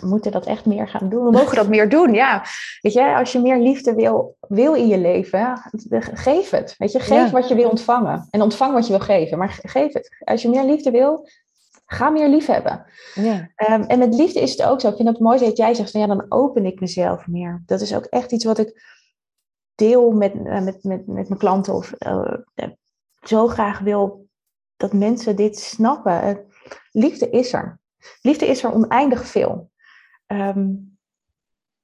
we 0.00 0.06
moeten 0.06 0.32
dat 0.32 0.46
echt 0.46 0.66
meer 0.66 0.88
gaan 0.88 1.08
doen. 1.08 1.24
We 1.24 1.30
mogen 1.30 1.56
dat 1.56 1.68
meer 1.68 1.88
doen, 1.88 2.14
ja. 2.14 2.44
Weet 2.80 2.92
je, 2.92 3.14
als 3.14 3.32
je 3.32 3.40
meer 3.40 3.58
liefde 3.58 3.94
wil, 3.94 4.36
wil 4.40 4.74
in 4.74 4.86
je 4.86 4.98
leven, 4.98 5.70
geef 6.14 6.50
het. 6.50 6.74
Weet 6.78 6.92
je, 6.92 7.00
geef 7.00 7.30
wat 7.30 7.48
je 7.48 7.54
wil 7.54 7.68
ontvangen. 7.68 8.26
En 8.30 8.42
ontvang 8.42 8.72
wat 8.72 8.86
je 8.86 8.92
wil 8.92 9.00
geven, 9.00 9.38
maar 9.38 9.60
geef 9.62 9.92
het. 9.92 10.22
Als 10.24 10.42
je 10.42 10.48
meer 10.48 10.64
liefde 10.64 10.90
wil, 10.90 11.28
ga 11.86 12.10
meer 12.10 12.28
lief 12.28 12.46
hebben. 12.46 12.84
Ja. 13.14 13.50
Um, 13.70 13.82
en 13.82 13.98
met 13.98 14.14
liefde 14.14 14.40
is 14.40 14.50
het 14.50 14.62
ook 14.62 14.80
zo. 14.80 14.88
Ik 14.88 14.96
vind 14.96 15.08
het 15.08 15.18
mooi 15.18 15.38
dat 15.38 15.56
jij 15.56 15.74
zegt 15.74 15.90
van 15.90 16.00
ja, 16.00 16.06
dan 16.06 16.26
open 16.28 16.66
ik 16.66 16.80
mezelf 16.80 17.26
meer. 17.26 17.62
Dat 17.66 17.80
is 17.80 17.94
ook 17.94 18.04
echt 18.04 18.32
iets 18.32 18.44
wat 18.44 18.58
ik 18.58 18.82
deel 19.74 20.10
met, 20.10 20.34
uh, 20.34 20.60
met, 20.60 20.84
met, 20.84 21.06
met 21.06 21.28
mijn 21.28 21.38
klanten 21.38 21.74
of 21.74 21.92
uh, 21.98 22.34
zo 23.22 23.48
graag 23.48 23.78
wil 23.78 24.26
dat 24.76 24.92
mensen 24.92 25.36
dit 25.36 25.58
snappen. 25.58 26.46
liefde 26.90 27.30
is 27.30 27.52
er. 27.52 27.80
Liefde 28.20 28.46
is 28.46 28.62
er 28.62 28.72
oneindig 28.72 29.26
veel. 29.26 29.70
Um, 30.32 30.96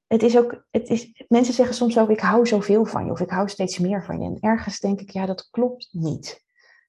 het 0.06 0.22
is 0.22 0.38
ook, 0.38 0.64
het 0.70 0.88
is, 0.88 1.24
mensen 1.28 1.54
zeggen 1.54 1.74
soms 1.74 1.98
ook, 1.98 2.10
ik 2.10 2.20
hou 2.20 2.46
zoveel 2.46 2.84
van 2.84 3.04
je 3.04 3.10
of 3.10 3.20
ik 3.20 3.30
hou 3.30 3.48
steeds 3.48 3.78
meer 3.78 4.04
van 4.04 4.20
je. 4.20 4.26
En 4.26 4.36
ergens 4.40 4.80
denk 4.80 5.00
ik, 5.00 5.10
ja, 5.10 5.26
dat 5.26 5.48
klopt 5.50 5.88
niet. 5.90 6.44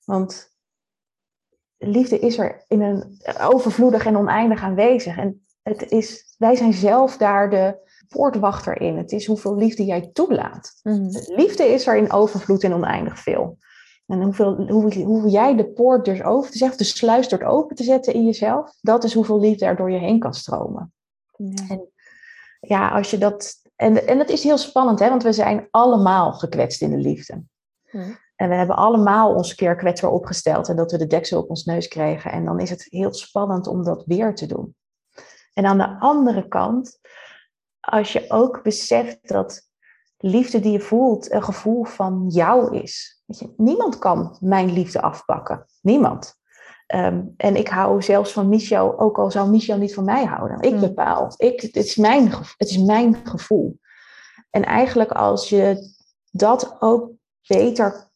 Want 0.06 0.58
liefde 1.78 2.19
is 2.19 2.38
er 2.38 2.65
in 2.67 2.82
een 2.82 3.19
overvloedig 3.39 4.06
en 4.06 4.17
oneindig 4.17 4.62
aanwezig. 4.62 5.17
En 5.17 5.45
het 5.62 5.91
is, 5.91 6.36
wij 6.38 6.56
zijn 6.56 6.74
zelf 6.74 7.17
daar 7.17 7.50
de, 7.50 7.88
poortwachter 8.10 8.82
in. 8.82 8.98
Het 8.98 9.12
is 9.12 9.26
hoeveel 9.26 9.56
liefde 9.56 9.86
jij 9.86 10.10
toelaat. 10.13 10.80
Mhm. 10.84 11.10
Liefde 11.36 11.63
is 11.63 11.88
er 11.88 11.98
in 11.98 12.12
overvloed 12.12 12.63
en 12.63 12.74
oneindig 12.74 13.19
veel. 13.19 13.58
En 14.06 14.22
hoeveel, 14.22 14.56
hoe, 14.56 15.04
hoe 15.04 15.30
jij 15.30 15.56
de 15.56 15.69
poort 15.69 16.06
dus 16.06 16.24
open 16.24 16.52
te 16.52 16.58
zetten, 16.58 16.78
de 16.78 16.84
sluis 16.84 17.30
door 17.30 17.43
open 17.43 17.76
te 17.76 17.84
zetten 17.84 18.13
in 18.13 18.26
jezelf, 18.26 18.76
dat 18.82 19.04
is 19.04 19.13
hoeveel 19.13 19.39
liefde 19.39 19.65
er 19.65 19.76
door 19.76 19.91
je 19.91 19.98
heen 19.98 20.19
kan 20.19 20.34
stromen. 20.34 20.93
Ja. 21.47 21.65
En 21.69 21.89
ja, 22.60 22.89
als 22.89 23.12
je 23.12 23.17
dat. 23.17 23.56
En, 23.75 24.08
en 24.08 24.17
dat 24.17 24.30
is 24.30 24.43
heel 24.43 24.58
spannend, 24.58 24.99
hè, 24.99 25.10
want 25.10 25.23
we 25.23 25.34
zijn 25.34 25.67
allemaal 25.71 26.34
gekwetst 26.34 26.82
in 26.82 26.89
de 26.89 26.97
liefde. 26.97 27.43
En 28.36 28.49
we 28.49 28.56
hebben 28.56 28.75
allemaal 28.75 29.34
ons 29.34 29.56
keer 29.56 29.75
kwetsbaar 29.75 30.12
opgesteld 30.12 30.69
en 30.69 30.75
dat 30.75 30.91
we 30.91 30.97
de 30.97 31.08
deksel 31.08 31.41
op 31.41 31.49
ons 31.49 31.65
neus 31.65 31.88
kregen. 31.88 32.32
En 32.32 32.45
dan 32.45 32.60
is 32.60 32.69
het 32.69 32.88
heel 32.89 33.13
spannend 33.13 33.67
om 33.67 33.84
dat 33.84 34.04
weer 34.06 34.36
te 34.36 34.45
doen. 34.45 34.75
En 35.54 35.65
aan 35.65 35.78
de 35.78 35.99
andere 35.99 36.47
kant, 36.47 36.99
als 37.80 38.13
je 38.13 38.25
ook 38.28 38.63
beseft 38.63 39.28
dat 39.28 39.67
liefde 40.17 40.60
die 40.60 40.71
je 40.71 40.80
voelt 40.80 41.32
een 41.32 41.43
gevoel 41.43 41.84
van 41.84 42.25
jou 42.28 42.78
is. 42.78 43.23
Weet 43.25 43.39
je, 43.39 43.54
niemand 43.58 43.97
kan 43.97 44.38
mijn 44.39 44.73
liefde 44.73 45.02
afpakken. 45.02 45.65
Niemand. 45.82 46.38
Ehm, 46.89 47.23
en 47.38 47.56
ik 47.56 47.67
hou 47.67 48.02
zelfs 48.02 48.32
van 48.32 48.49
Michel, 48.49 48.99
ook 48.99 49.17
al 49.17 49.32
zou 49.32 49.49
Michel 49.49 49.78
niet 49.78 49.93
van 49.93 50.04
mij 50.04 50.25
houden. 50.25 50.62
Ik 50.62 50.71
hmm. 50.71 50.80
bepaal. 50.80 51.34
Ik, 51.38 51.62
het, 51.62 51.75
is 51.75 51.95
mijn, 51.95 52.32
het 52.58 52.69
is 52.69 52.78
mijn 52.78 53.15
gevoel. 53.23 53.80
En 54.49 54.63
eigenlijk 54.65 55.12
als 55.12 55.49
je 55.49 55.93
dat 56.32 56.75
ook 56.80 57.12
beter, 57.47 58.10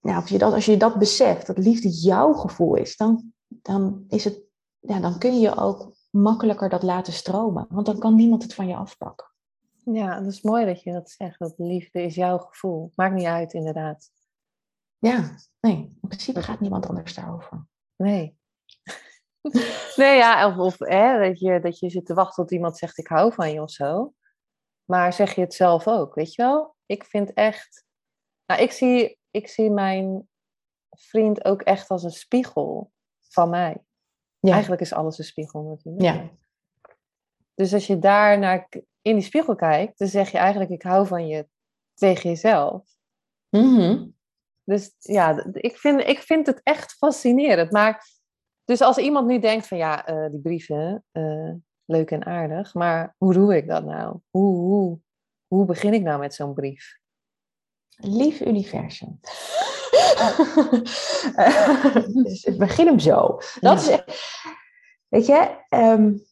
ja, 0.00 0.16
als, 0.16 0.28
je 0.28 0.38
dat, 0.38 0.52
als 0.52 0.64
je 0.64 0.76
dat 0.76 0.98
beseft, 0.98 1.46
dat 1.46 1.58
liefde 1.58 1.88
jouw 1.88 2.32
gevoel 2.32 2.74
is, 2.74 2.96
dan, 2.96 3.32
dan, 3.48 4.04
is 4.08 4.24
het, 4.24 4.40
ja, 4.78 5.00
dan 5.00 5.18
kun 5.18 5.40
je 5.40 5.56
ook 5.56 5.92
makkelijker 6.10 6.68
dat 6.68 6.82
laten 6.82 7.12
stromen. 7.12 7.66
Want 7.68 7.86
dan 7.86 7.98
kan 7.98 8.14
niemand 8.14 8.42
het 8.42 8.54
van 8.54 8.66
je 8.66 8.76
afpakken. 8.76 9.26
Ja, 9.84 10.20
dat 10.20 10.32
is 10.32 10.42
mooi 10.42 10.66
dat 10.66 10.82
je 10.82 10.92
dat 10.92 11.10
zegt. 11.10 11.38
Dat 11.38 11.54
liefde 11.56 12.02
is 12.02 12.14
jouw 12.14 12.38
gevoel. 12.38 12.92
Maakt 12.94 13.14
niet 13.14 13.26
uit, 13.26 13.52
inderdaad. 13.52 14.10
Ja, 14.98 15.34
nee. 15.60 15.76
In 15.76 16.08
principe 16.08 16.42
gaat 16.42 16.60
niemand 16.60 16.86
anders 16.88 17.14
daarover. 17.14 17.68
Nee. 18.02 18.38
nee, 19.96 20.16
ja, 20.16 20.46
of, 20.48 20.56
of 20.56 20.78
hè, 20.78 21.28
dat, 21.28 21.38
je, 21.38 21.60
dat 21.60 21.78
je 21.78 21.90
zit 21.90 22.06
te 22.06 22.14
wachten 22.14 22.44
tot 22.44 22.52
iemand 22.52 22.78
zegt 22.78 22.98
ik 22.98 23.06
hou 23.06 23.32
van 23.32 23.52
je 23.52 23.62
of 23.62 23.70
zo. 23.70 24.14
Maar 24.84 25.12
zeg 25.12 25.34
je 25.34 25.40
het 25.40 25.54
zelf 25.54 25.88
ook, 25.88 26.14
weet 26.14 26.34
je 26.34 26.42
wel? 26.42 26.76
Ik 26.86 27.04
vind 27.04 27.32
echt... 27.32 27.84
Nou, 28.46 28.62
ik 28.62 28.72
zie, 28.72 29.18
ik 29.30 29.48
zie 29.48 29.70
mijn 29.70 30.28
vriend 30.90 31.44
ook 31.44 31.62
echt 31.62 31.88
als 31.88 32.02
een 32.02 32.10
spiegel 32.10 32.92
van 33.18 33.50
mij. 33.50 33.84
Ja. 34.38 34.52
Eigenlijk 34.52 34.82
is 34.82 34.92
alles 34.92 35.18
een 35.18 35.24
spiegel 35.24 35.62
natuurlijk. 35.62 36.04
Ja. 36.04 36.30
Dus 37.54 37.72
als 37.72 37.86
je 37.86 37.98
daar 37.98 38.38
naar 38.38 38.68
in 39.02 39.14
die 39.14 39.24
spiegel 39.24 39.54
kijkt, 39.54 39.98
dan 39.98 40.08
zeg 40.08 40.30
je 40.30 40.38
eigenlijk 40.38 40.70
ik 40.70 40.82
hou 40.82 41.06
van 41.06 41.26
je 41.26 41.48
tegen 41.94 42.30
jezelf. 42.30 42.84
Mm 43.48 44.18
Dus 44.64 44.94
ja, 44.98 45.46
ik 45.52 45.76
vind, 45.76 46.00
ik 46.00 46.18
vind 46.18 46.46
het 46.46 46.60
echt 46.62 46.92
fascinerend. 46.92 47.70
Maar 47.70 48.06
dus 48.64 48.80
als 48.80 48.96
iemand 48.96 49.26
nu 49.26 49.38
denkt 49.38 49.66
van 49.66 49.78
ja, 49.78 50.10
uh, 50.10 50.30
die 50.30 50.40
brieven, 50.40 51.04
uh, 51.12 51.52
leuk 51.84 52.10
en 52.10 52.26
aardig, 52.26 52.74
maar 52.74 53.14
hoe 53.18 53.32
doe 53.32 53.56
ik 53.56 53.68
dat 53.68 53.84
nou? 53.84 54.18
Hoe, 54.30 54.56
hoe, 54.56 54.98
hoe 55.46 55.64
begin 55.64 55.94
ik 55.94 56.02
nou 56.02 56.20
met 56.20 56.34
zo'n 56.34 56.54
brief? 56.54 56.98
Lief 57.96 58.40
universum. 58.40 59.20
dus 62.24 62.44
ik 62.44 62.58
begin 62.58 62.86
hem 62.86 62.98
zo. 62.98 63.38
Dat 63.60 63.80
is, 63.80 64.02
weet 65.08 65.26
je, 65.26 65.64
um, 65.68 66.24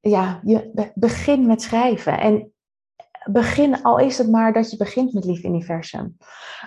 ja, 0.00 0.40
je 0.44 0.92
begin 0.94 1.46
met 1.46 1.62
schrijven. 1.62 2.20
En 2.20 2.53
begin, 3.24 3.82
al 3.82 3.98
is 3.98 4.18
het 4.18 4.30
maar 4.30 4.52
dat 4.52 4.70
je 4.70 4.76
begint 4.76 5.12
met 5.12 5.24
Lief 5.24 5.44
Universum. 5.44 6.16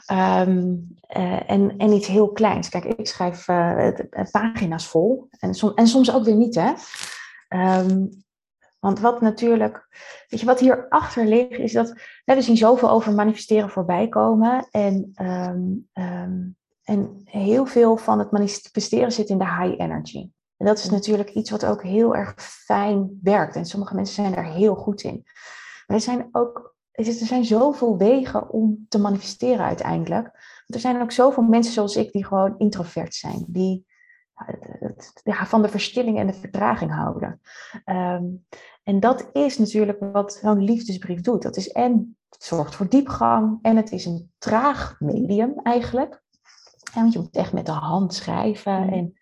Ehm, 0.05 0.75
eh, 1.07 1.49
en, 1.49 1.77
en 1.77 1.91
iets 1.91 2.07
heel 2.07 2.31
kleins. 2.31 2.69
Kijk, 2.69 2.85
ik 2.85 3.07
schrijf 3.07 3.47
uh, 3.47 3.89
pagina's 4.31 4.87
vol. 4.87 5.27
En, 5.39 5.49
en 5.75 5.87
soms 5.87 6.13
ook 6.13 6.23
weer 6.23 6.35
niet, 6.35 6.55
hè. 6.55 6.73
Ehm, 7.47 8.05
want 8.79 8.99
wat 8.99 9.21
natuurlijk, 9.21 9.87
weet 10.27 10.39
je, 10.39 10.45
wat 10.45 10.59
hierachter 10.59 11.25
ligt, 11.25 11.59
is 11.59 11.71
dat 11.71 11.93
we 12.25 12.41
zien 12.41 12.57
zoveel 12.57 12.89
over 12.89 13.13
manifesteren 13.13 13.69
voorbij 13.69 14.07
komen. 14.07 14.67
En, 14.71 15.11
ehm, 15.13 16.35
en 16.83 17.21
heel 17.23 17.65
veel 17.65 17.97
van 17.97 18.19
het 18.19 18.31
manifesteren 18.31 19.11
zit 19.11 19.29
in 19.29 19.37
de 19.37 19.45
high 19.45 19.81
energy. 19.81 20.29
En 20.57 20.65
dat 20.65 20.77
is 20.77 20.89
natuurlijk 20.89 21.29
iets 21.29 21.49
wat 21.49 21.65
ook 21.65 21.83
heel 21.83 22.15
erg 22.15 22.33
fijn 22.37 23.19
werkt. 23.21 23.55
En 23.55 23.65
sommige 23.65 23.95
mensen 23.95 24.15
zijn 24.15 24.35
daar 24.35 24.53
heel 24.53 24.75
goed 24.75 25.01
in. 25.01 25.25
Er 25.87 26.01
zijn 26.01 26.27
ook 26.31 26.75
er 26.91 27.05
zijn 27.05 27.45
zoveel 27.45 27.97
wegen 27.97 28.49
om 28.49 28.85
te 28.89 28.99
manifesteren 28.99 29.65
uiteindelijk. 29.65 30.31
Er 30.67 30.79
zijn 30.79 31.01
ook 31.01 31.11
zoveel 31.11 31.43
mensen 31.43 31.73
zoals 31.73 31.95
ik 31.95 32.11
die 32.11 32.25
gewoon 32.25 32.57
introvert 32.57 33.15
zijn. 33.15 33.45
Die 33.47 33.85
ja, 35.23 35.45
van 35.45 35.61
de 35.61 35.69
verstilling 35.69 36.19
en 36.19 36.27
de 36.27 36.33
vertraging 36.33 36.93
houden. 36.93 37.41
Ehm, 37.83 38.25
en 38.83 38.99
dat 38.99 39.29
is 39.33 39.57
natuurlijk 39.57 39.99
wat 40.11 40.33
zo'n 40.33 40.63
liefdesbrief 40.63 41.21
doet. 41.21 41.41
Dat 41.41 41.57
is 41.57 41.71
en 41.71 42.17
het 42.29 42.43
zorgt 42.43 42.75
voor 42.75 42.89
diepgang 42.89 43.59
en 43.61 43.75
het 43.75 43.91
is 43.91 44.05
een 44.05 44.31
traag 44.37 44.99
medium 44.99 45.59
eigenlijk. 45.63 46.23
En 46.93 47.01
want 47.01 47.13
je 47.13 47.19
moet 47.19 47.35
echt 47.35 47.53
met 47.53 47.65
de 47.65 47.71
hand 47.71 48.13
schrijven 48.13 48.83
mm. 48.83 48.93
en 48.93 49.13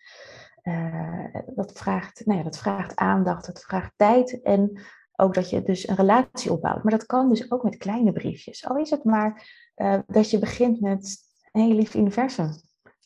uh, 0.63 1.41
dat, 1.56 1.71
vraagt, 1.71 2.25
nou 2.25 2.38
ja, 2.38 2.43
dat 2.43 2.58
vraagt 2.58 2.95
aandacht, 2.95 3.45
dat 3.45 3.63
vraagt 3.63 3.93
tijd 3.95 4.41
en 4.41 4.80
ook 5.15 5.34
dat 5.34 5.49
je 5.49 5.63
dus 5.63 5.88
een 5.88 5.95
relatie 5.95 6.51
opbouwt. 6.51 6.84
Maar 6.84 6.91
dat 6.91 7.06
kan 7.06 7.30
dus 7.30 7.51
ook 7.51 7.63
met 7.63 7.78
kleine 7.78 8.12
briefjes. 8.12 8.65
Al 8.65 8.78
is 8.78 8.89
het 8.89 9.04
maar 9.04 9.47
uh, 9.75 9.99
dat 10.08 10.30
je 10.30 10.39
begint 10.39 10.82
met 10.82 11.17
heel 11.51 11.73
lief 11.73 11.95
universum. 11.95 12.49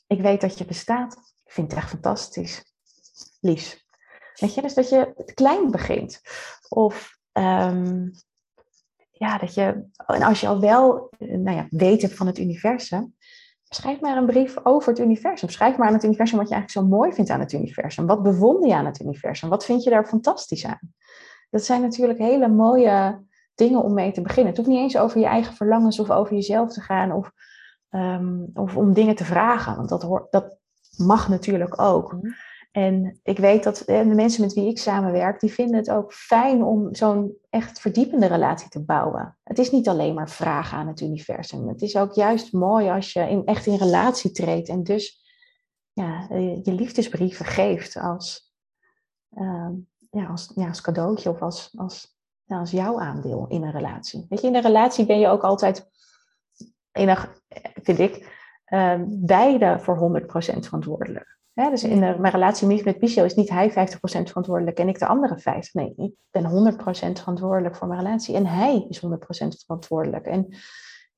Ik 0.07 0.21
weet 0.21 0.41
dat 0.41 0.57
je 0.57 0.65
bestaat. 0.65 1.13
Ik 1.45 1.51
vind 1.51 1.71
het 1.71 1.79
echt 1.79 1.89
fantastisch. 1.89 2.73
Liefs. 3.39 3.87
Weet 4.35 4.53
je, 4.53 4.61
dus 4.61 4.73
dat 4.73 4.89
je 4.89 5.31
klein 5.33 5.71
begint. 5.71 6.21
Of 6.69 7.17
um, 7.33 8.11
ja, 9.11 9.37
dat 9.37 9.53
je, 9.53 9.83
en 10.05 10.21
als 10.21 10.41
je 10.41 10.47
al 10.47 10.59
wel 10.59 11.09
nou 11.17 11.55
ja, 11.55 11.67
weet 11.69 12.01
hebt 12.01 12.13
van 12.13 12.27
het 12.27 12.37
universum, 12.37 13.13
Schrijf 13.71 13.99
maar 13.99 14.17
een 14.17 14.25
brief 14.25 14.55
over 14.63 14.89
het 14.89 14.99
universum. 14.99 15.49
Schrijf 15.49 15.77
maar 15.77 15.87
aan 15.87 15.93
het 15.93 16.03
universum 16.03 16.37
wat 16.37 16.47
je 16.47 16.53
eigenlijk 16.53 16.85
zo 16.87 16.95
mooi 16.95 17.13
vindt 17.13 17.29
aan 17.29 17.39
het 17.39 17.53
universum. 17.53 18.05
Wat 18.05 18.23
bewonder 18.23 18.69
je 18.69 18.75
aan 18.75 18.85
het 18.85 18.99
universum? 18.99 19.49
Wat 19.49 19.65
vind 19.65 19.83
je 19.83 19.89
daar 19.89 20.05
fantastisch 20.05 20.65
aan? 20.65 20.93
Dat 21.49 21.63
zijn 21.63 21.81
natuurlijk 21.81 22.19
hele 22.19 22.47
mooie 22.47 23.25
dingen 23.55 23.83
om 23.83 23.93
mee 23.93 24.11
te 24.11 24.21
beginnen. 24.21 24.47
Het 24.47 24.57
hoeft 24.57 24.69
niet 24.69 24.79
eens 24.79 24.97
over 24.97 25.19
je 25.19 25.25
eigen 25.25 25.53
verlangens 25.53 25.99
of 25.99 26.11
over 26.11 26.33
jezelf 26.33 26.73
te 26.73 26.81
gaan 26.81 27.11
of, 27.11 27.31
ehm, 27.89 28.43
of 28.53 28.75
om 28.75 28.93
dingen 28.93 29.15
te 29.15 29.25
vragen. 29.25 29.75
Want 29.75 29.89
dat, 29.89 30.01
hoort, 30.01 30.31
dat 30.31 30.57
mag 30.97 31.29
natuurlijk 31.29 31.81
ook. 31.81 32.13
Mhm. 32.13 32.31
En 32.71 33.19
ik 33.23 33.37
weet 33.37 33.63
dat 33.63 33.83
de 33.85 34.03
mensen 34.05 34.41
met 34.41 34.53
wie 34.53 34.69
ik 34.69 34.77
samenwerk, 34.77 35.39
die 35.39 35.53
vinden 35.53 35.75
het 35.75 35.91
ook 35.91 36.13
fijn 36.13 36.63
om 36.63 36.95
zo'n 36.95 37.37
echt 37.49 37.79
verdiepende 37.79 38.25
relatie 38.25 38.69
te 38.69 38.83
bouwen. 38.83 39.37
Het 39.43 39.59
is 39.59 39.71
niet 39.71 39.87
alleen 39.87 40.13
maar 40.13 40.29
vragen 40.29 40.77
aan 40.77 40.87
het 40.87 41.01
universum. 41.01 41.67
Het 41.67 41.81
is 41.81 41.97
ook 41.97 42.13
juist 42.13 42.53
mooi 42.53 42.89
als 42.89 43.13
je 43.13 43.29
in, 43.29 43.45
echt 43.45 43.65
in 43.65 43.75
relatie 43.75 44.31
treedt 44.31 44.69
en 44.69 44.83
dus 44.83 45.27
ja, 45.93 46.27
je 46.63 46.73
liefdesbrieven 46.73 47.45
geeft 47.45 47.97
als, 47.97 48.53
uh, 49.31 49.69
ja, 50.09 50.25
als, 50.25 50.51
ja, 50.55 50.67
als 50.67 50.81
cadeautje 50.81 51.29
of 51.29 51.41
als, 51.41 51.69
als, 51.75 52.17
ja, 52.43 52.59
als 52.59 52.71
jouw 52.71 52.99
aandeel 52.99 53.45
in 53.47 53.63
een 53.63 53.71
relatie. 53.71 54.25
Weet 54.29 54.41
je, 54.41 54.47
in 54.47 54.55
een 54.55 54.61
relatie 54.61 55.05
ben 55.05 55.19
je 55.19 55.27
ook 55.27 55.43
altijd, 55.43 55.89
enig, 56.91 57.41
vind 57.73 57.99
ik, 57.99 58.37
uh, 58.67 59.01
beide 59.07 59.79
voor 59.79 60.21
100% 60.21 60.59
verantwoordelijk 60.59 61.39
dus 61.67 61.83
in 61.83 61.99
de, 61.99 62.15
mijn 62.19 62.33
relatie 62.33 62.83
met 62.83 63.01
Michel 63.01 63.25
is 63.25 63.35
niet 63.35 63.49
hij 63.49 63.71
50% 63.71 63.73
verantwoordelijk 64.01 64.77
en 64.77 64.87
ik 64.87 64.99
de 64.99 65.05
andere 65.05 65.39
50%. 65.39 65.41
Nee, 65.71 65.93
ik 65.95 66.13
ben 66.31 66.73
100% 66.73 67.19
verantwoordelijk 67.19 67.75
voor 67.75 67.87
mijn 67.87 67.99
relatie 67.99 68.35
en 68.35 68.45
hij 68.45 68.85
is 68.89 69.05
100% 69.05 69.09
verantwoordelijk. 69.65 70.25
En 70.25 70.55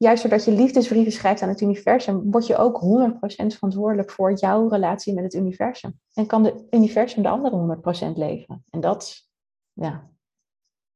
juist 0.02 0.22
doordat 0.22 0.46
je 0.46 0.52
liefdesbrieven 0.52 1.12
schrijft 1.12 1.42
aan 1.42 1.50
het 1.50 1.62
universum, 1.62 2.32
word 2.32 2.48
je 2.48 2.58
ook 2.58 2.82
100% 2.84 3.18
verantwoordelijk 3.48 4.12
voor 4.12 4.34
jouw 4.34 4.68
relatie 4.68 5.14
met 5.14 5.24
het 5.24 5.34
universum. 5.34 6.00
En 6.14 6.26
kan 6.26 6.46
het 6.46 6.64
universum 6.70 7.24
de 7.24 7.30
andere 7.30 7.78
100% 8.14 8.18
leven. 8.18 8.64
En 8.70 8.80
dat 8.80 9.02
is, 9.02 9.30
ja, 9.74 10.10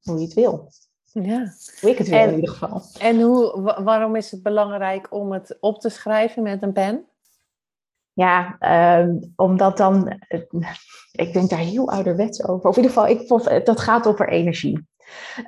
hoe 0.02 0.18
je 0.18 0.24
het 0.24 0.34
wil. 0.34 0.72
Ja. 1.04 1.54
Hoe 1.82 1.90
ik 1.90 1.98
het 1.98 2.08
wil 2.08 2.28
in 2.28 2.36
ieder 2.36 2.50
geval. 2.50 2.82
En 3.00 3.22
hoe, 3.22 3.62
waarom 3.84 4.16
is 4.16 4.32
het 4.32 4.44
belangrijk 4.44 5.14
om 5.14 5.32
het 5.32 5.58
op 5.60 5.80
te 5.80 5.90
schrijven 5.90 6.44
met 6.44 6.64
een 6.64 6.74
pen? 6.74 7.06
Ja, 8.14 8.58
um, 9.00 9.34
omdat 9.36 9.78
dan, 9.78 10.08
eh, 10.08 10.42
ik 11.26 11.34
denk 11.34 11.50
daar 11.50 11.60
heel 11.60 11.90
ouderwets 11.90 12.44
over. 12.44 12.70
Of 12.70 12.78
in 12.78 12.84
ieder 12.84 12.98
geval, 12.98 13.48
ik, 13.56 13.66
dat 13.66 13.80
gaat 13.80 14.08
over 14.08 14.30
energie. 14.30 14.88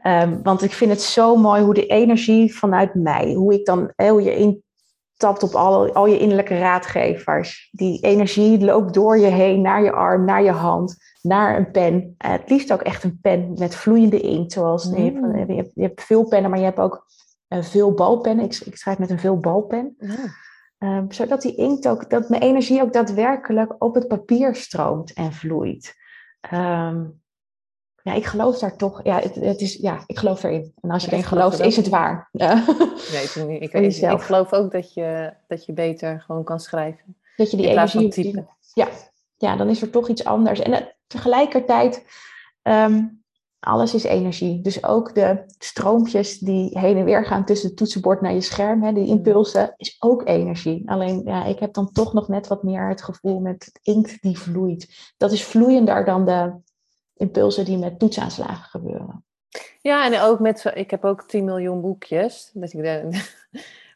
Um, 0.03 0.43
want 0.43 0.62
ik 0.62 0.72
vind 0.72 0.91
het 0.91 1.01
zo 1.01 1.36
mooi 1.36 1.64
hoe 1.64 1.74
de 1.74 1.86
energie 1.86 2.55
vanuit 2.55 2.93
mij, 2.93 3.34
hoe 3.34 3.53
ik 3.53 3.66
dan, 3.66 3.91
hoe 3.95 4.22
je 4.22 4.36
in, 4.36 4.64
tapt 5.18 5.43
op 5.43 5.53
al, 5.53 5.93
al 5.93 6.08
je 6.08 6.20
innerlijke 6.20 6.58
raadgevers. 6.58 7.70
Die 7.72 8.01
energie 8.01 8.60
loopt 8.60 8.93
door 8.93 9.18
je 9.18 9.28
heen, 9.28 9.62
naar 9.62 9.84
je 9.84 9.91
arm, 9.91 10.26
naar 10.26 10.43
je 10.43 10.51
hand, 10.51 10.95
naar 11.22 11.58
een 11.58 11.72
pen. 11.72 11.93
Uh, 11.95 12.32
het 12.32 12.49
liefst 12.49 12.74
ook 12.74 12.82
echt 12.82 13.03
een 13.03 13.20
pen 13.22 13.53
met 13.58 13.76
vloeiende 13.76 14.20
inkt. 14.20 14.51
Zoals 14.51 14.86
mm. 14.86 14.95
je, 14.95 15.01
hebt, 15.01 15.47
je, 15.47 15.55
hebt, 15.55 15.72
je, 15.74 15.82
hebt, 15.82 16.03
veel 16.03 16.28
pennen, 16.28 16.49
maar 16.49 16.60
je 16.60 16.66
hebt 16.66 16.80
ook 16.80 17.05
uh, 17.49 17.64
veel 17.64 17.93
balpennen. 17.93 18.45
Ik, 18.45 18.55
ik, 18.66 18.78
schrijf 18.78 18.97
met 18.97 19.10
een 19.10 19.20
veel 19.20 19.38
balpen. 19.38 19.95
Ja. 20.80 21.05
zodat 21.10 21.41
die 21.41 21.55
inkt 21.55 21.88
ook, 21.88 22.10
dat 22.10 22.30
mijn 22.30 22.41
energie 22.41 22.82
ook 22.82 22.93
daadwerkelijk 22.93 23.76
op 23.84 23.95
het 23.95 24.08
papier 24.08 24.55
stroomt 24.55 25.14
en 25.14 25.34
vloeit. 25.34 25.95
Um, 26.53 27.22
ja, 28.08 28.14
ik 28.14 28.26
geloof 28.26 28.60
daar 28.60 28.76
toch. 28.76 29.03
Ja, 29.03 29.20
het, 29.20 29.36
het, 29.36 29.62
is, 29.62 29.74
ja 29.74 30.03
ik 30.05 30.18
geloof 30.18 30.43
erin. 30.43 30.74
En 30.82 30.91
als 30.91 31.05
je 31.05 31.12
erin 31.12 31.24
gelooft, 31.24 31.60
is 31.60 31.76
het 31.76 31.89
waar. 31.89 32.30
Ja. 32.32 32.64
Nee, 33.12 33.60
ik, 33.60 33.74
ik, 33.74 33.95
ik, 33.95 34.22
geloof 34.22 34.53
ook 34.53 34.72
dat 34.72 34.93
je, 34.93 35.34
dat 35.47 35.66
je 35.66 35.74
beter 35.74 36.22
gewoon 36.22 36.43
kan 36.43 36.60
schrijven. 36.60 37.16
Dat 37.36 37.51
je 37.51 37.58
die 37.58 37.68
energie 37.68 38.10
typen. 38.10 38.47
Ja. 38.74 38.88
ja, 39.38 39.55
dan 39.55 39.70
is 39.70 39.82
er 39.82 39.89
toch 39.89 40.10
iets 40.10 40.24
anders. 40.24 40.60
En 40.60 40.72
uh, 40.72 40.78
tegelijkertijd, 41.08 42.05
um, 42.64 43.24
alles 43.60 43.93
is 43.93 44.03
energie. 44.03 44.62
Dus 44.62 44.84
ook 44.84 45.16
de 45.16 45.43
stroompjes 45.58 46.39
die 46.39 46.80
heen 46.80 46.97
en 46.97 47.05
weer 47.05 47.26
gaan 47.26 47.45
tussen 47.45 47.68
het 47.68 47.78
toetsenbord 47.78 48.22
naar 48.22 48.34
je 48.34 48.41
scherm, 48.41 48.84
hè, 48.84 48.93
die 48.93 49.03
mm. 49.03 49.10
impulsen, 49.10 49.74
is 49.78 49.95
ook 49.99 50.28
energie. 50.28 50.89
Alleen, 50.89 51.22
ja, 51.26 51.45
ik 51.45 51.60
heb 51.60 51.74
dan 51.74 51.91
toch 51.91 52.14
nog 52.14 52.28
net 52.28 52.47
wat 52.47 52.64
meer 52.64 52.88
het 52.88 53.03
gevoel 53.03 53.39
met 53.39 53.66
het 53.66 53.80
inkt 53.84 54.22
die 54.22 54.39
vloeit. 54.39 55.14
Dat 55.18 55.32
is 55.32 55.43
vloeiender 55.43 56.05
dan 56.05 56.26
de 56.26 56.53
impulsen 57.18 57.65
die 57.65 57.78
met 57.78 57.99
toetsaanslagen 57.99 58.70
gebeuren. 58.70 59.26
Ja, 59.82 60.05
en 60.05 60.20
ook 60.20 60.39
met, 60.39 60.72
ik 60.74 60.91
heb 60.91 61.05
ook 61.05 61.28
10 61.28 61.45
miljoen 61.45 61.82
boekjes. 61.82 62.51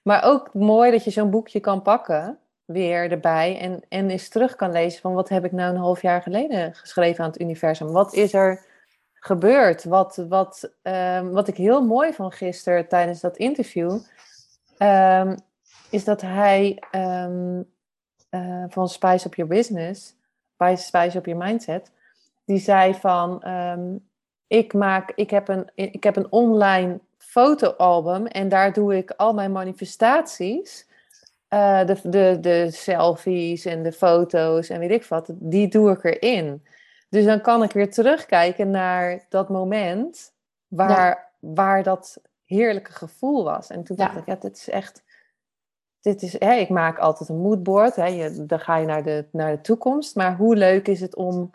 Maar 0.03 0.23
ook 0.23 0.53
mooi 0.53 0.91
dat 0.91 1.03
je 1.03 1.11
zo'n 1.11 1.29
boekje 1.29 1.59
kan 1.59 1.81
pakken, 1.81 2.39
weer 2.65 3.11
erbij, 3.11 3.59
en, 3.59 3.81
en 3.89 4.09
eens 4.09 4.29
terug 4.29 4.55
kan 4.55 4.71
lezen 4.71 5.01
van 5.01 5.13
wat 5.13 5.29
heb 5.29 5.45
ik 5.45 5.51
nou 5.51 5.73
een 5.73 5.81
half 5.81 6.01
jaar 6.01 6.21
geleden 6.21 6.75
geschreven 6.75 7.23
aan 7.23 7.29
het 7.29 7.41
universum? 7.41 7.91
Wat 7.91 8.13
is 8.13 8.33
er 8.33 8.65
gebeurd? 9.13 9.83
Wat, 9.83 10.25
wat, 10.29 10.71
um, 10.81 11.31
wat 11.31 11.47
ik 11.47 11.55
heel 11.55 11.85
mooi 11.85 12.13
vond 12.13 12.35
gisteren 12.35 12.87
tijdens 12.87 13.19
dat 13.19 13.37
interview, 13.37 13.99
um, 14.77 15.35
is 15.89 16.03
dat 16.03 16.21
hij 16.21 16.83
um, 16.91 17.65
uh, 18.29 18.63
van 18.67 18.89
Spice 18.89 19.27
Up 19.27 19.35
Your 19.35 19.51
Business, 19.51 20.15
Spice, 20.53 20.83
Spice 20.83 21.17
Up 21.17 21.25
Your 21.25 21.43
Mindset, 21.43 21.91
die 22.45 22.59
zei 22.59 22.93
van, 22.93 23.47
um, 23.47 24.09
ik, 24.47 24.73
maak, 24.73 25.11
ik, 25.15 25.29
heb 25.29 25.47
een, 25.47 25.69
ik 25.75 26.03
heb 26.03 26.15
een 26.15 26.31
online 26.31 26.99
fotoalbum 27.17 28.25
en 28.25 28.49
daar 28.49 28.73
doe 28.73 28.97
ik 28.97 29.11
al 29.11 29.33
mijn 29.33 29.51
manifestaties, 29.51 30.87
uh, 31.49 31.85
de, 31.85 32.09
de, 32.09 32.37
de 32.41 32.71
selfies 32.71 33.65
en 33.65 33.83
de 33.83 33.91
foto's 33.91 34.69
en 34.69 34.79
weet 34.79 34.91
ik 34.91 35.03
wat, 35.03 35.29
die 35.29 35.67
doe 35.67 35.91
ik 35.91 36.03
erin. 36.03 36.63
Dus 37.09 37.25
dan 37.25 37.41
kan 37.41 37.63
ik 37.63 37.71
weer 37.71 37.91
terugkijken 37.91 38.69
naar 38.69 39.25
dat 39.29 39.49
moment 39.49 40.33
waar, 40.67 41.31
waar 41.39 41.83
dat 41.83 42.21
heerlijke 42.45 42.91
gevoel 42.91 43.43
was. 43.43 43.69
En 43.69 43.83
toen 43.83 43.95
dacht 43.95 44.17
ik, 44.17 44.25
ja, 44.25 44.35
dit 44.35 44.57
is 44.57 44.69
echt. 44.69 45.03
Dit 45.99 46.21
is, 46.21 46.39
hè, 46.39 46.53
ik 46.53 46.69
maak 46.69 46.97
altijd 46.97 47.29
een 47.29 47.41
moodboard. 47.41 47.95
Hè, 47.95 48.05
je, 48.05 48.45
dan 48.45 48.59
ga 48.59 48.77
je 48.77 48.85
naar 48.85 49.03
de, 49.03 49.25
naar 49.31 49.55
de 49.55 49.61
toekomst. 49.61 50.15
Maar 50.15 50.35
hoe 50.35 50.55
leuk 50.55 50.87
is 50.87 51.01
het 51.01 51.15
om 51.15 51.51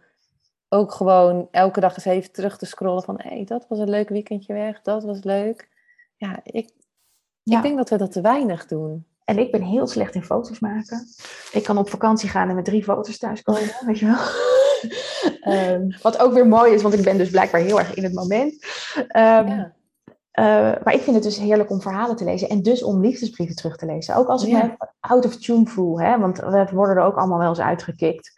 ook 0.69 0.93
gewoon 0.93 1.49
elke 1.51 1.81
dag 1.81 1.97
eens 1.97 2.05
even 2.05 2.33
terug 2.33 2.59
te 2.59 2.67
scrollen 2.67 3.03
van 3.03 3.21
hé, 3.23 3.29
hey, 3.29 3.45
dat 3.45 3.67
was 3.69 3.79
een 3.79 3.91
leuk 3.91 4.09
weekendje 4.09 4.53
weg, 4.53 4.83
dat 4.83 5.05
was 5.05 5.23
leuk. 5.23 5.69
Ja, 6.17 6.41
ik, 6.43 6.71
ik 7.43 7.63
denk 7.63 7.77
dat 7.77 7.91
we 7.91 7.97
dat 7.97 8.13
te 8.13 8.21
weinig 8.21 8.67
doen. 8.67 9.07
En 9.25 9.39
ik 9.39 9.51
ben 9.51 9.63
heel 9.63 9.87
slecht 9.87 10.15
in 10.15 10.25
foto's 10.25 10.59
maken. 10.59 11.07
Ik 11.53 11.63
kan 11.63 11.79
op 11.79 11.89
vakantie 11.89 12.29
gaan 12.29 12.49
en 12.49 12.55
met 12.55 12.65
drie 12.65 12.85
foto's 12.85 13.19
thuiskomen, 13.19 13.71
weet 13.87 13.99
je 13.99 14.07
wel. 14.07 14.19
um, 15.55 15.97
wat 16.03 16.19
ook 16.19 16.33
weer 16.33 16.47
mooi 16.47 16.73
is, 16.73 16.83
want 16.83 16.95
ik 16.95 17.05
ben 17.05 17.19
dus 17.19 17.31
blijkbaar 17.31 17.61
heel 17.61 17.79
erg 17.79 17.95
in 17.95 18.05
het 18.05 18.15
moment. 18.15 18.53
Um, 18.97 19.49
ja. 19.49 19.76
Uh, 20.39 20.45
maar 20.85 20.95
ik 20.95 21.01
vind 21.01 21.15
het 21.15 21.25
dus 21.25 21.39
heerlijk 21.39 21.71
om 21.71 21.81
verhalen 21.81 22.17
te 22.17 22.25
lezen 22.25 22.49
en 22.49 22.63
dus 22.63 22.83
om 22.83 23.01
liefdesbrieven 23.01 23.57
terug 23.57 23.77
te 23.77 23.87
lezen. 23.87 24.17
Ook 24.17 24.29
als 24.29 24.45
ik 24.45 24.53
me 24.53 24.77
out 25.01 25.27
of 25.27 25.37
tune 25.37 25.67
voel, 25.67 26.01
hè? 26.01 26.19
want 26.19 26.39
we 26.39 26.69
worden 26.73 26.97
er 26.97 27.03
ook 27.03 27.17
allemaal 27.17 27.39
wel 27.39 27.49
eens 27.49 27.61
uitgekikt. 27.61 28.33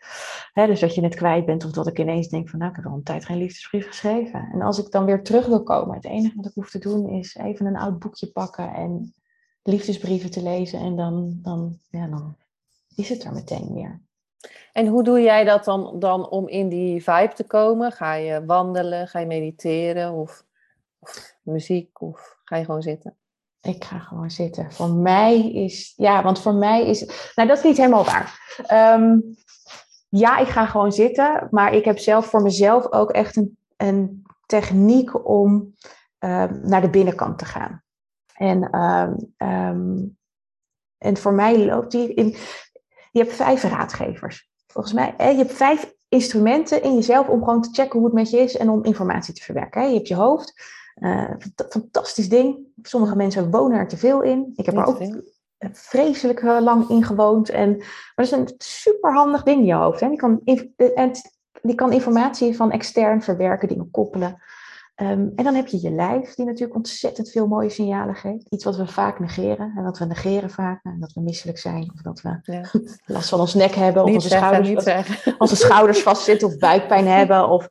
Hè? 0.53 0.67
Dus 0.67 0.81
dat 0.81 0.95
je 0.95 1.03
het 1.03 1.15
kwijt 1.15 1.47
bent 1.47 1.65
of 1.65 1.71
dat 1.71 1.87
ik 1.87 1.99
ineens 1.99 2.29
denk 2.29 2.49
van 2.49 2.59
nou, 2.59 2.71
ik 2.71 2.77
heb 2.77 2.87
al 2.87 2.95
een 2.95 3.03
tijd 3.03 3.25
geen 3.25 3.39
liefdesbrief 3.39 3.87
geschreven. 3.87 4.49
En 4.53 4.63
als 4.63 4.79
ik 4.79 4.91
dan 4.91 5.05
weer 5.05 5.23
terug 5.23 5.47
wil 5.47 5.63
komen, 5.63 5.95
het 5.95 6.05
enige 6.05 6.37
wat 6.37 6.47
ik 6.47 6.55
hoef 6.55 6.71
te 6.71 6.79
doen 6.79 7.09
is 7.09 7.37
even 7.37 7.67
een 7.67 7.77
oud 7.77 7.99
boekje 7.99 8.33
pakken 8.33 8.75
en 8.75 9.15
liefdesbrieven 9.63 10.31
te 10.31 10.43
lezen 10.43 10.79
en 10.79 10.97
dan, 10.97 11.39
dan, 11.43 11.79
ja, 11.89 12.07
dan 12.07 12.37
is 12.95 13.09
het 13.09 13.25
er 13.25 13.33
meteen 13.33 13.75
weer. 13.75 14.01
En 14.73 14.87
hoe 14.87 15.03
doe 15.03 15.21
jij 15.21 15.45
dat 15.45 15.65
dan, 15.65 15.99
dan 15.99 16.29
om 16.29 16.49
in 16.49 16.69
die 16.69 17.03
vibe 17.03 17.33
te 17.35 17.45
komen? 17.45 17.93
Ga 17.93 18.15
je 18.15 18.45
wandelen, 18.45 19.09
ga 19.09 19.19
je 19.19 19.27
mediteren 19.27 20.13
of 20.13 20.47
of 20.99 21.37
muziek? 21.51 22.01
Of 22.01 22.39
ga 22.45 22.57
je 22.57 22.65
gewoon 22.65 22.83
zitten? 22.83 23.17
Ik 23.61 23.85
ga 23.85 23.99
gewoon 23.99 24.31
zitten. 24.31 24.73
Voor 24.73 24.91
mij 24.91 25.53
is, 25.53 25.93
ja, 25.97 26.23
want 26.23 26.41
voor 26.41 26.55
mij 26.55 26.87
is, 26.87 27.33
nou 27.35 27.49
dat 27.49 27.57
is 27.59 27.65
niet 27.65 27.77
helemaal 27.77 28.05
waar. 28.05 28.57
Um, 28.95 29.37
ja, 30.09 30.39
ik 30.39 30.49
ga 30.49 30.67
gewoon 30.67 30.93
zitten, 30.93 31.49
maar 31.51 31.73
ik 31.73 31.85
heb 31.85 31.99
zelf 31.99 32.27
voor 32.27 32.43
mezelf 32.43 32.93
ook 32.93 33.11
echt 33.11 33.37
een, 33.37 33.59
een 33.77 34.23
techniek 34.47 35.29
om 35.29 35.75
um, 36.19 36.61
naar 36.63 36.81
de 36.81 36.91
binnenkant 36.91 37.39
te 37.39 37.45
gaan. 37.45 37.83
En, 38.35 38.79
um, 39.39 40.17
en 40.99 41.17
voor 41.17 41.33
mij 41.33 41.65
loopt 41.65 41.91
die 41.91 42.15
in, 42.15 42.37
je 43.11 43.21
hebt 43.21 43.33
vijf 43.33 43.63
raadgevers. 43.63 44.51
Volgens 44.67 44.95
mij, 44.95 45.15
hè, 45.17 45.29
je 45.29 45.37
hebt 45.37 45.53
vijf 45.53 45.95
instrumenten 46.09 46.83
in 46.83 46.95
jezelf 46.95 47.29
om 47.29 47.45
gewoon 47.45 47.63
te 47.63 47.73
checken 47.73 47.99
hoe 47.99 48.09
het 48.09 48.17
met 48.17 48.31
je 48.31 48.39
is 48.39 48.57
en 48.57 48.69
om 48.69 48.85
informatie 48.85 49.35
te 49.35 49.43
verwerken. 49.43 49.81
Hè. 49.81 49.87
Je 49.87 49.95
hebt 49.95 50.09
je 50.09 50.15
hoofd, 50.15 50.63
uh, 51.01 51.31
fantastisch 51.69 52.29
ding. 52.29 52.59
Sommige 52.83 53.17
mensen 53.17 53.51
wonen 53.51 53.79
er 53.79 53.89
te 53.89 53.97
veel 53.97 54.23
in. 54.23 54.53
Ik 54.57 54.67
heb 54.67 54.77
er 54.77 54.87
ook 54.87 54.99
vreselijk 55.73 56.41
eh, 56.41 56.61
lang 56.61 56.89
in 56.89 57.05
gewoond. 57.05 57.49
En, 57.49 57.77
maar 57.77 58.13
dat 58.15 58.25
is 58.25 58.31
een 58.31 58.49
superhandig 58.59 59.43
ding 59.43 59.59
in 59.59 59.67
je 59.67 59.75
hoofd. 59.75 60.01
Hè? 60.01 60.09
Die, 60.09 60.19
kan, 60.19 60.41
en 60.95 61.11
die 61.63 61.75
kan 61.75 61.93
informatie 61.93 62.57
van 62.57 62.71
extern 62.71 63.23
verwerken, 63.23 63.69
dingen 63.69 63.91
koppelen. 63.91 64.43
Um, 65.03 65.33
en 65.35 65.45
dan 65.45 65.55
heb 65.55 65.67
je 65.67 65.83
je 65.83 65.91
lijf, 65.91 66.35
die 66.35 66.45
natuurlijk 66.45 66.77
ontzettend 66.77 67.31
veel 67.31 67.47
mooie 67.47 67.69
signalen 67.69 68.15
geeft. 68.15 68.49
Iets 68.49 68.65
wat 68.65 68.77
we 68.77 68.87
vaak 68.87 69.19
negeren. 69.21 69.73
En 69.77 69.85
dat 69.85 69.99
we 69.99 70.05
negeren 70.05 70.51
vaak. 70.51 70.85
En 70.85 71.01
dat 71.01 71.13
we 71.13 71.21
misselijk 71.21 71.59
zijn. 71.59 71.91
Of 71.95 72.03
dat 72.03 72.21
we 72.21 72.39
ja. 72.43 72.71
last 73.15 73.29
van 73.29 73.41
ons 73.41 73.55
nek 73.55 73.75
hebben. 73.75 74.05
Of 74.05 74.13
onze, 74.15 74.29
schouders, 74.29 75.07
onze 75.39 75.57
schouders 75.57 76.03
vastzitten. 76.09 76.49
Of 76.49 76.59
buikpijn 76.59 77.07
hebben. 77.07 77.49
Of 77.49 77.69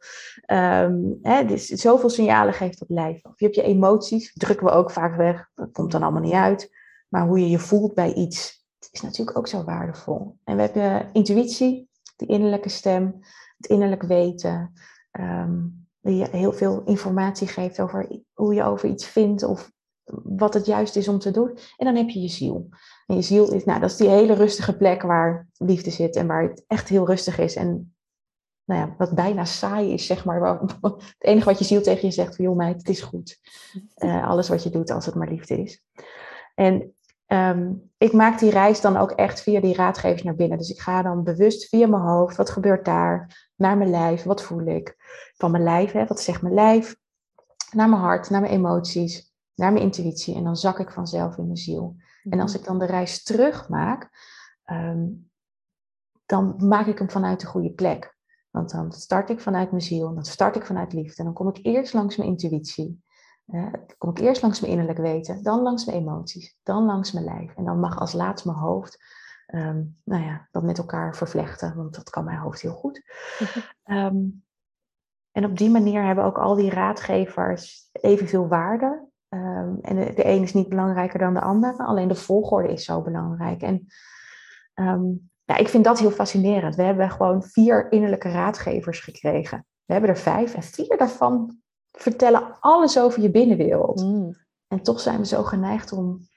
um, 0.52 1.18
hè, 1.22 1.46
dus 1.46 1.66
zoveel 1.66 2.10
signalen 2.10 2.54
geeft 2.54 2.80
dat 2.80 2.90
lijf. 2.90 3.24
Of 3.24 3.40
je 3.40 3.46
hebt 3.46 3.58
je 3.58 3.64
emoties. 3.64 4.34
Drukken 4.34 4.66
we 4.66 4.72
ook 4.72 4.92
vaak 4.92 5.16
weg. 5.16 5.50
Dat 5.56 5.72
komt 5.72 5.92
dan 5.92 6.04
allemaal 6.04 6.22
niet 6.22 6.34
uit. 6.34 6.72
Maar 7.08 7.28
hoe 7.28 7.40
je 7.40 7.50
je 7.50 7.60
voelt 7.60 7.94
bij 7.94 8.14
iets. 8.14 8.66
is 8.92 9.02
natuurlijk 9.02 9.38
ook 9.38 9.48
zo 9.48 9.64
waardevol. 9.64 10.38
En 10.44 10.56
we 10.56 10.62
hebben 10.62 11.10
intuïtie. 11.14 11.90
Die 12.16 12.28
innerlijke 12.28 12.70
stem. 12.70 13.20
Het 13.58 13.68
innerlijk 13.68 14.04
weten. 14.04 14.74
Um, 15.12 15.77
die 16.08 16.18
je 16.18 16.28
heel 16.32 16.54
veel 16.54 16.82
informatie 16.86 17.48
geeft 17.48 17.80
over 17.80 18.22
hoe 18.34 18.54
je 18.54 18.64
over 18.64 18.90
iets 18.90 19.06
vindt 19.06 19.44
of 19.44 19.72
wat 20.24 20.54
het 20.54 20.66
juist 20.66 20.96
is 20.96 21.08
om 21.08 21.20
te 21.20 21.32
doen. 21.32 21.58
En 21.78 21.86
dan 21.86 21.96
heb 21.96 22.10
je 22.10 22.22
je 22.22 22.28
ziel. 22.28 22.70
En 23.06 23.16
je 23.16 23.22
ziel 23.22 23.54
is, 23.54 23.66
nou, 23.66 23.80
dat 23.80 23.90
is 23.90 23.98
die 23.98 24.10
hele 24.10 24.34
rustige 24.34 24.78
plek 24.78 25.02
waar 25.02 25.48
liefde 25.58 25.92
zit 25.92 26.16
en 26.16 26.28
waar 26.28 26.44
het 26.44 26.64
echt 26.68 26.90
heel 26.90 27.06
rustig 27.06 27.38
is. 27.38 27.56
En 27.56 27.96
nou 28.64 28.82
ja, 28.82 28.96
wat 28.98 29.16
bijna 29.16 29.46
saai 29.46 29.94
is, 29.94 30.06
zeg 30.06 30.26
maar. 30.26 30.40
Waar, 30.40 30.62
het 30.82 31.16
enige 31.18 31.46
wat 31.46 31.60
je 31.60 31.66
ziel 31.66 31.82
tegen 31.82 32.08
je 32.08 32.14
zegt, 32.14 32.36
van 32.36 32.46
joh 32.46 32.56
meid, 32.56 32.78
het 32.78 32.90
is 32.90 33.02
goed. 33.02 33.40
Uh, 33.98 34.28
alles 34.30 34.50
wat 34.50 34.64
je 34.64 34.70
doet, 34.70 34.92
als 34.92 35.06
het 35.06 35.16
maar 35.16 35.30
liefde 35.30 35.62
is. 35.62 35.84
En 36.56 36.96
um, 37.28 37.92
ik 37.98 38.14
maak 38.14 38.40
die 38.40 38.52
reis 38.52 38.82
dan 38.82 38.98
ook 38.98 39.12
echt 39.12 39.42
via 39.42 39.62
die 39.62 39.76
raadgevers 39.76 40.24
naar 40.24 40.36
binnen. 40.36 40.58
Dus 40.58 40.70
ik 40.70 40.80
ga 40.80 41.02
dan 41.02 41.24
bewust 41.24 41.70
via 41.70 41.88
mijn 41.88 42.02
hoofd, 42.02 42.38
wat 42.38 42.50
gebeurt 42.50 42.86
daar? 42.86 43.46
Naar 43.56 43.78
mijn 43.78 43.90
lijf, 43.90 44.24
wat 44.24 44.44
voel 44.44 44.66
ik? 44.66 44.96
Van 45.38 45.52
mijn 45.52 45.64
lijf, 45.64 45.92
hè, 45.92 46.06
wat 46.06 46.20
zegt 46.20 46.42
mijn 46.42 46.54
lijf? 46.54 46.96
Naar 47.72 47.90
mijn 47.90 48.02
hart, 48.02 48.30
naar 48.30 48.42
mijn 48.42 48.54
emoties, 48.54 49.34
naar 49.56 49.72
mijn 49.72 49.84
intuïtie. 49.84 50.36
En 50.36 50.44
dan 50.44 50.56
zak 50.56 50.80
ik 50.80 50.92
vanzelf 50.92 51.38
in 51.38 51.46
mijn 51.46 51.58
ziel. 51.58 51.96
En 52.30 52.40
als 52.40 52.52
mhm. 52.52 52.60
ik 52.60 52.68
dan 52.68 52.80
de 52.80 52.86
reis 52.86 53.24
terug 53.24 53.70
maak, 53.70 54.10
um, 54.72 55.30
dan 56.26 56.56
maak 56.58 56.86
ik 56.86 56.98
hem 56.98 57.10
vanuit 57.10 57.40
de 57.40 57.48
goede 57.48 57.72
plek. 57.72 58.16
Want 58.50 58.72
dan 58.72 58.92
start 58.92 59.30
ik 59.30 59.40
vanuit 59.40 59.72
mijn 59.72 59.84
ziel, 59.84 60.14
dan 60.14 60.26
start 60.26 60.56
ik 60.56 60.66
vanuit 60.66 60.94
liefde. 60.94 61.18
En 61.18 61.26
dan 61.26 61.34
kom 61.34 61.48
ik 61.48 61.60
eerst 61.62 61.94
langs 61.94 62.18
mijn 62.18 62.30
intuïtie. 62.30 63.04
Uh, 63.48 63.68
kom 63.98 64.10
ik 64.10 64.20
eerst 64.20 64.42
langs 64.42 64.60
mijn 64.60 64.72
innerlijk 64.72 65.00
weten, 65.00 65.44
dan 65.44 65.62
langs 65.62 65.86
mijn 65.86 65.98
emoties, 65.98 66.58
dan 66.64 66.86
langs 66.86 67.12
mijn 67.12 67.26
lijf. 67.26 67.56
En 67.56 67.66
dan 67.66 67.80
mag 67.80 68.00
als 68.00 68.14
laatst 68.14 68.46
mijn 68.46 68.58
hoofd 68.58 68.98
um, 69.48 69.98
nou 70.04 70.24
ja, 70.24 70.48
dat 70.52 70.64
met 70.64 70.78
elkaar 70.78 71.16
vervlechten, 71.16 71.76
want 71.76 71.96
dat 71.96 72.10
kan 72.10 72.24
mijn 72.24 72.38
hoofd 72.38 72.62
heel 72.62 72.74
goed. 72.74 73.02
um, 73.86 74.44
en 75.38 75.46
op 75.46 75.58
die 75.58 75.70
manier 75.70 76.04
hebben 76.04 76.24
ook 76.24 76.38
al 76.38 76.56
die 76.56 76.70
raadgevers 76.70 77.90
evenveel 77.92 78.48
waarde. 78.48 79.06
Ehm, 79.30 79.76
en 79.82 79.96
de, 79.96 80.14
de 80.14 80.26
een 80.26 80.42
is 80.42 80.54
niet 80.54 80.70
belangrijker 80.70 81.20
dan 81.20 81.34
de 81.34 81.42
andere, 81.42 81.84
alleen 81.84 82.08
de 82.08 82.16
volgorde 82.16 82.74
is 82.74 82.86
zo 82.86 83.02
belangrijk. 83.02 83.62
En 83.62 83.88
ehm, 84.74 85.06
ja, 85.44 85.58
ik 85.58 85.68
vind 85.68 85.84
dat 85.84 86.00
heel 86.00 86.12
fascinerend. 86.12 86.76
We 86.76 86.84
hebben 86.84 87.12
gewoon 87.12 87.44
vier 87.44 87.92
innerlijke 87.92 88.30
raadgevers 88.30 89.00
gekregen. 89.00 89.66
We 89.86 89.94
hebben 89.94 90.10
er 90.10 90.18
vijf 90.18 90.54
en 90.54 90.64
vier 90.64 90.98
daarvan 90.98 91.62
vertellen 91.98 92.58
alles 92.60 93.00
over 93.00 93.22
je 93.22 93.32
binnenwereld. 93.32 94.02
Mm. 94.02 94.36
En 94.68 94.82
toch 94.82 95.00
zijn 95.00 95.20
we 95.20 95.26
zo 95.26 95.44
geneigd 95.44 95.92
om 95.92 96.28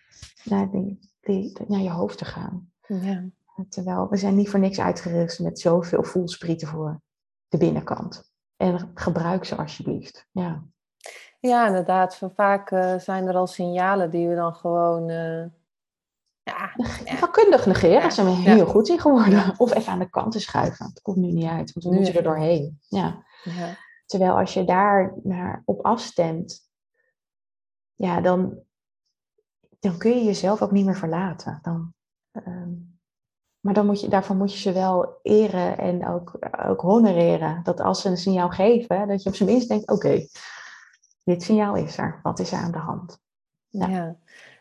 naar, 0.44 0.70
die, 0.70 0.98
die, 1.20 1.52
naar 1.66 1.80
je 1.80 1.90
hoofd 1.90 2.18
te 2.18 2.24
gaan. 2.24 2.72
Ja. 2.86 3.24
Terwijl 3.68 4.08
we 4.08 4.16
zijn 4.16 4.34
niet 4.34 4.50
voor 4.50 4.60
niks 4.60 4.80
uitgerust 4.80 5.40
met 5.40 5.60
zoveel 5.60 6.02
voelsprieten 6.02 6.68
voor 6.68 7.00
de 7.48 7.56
binnenkant. 7.58 8.30
En 8.56 8.90
gebruik 8.94 9.44
ze 9.44 9.56
alsjeblieft. 9.56 10.26
Ja, 10.30 10.62
ja 11.40 11.66
inderdaad. 11.66 12.20
Vaak 12.34 12.70
uh, 12.70 12.98
zijn 12.98 13.26
er 13.26 13.34
al 13.34 13.46
signalen 13.46 14.10
die 14.10 14.28
we 14.28 14.34
dan 14.34 14.54
gewoon... 14.54 15.08
Uh, 15.08 15.44
ja, 16.42 16.72
Vakkundig 17.16 17.66
negeren, 17.66 18.00
daar 18.00 18.12
zijn 18.12 18.26
we 18.26 18.32
heel 18.32 18.66
goed 18.66 18.88
in 18.88 19.00
geworden. 19.00 19.54
Of 19.56 19.74
even 19.74 19.92
aan 19.92 19.98
de 19.98 20.10
kant 20.10 20.32
te 20.32 20.40
schuiven. 20.40 20.86
Het 20.86 21.02
komt 21.02 21.16
nu 21.16 21.32
niet 21.32 21.48
uit, 21.48 21.72
want 21.72 21.86
we 21.86 21.94
moeten 21.94 22.14
er 22.14 22.22
doorheen. 22.22 22.80
Ja. 22.88 23.24
Terwijl 24.10 24.38
als 24.38 24.54
je 24.54 24.64
daar 24.64 25.14
naar 25.22 25.62
op 25.64 25.84
afstemt, 25.84 26.70
ja, 27.94 28.20
dan, 28.20 28.58
dan 29.78 29.98
kun 29.98 30.10
je 30.10 30.24
jezelf 30.24 30.62
ook 30.62 30.70
niet 30.70 30.84
meer 30.84 30.96
verlaten. 30.96 31.58
Dan, 31.62 31.94
ehm, 32.32 32.72
maar 33.60 33.74
dan 33.74 33.86
moet 33.86 34.00
je, 34.00 34.08
daarvoor 34.08 34.36
moet 34.36 34.52
je 34.52 34.58
ze 34.58 34.72
wel 34.72 35.18
eren 35.22 35.78
en 35.78 36.08
ook, 36.08 36.38
ook 36.66 36.80
honoreren. 36.80 37.62
Dat 37.62 37.80
als 37.80 38.00
ze 38.00 38.08
een 38.08 38.16
signaal 38.16 38.50
geven, 38.50 39.08
dat 39.08 39.22
je 39.22 39.28
op 39.28 39.34
zijn 39.34 39.48
minst 39.48 39.68
denkt: 39.68 39.90
oké, 39.90 40.26
dit 41.24 41.42
signaal 41.42 41.74
is 41.74 41.98
er. 41.98 42.20
Wat 42.22 42.38
is 42.38 42.52
er 42.52 42.58
aan 42.58 42.72
de 42.72 42.78
hand? 42.78 43.18
Ja. 43.68 44.16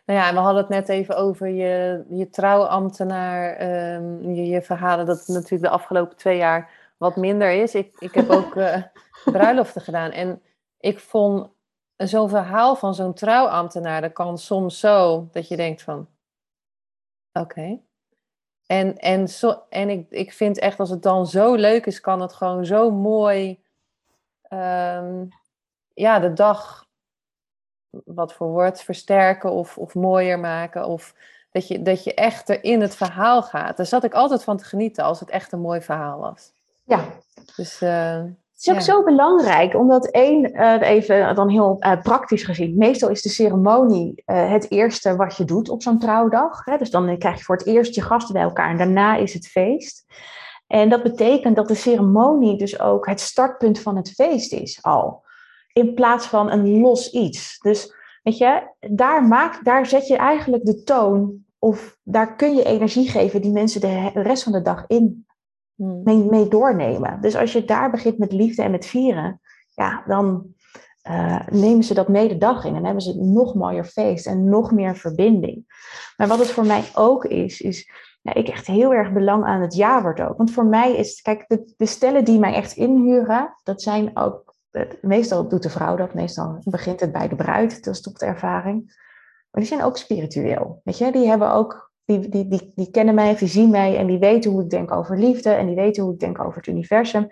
Nou 0.06 0.20
ja, 0.20 0.34
we 0.34 0.40
hadden 0.40 0.62
het 0.62 0.70
net 0.70 0.90
even 0.90 1.18
over 1.18 1.48
je, 1.48 2.06
je 2.10 2.30
trouwambtenaar, 2.30 3.62
um, 3.96 4.34
je, 4.34 4.46
je 4.46 4.62
verhalen, 4.62 5.06
dat 5.06 5.28
natuurlijk 5.28 5.62
de 5.62 5.70
afgelopen 5.70 6.18
twee 6.18 6.38
jaar 6.38 6.79
wat 7.00 7.16
minder 7.16 7.52
is. 7.52 7.76
Ik, 7.76 7.96
ik 8.00 8.14
heb 8.14 8.30
ook 8.30 8.56
uh, 8.56 8.84
bruiloften 9.38 9.82
gedaan 9.82 10.12
en 10.12 10.42
ik 10.80 11.00
vond 11.00 11.50
zo'n 11.98 12.30
verhaal 12.30 12.76
van 12.76 12.96
zo'n 12.96 13.14
trouwambtenaar, 13.14 14.02
dat 14.02 14.14
kan 14.14 14.38
soms 14.38 14.80
zo 14.80 15.28
dat 15.32 15.48
je 15.48 15.56
denkt 15.56 15.82
van, 15.82 16.08
oké. 17.34 17.80
En, 18.66 18.98
en, 18.98 19.28
zo, 19.28 19.64
en 19.70 19.90
ik, 19.90 20.10
ik 20.10 20.34
vind 20.34 20.60
echt 20.60 20.80
als 20.80 20.90
het 20.90 21.04
dan 21.04 21.28
zo 21.28 21.54
leuk 21.54 21.86
is, 21.86 22.02
kan 22.02 22.22
het 22.22 22.34
gewoon 22.34 22.66
zo 22.66 22.92
mooi 22.92 23.64
um, 24.50 25.30
ja, 25.94 26.20
de 26.20 26.34
dag, 26.34 26.88
wat 27.90 28.34
voor 28.34 28.48
woord, 28.48 28.82
versterken 28.82 29.52
of, 29.52 29.78
of 29.78 29.96
mooier 29.96 30.40
maken. 30.40 30.86
Of 30.86 31.16
dat 31.52 31.68
je, 31.68 31.82
dat 31.82 32.04
je 32.04 32.14
echt 32.14 32.50
er 32.50 32.64
in 32.64 32.82
het 32.82 32.96
verhaal 32.96 33.44
gaat. 33.44 33.78
Daar 33.78 33.86
zat 33.86 34.04
ik 34.04 34.14
altijd 34.14 34.44
van 34.44 34.58
te 34.58 34.64
genieten 34.64 35.04
als 35.04 35.20
het 35.20 35.30
echt 35.30 35.52
een 35.52 35.60
mooi 35.60 35.82
verhaal 35.82 36.20
was. 36.20 36.54
Ja. 36.90 37.06
Dus... 37.56 37.82
Uh, 37.82 38.24
het 38.54 38.68
is 38.68 38.74
ook 38.74 38.82
zo 38.82 39.04
belangrijk, 39.04 39.76
omdat 39.76 40.08
één, 40.08 40.56
uh, 40.56 40.82
even 40.82 41.36
dan 41.36 41.50
heel 41.50 41.78
uh, 41.80 42.02
praktisch 42.02 42.44
gezien, 42.44 42.78
meestal 42.78 43.10
is 43.10 43.22
de 43.22 43.30
ceremonie 43.30 44.24
het 44.26 44.72
eerste 44.72 45.16
wat 45.16 45.38
je 45.38 45.46
doet 45.46 45.70
op 45.70 45.82
zo'n 45.82 46.00
trouwdag. 46.00 46.66
Hè? 46.66 46.78
Dus 46.78 46.90
dan 46.90 47.18
krijg 47.18 47.38
je 47.38 47.44
voor 47.44 47.56
het 47.56 47.66
eerst 47.66 47.96
je 47.96 48.02
gasten 48.02 48.34
bij 48.34 48.44
elkaar 48.44 48.70
en 48.70 48.78
daarna 48.78 49.16
is 49.16 49.34
het 49.34 49.48
feest. 49.48 50.06
En 50.68 50.90
dat 50.90 51.04
betekent 51.04 51.56
dat 51.56 51.68
de 51.68 51.76
ceremonie 51.76 52.58
dus 52.58 52.80
ook 52.80 53.08
het 53.08 53.20
startpunt 53.20 53.80
van 53.80 53.96
het 53.96 54.12
feest 54.12 54.54
is 54.54 54.84
al. 54.84 55.24
In 55.74 55.94
plaats 55.94 56.28
van 56.28 56.52
een 56.52 56.80
los 56.80 57.12
iets. 57.12 57.58
Dus 57.60 57.94
weet 58.24 58.38
je, 58.38 58.62
daar, 58.80 59.24
maak, 59.24 59.64
daar 59.64 59.86
zet 59.86 60.08
je 60.08 60.16
eigenlijk 60.16 60.66
de 60.66 60.84
toon 60.84 61.46
of 61.60 61.98
daar 62.04 62.36
kun 62.36 62.56
je 62.56 62.64
energie 62.64 63.10
geven 63.10 63.42
die 63.42 63.52
mensen 63.52 63.82
de 63.82 64.10
rest 64.14 64.44
van 64.44 64.52
de 64.52 64.62
dag 64.62 64.84
in. 64.88 65.28
Mee, 65.80 66.24
mee, 66.24 66.48
doornemen. 66.48 67.22
Dus 67.22 67.36
als 67.36 67.54
je 67.54 67.66
daar 67.66 67.92
begint 67.92 68.18
met 68.18 68.32
liefde 68.32 68.64
en 68.64 68.72
met 68.72 68.86
vieren, 68.86 69.42
ja, 69.74 70.04
dan 70.08 70.54
uh, 71.10 71.48
nemen 71.50 71.84
ze 71.84 71.94
dat 71.94 72.08
mee 72.08 72.28
de 72.28 72.38
dag 72.38 72.66
in 72.66 72.76
en 72.76 72.86
hebben 72.86 73.04
ze 73.04 73.22
nog 73.22 73.56
mooier 73.56 73.86
feest 73.86 74.28
en 74.28 74.50
nog 74.50 74.72
meer 74.72 74.96
verbinding. 74.96 75.66
Maar 76.18 76.28
wat 76.28 76.40
het 76.40 76.52
voor 76.52 76.66
mij 76.66 76.84
ook 76.94 77.26
is, 77.26 77.62
is 77.62 77.92
ja, 78.22 78.34
ik 78.34 78.48
echt 78.48 78.68
heel 78.68 78.94
erg 78.94 79.14
belang 79.14 79.46
aan 79.46 79.62
het 79.62 79.76
ja-woord 79.76 80.22
ook. 80.22 80.38
Want 80.38 80.52
voor 80.52 80.66
mij 80.66 80.96
is, 80.96 81.22
kijk, 81.22 81.44
de, 81.48 81.74
de 81.78 81.86
stellen 81.86 82.26
die 82.26 82.40
mij 82.40 82.54
echt 82.54 82.74
inhuren, 82.74 83.56
dat 83.64 83.82
zijn 83.82 84.18
ook, 84.18 84.56
meestal 85.02 85.48
doet 85.48 85.64
de 85.64 85.70
vrouw 85.70 85.96
dat, 85.96 86.14
meestal 86.14 86.58
begint 86.64 87.00
het 87.00 87.12
bij 87.12 87.28
de 87.28 87.36
bruid, 87.36 87.84
dat 87.84 87.94
is 87.94 88.02
toch 88.02 88.14
de 88.14 88.26
ervaring. 88.26 88.86
Maar 89.52 89.62
die 89.62 89.72
zijn 89.72 89.84
ook 89.84 89.98
spiritueel, 89.98 90.82
weet 90.84 90.98
je, 90.98 91.12
die 91.12 91.28
hebben 91.28 91.52
ook 91.52 91.89
die, 92.10 92.30
die, 92.30 92.48
die, 92.48 92.72
die 92.76 92.92
kennen 92.92 93.16
mij, 93.16 93.36
die 93.36 93.48
zien 93.48 93.70
mij 93.70 93.98
en 93.98 94.08
die 94.08 94.20
weten 94.20 94.52
hoe 94.52 94.64
ik 94.64 94.70
denk 94.70 94.92
over 94.92 95.20
liefde 95.20 95.50
en 95.50 95.66
die 95.66 95.76
weten 95.76 96.04
hoe 96.04 96.14
ik 96.14 96.20
denk 96.20 96.44
over 96.44 96.58
het 96.58 96.68
universum. 96.68 97.28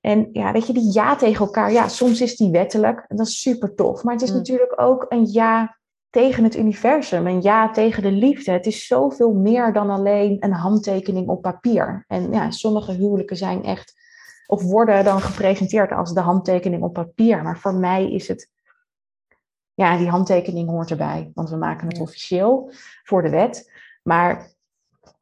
En 0.00 0.28
ja, 0.32 0.52
weet 0.52 0.66
je, 0.66 0.72
die 0.72 0.92
ja 0.92 1.16
tegen 1.16 1.44
elkaar, 1.44 1.72
ja, 1.72 1.88
soms 1.88 2.20
is 2.20 2.36
die 2.36 2.50
wettelijk 2.50 3.04
en 3.08 3.16
dat 3.16 3.26
is 3.26 3.40
super 3.40 3.74
tof. 3.74 4.02
Maar 4.02 4.12
het 4.12 4.22
is 4.22 4.30
mm. 4.30 4.36
natuurlijk 4.36 4.80
ook 4.80 5.06
een 5.08 5.26
ja 5.26 5.78
tegen 6.10 6.44
het 6.44 6.56
universum, 6.56 7.26
een 7.26 7.42
ja 7.42 7.70
tegen 7.70 8.02
de 8.02 8.10
liefde. 8.10 8.52
Het 8.52 8.66
is 8.66 8.86
zoveel 8.86 9.32
meer 9.32 9.72
dan 9.72 9.90
alleen 9.90 10.36
een 10.40 10.52
handtekening 10.52 11.28
op 11.28 11.42
papier. 11.42 12.04
En 12.08 12.32
ja, 12.32 12.50
sommige 12.50 12.92
huwelijken 12.92 13.36
zijn 13.36 13.64
echt, 13.64 13.94
of 14.46 14.62
worden 14.62 15.04
dan 15.04 15.20
gepresenteerd 15.20 15.92
als 15.92 16.12
de 16.12 16.20
handtekening 16.20 16.82
op 16.82 16.92
papier. 16.92 17.42
Maar 17.42 17.58
voor 17.58 17.74
mij 17.74 18.12
is 18.12 18.28
het 18.28 18.50
ja, 19.74 19.96
die 19.96 20.08
handtekening 20.08 20.68
hoort 20.68 20.90
erbij, 20.90 21.30
want 21.34 21.50
we 21.50 21.56
maken 21.56 21.88
het 21.88 22.00
officieel 22.00 22.72
voor 23.02 23.22
de 23.22 23.30
wet. 23.30 23.72
Maar 24.04 24.52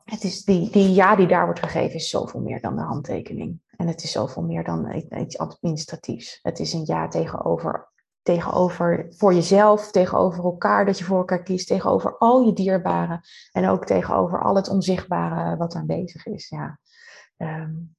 het 0.04 0.24
is 0.24 0.44
die, 0.44 0.70
die 0.70 0.92
ja 0.92 1.16
die 1.16 1.26
daar 1.26 1.44
wordt 1.44 1.60
gegeven 1.60 1.94
is 1.94 2.10
zoveel 2.10 2.40
meer 2.40 2.60
dan 2.60 2.76
de 2.76 2.82
handtekening. 2.82 3.60
En 3.76 3.86
het 3.86 4.02
is 4.02 4.12
zoveel 4.12 4.42
meer 4.42 4.64
dan 4.64 5.04
iets 5.18 5.38
administratiefs. 5.38 6.38
Het 6.42 6.58
is 6.58 6.72
een 6.72 6.84
ja 6.84 7.08
tegenover, 7.08 7.92
tegenover 8.22 9.06
voor 9.10 9.34
jezelf, 9.34 9.90
tegenover 9.90 10.44
elkaar 10.44 10.84
dat 10.84 10.98
je 10.98 11.04
voor 11.04 11.18
elkaar 11.18 11.42
kiest, 11.42 11.66
tegenover 11.66 12.18
al 12.18 12.42
je 12.42 12.52
dierbaren 12.52 13.20
en 13.52 13.68
ook 13.68 13.84
tegenover 13.84 14.42
al 14.42 14.56
het 14.56 14.68
onzichtbare 14.68 15.56
wat 15.56 15.74
aanwezig 15.74 16.26
is. 16.26 16.48
Ja, 16.48 16.78
um, 17.36 17.96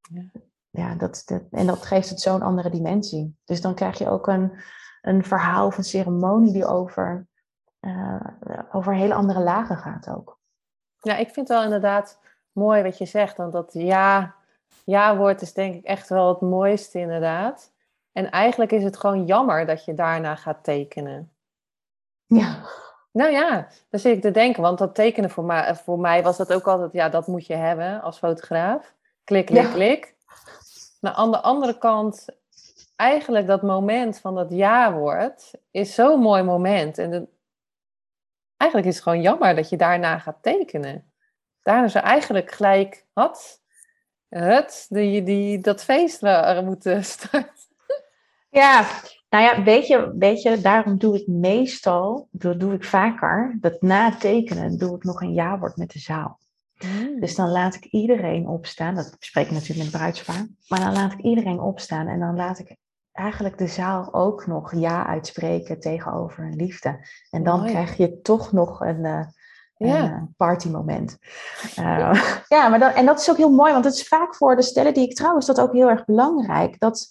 ja. 0.00 0.30
ja 0.70 0.94
dat, 0.94 1.22
dat, 1.24 1.42
en 1.50 1.66
dat 1.66 1.86
geeft 1.86 2.08
het 2.08 2.20
zo'n 2.20 2.42
andere 2.42 2.70
dimensie. 2.70 3.36
Dus 3.44 3.60
dan 3.60 3.74
krijg 3.74 3.98
je 3.98 4.08
ook 4.08 4.26
een, 4.26 4.52
een 5.00 5.24
verhaal 5.24 5.66
of 5.66 5.78
een 5.78 5.84
ceremonie 5.84 6.52
die 6.52 6.66
over 6.66 7.27
uh, 7.80 8.20
over 8.72 8.94
hele 8.94 9.14
andere 9.14 9.40
lagen 9.40 9.76
gaat 9.76 10.08
ook. 10.08 10.38
Ja, 11.00 11.16
ik 11.16 11.30
vind 11.30 11.48
wel 11.48 11.62
inderdaad 11.62 12.18
mooi 12.52 12.82
wat 12.82 12.98
je 12.98 13.06
zegt. 13.06 13.36
Want 13.36 13.52
dat 13.52 13.70
ja, 13.72 14.34
ja-woord 14.84 15.42
is 15.42 15.52
denk 15.52 15.74
ik 15.74 15.84
echt 15.84 16.08
wel 16.08 16.28
het 16.28 16.40
mooiste 16.40 16.98
inderdaad. 16.98 17.72
En 18.12 18.30
eigenlijk 18.30 18.72
is 18.72 18.84
het 18.84 18.96
gewoon 18.96 19.26
jammer 19.26 19.66
dat 19.66 19.84
je 19.84 19.94
daarna 19.94 20.34
gaat 20.34 20.64
tekenen. 20.64 21.32
Ja. 22.26 22.56
Nou 23.12 23.30
ja, 23.30 23.68
daar 23.90 24.00
zit 24.00 24.16
ik 24.16 24.22
te 24.22 24.30
denken. 24.30 24.62
Want 24.62 24.78
dat 24.78 24.94
tekenen 24.94 25.30
voor 25.30 25.44
mij, 25.44 25.74
voor 25.74 25.98
mij 25.98 26.22
was 26.22 26.36
dat 26.36 26.52
ook 26.52 26.66
altijd, 26.66 26.92
ja, 26.92 27.08
dat 27.08 27.26
moet 27.26 27.46
je 27.46 27.54
hebben 27.54 28.02
als 28.02 28.18
fotograaf. 28.18 28.94
Klik, 29.24 29.46
klik, 29.46 29.70
klik. 29.70 30.14
Maar 31.00 31.12
aan 31.12 31.30
de 31.30 31.40
andere 31.40 31.78
kant, 31.78 32.26
eigenlijk 32.96 33.46
dat 33.46 33.62
moment 33.62 34.18
van 34.18 34.34
dat 34.34 34.50
ja-woord 34.50 35.50
is 35.70 35.94
zo'n 35.94 36.20
mooi 36.20 36.42
moment. 36.42 36.98
En 36.98 37.10
de, 37.10 37.28
eigenlijk 38.58 38.90
is 38.90 38.94
het 38.94 39.04
gewoon 39.04 39.20
jammer 39.20 39.54
dat 39.54 39.68
je 39.68 39.76
daarna 39.76 40.18
gaat 40.18 40.42
tekenen. 40.42 41.12
Daarna 41.62 41.88
ze 41.88 41.98
eigenlijk 41.98 42.52
gelijk 42.52 43.06
had 43.12 43.60
het, 44.28 44.86
die, 44.88 45.22
die, 45.22 45.58
dat 45.58 45.84
feest 45.84 46.22
er 46.22 46.64
moeten 46.64 47.04
starten. 47.14 47.66
Ja, 48.50 48.86
nou 49.30 49.44
ja, 49.44 49.62
weet 49.62 49.86
je, 49.86 50.14
weet 50.18 50.42
je, 50.42 50.60
daarom 50.60 50.98
doe 50.98 51.20
ik 51.20 51.26
meestal, 51.26 52.28
dat 52.30 52.60
doe 52.60 52.74
ik 52.74 52.84
vaker, 52.84 53.56
dat 53.60 53.82
na 53.82 54.16
tekenen 54.16 54.78
doe 54.78 54.96
ik 54.96 55.04
nog 55.04 55.20
een 55.20 55.34
ja-woord 55.34 55.76
met 55.76 55.90
de 55.90 55.98
zaal. 55.98 56.38
Mm. 56.78 57.20
Dus 57.20 57.34
dan 57.34 57.48
laat 57.48 57.74
ik 57.74 57.84
iedereen 57.84 58.48
opstaan, 58.48 58.94
dat 58.94 59.16
bespreek 59.18 59.46
ik 59.46 59.52
natuurlijk 59.52 59.90
met 59.90 60.00
bruidspaar, 60.00 60.46
maar 60.68 60.80
dan 60.80 60.92
laat 60.92 61.12
ik 61.12 61.20
iedereen 61.20 61.60
opstaan 61.60 62.08
en 62.08 62.18
dan 62.18 62.36
laat 62.36 62.58
ik 62.58 62.76
eigenlijk 63.18 63.58
de 63.58 63.66
zaal 63.66 64.14
ook 64.14 64.46
nog 64.46 64.74
ja 64.74 65.06
uitspreken 65.06 65.80
tegenover 65.80 66.44
een 66.44 66.56
liefde. 66.56 67.06
En 67.30 67.42
dan 67.42 67.66
krijg 67.66 67.96
je 67.96 68.20
toch 68.20 68.52
nog 68.52 68.80
een, 68.80 69.04
uh, 69.04 69.26
ja. 69.76 70.04
een 70.04 70.10
eh, 70.10 70.22
partymoment. 70.36 71.18
Uh, 71.78 72.22
ja, 72.56 72.68
maar 72.68 72.78
dan, 72.78 72.90
en 72.90 73.06
dat 73.06 73.20
is 73.20 73.30
ook 73.30 73.36
heel 73.36 73.52
mooi, 73.52 73.72
want 73.72 73.84
het 73.84 73.94
is 73.94 74.08
vaak 74.08 74.34
voor 74.34 74.56
de 74.56 74.62
stellen 74.62 74.94
die 74.94 75.04
ik 75.04 75.14
trouw, 75.14 75.36
is 75.36 75.46
dat 75.46 75.60
ook 75.60 75.72
heel 75.72 75.88
erg 75.88 76.04
belangrijk. 76.04 76.78
Dat, 76.78 77.06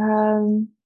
um, 0.00 0.76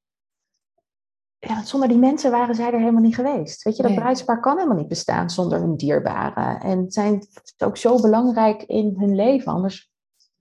ja, 1.38 1.62
zonder 1.62 1.88
die 1.88 1.98
mensen 1.98 2.30
waren 2.30 2.54
zij 2.54 2.72
er 2.72 2.78
helemaal 2.78 3.02
niet 3.02 3.14
geweest. 3.14 3.62
Weet 3.62 3.76
je, 3.76 3.82
dat 3.82 3.94
bruidspaar 3.94 4.40
kan 4.40 4.56
helemaal 4.56 4.78
niet 4.78 4.88
bestaan 4.88 5.30
zonder 5.30 5.58
hun 5.58 5.76
dierbaren. 5.76 6.60
En 6.60 6.90
zijn 6.90 7.26
ook 7.58 7.76
zo 7.76 8.00
belangrijk 8.00 8.62
in 8.62 8.94
hun 8.98 9.14
leven, 9.14 9.52
anders 9.52 9.93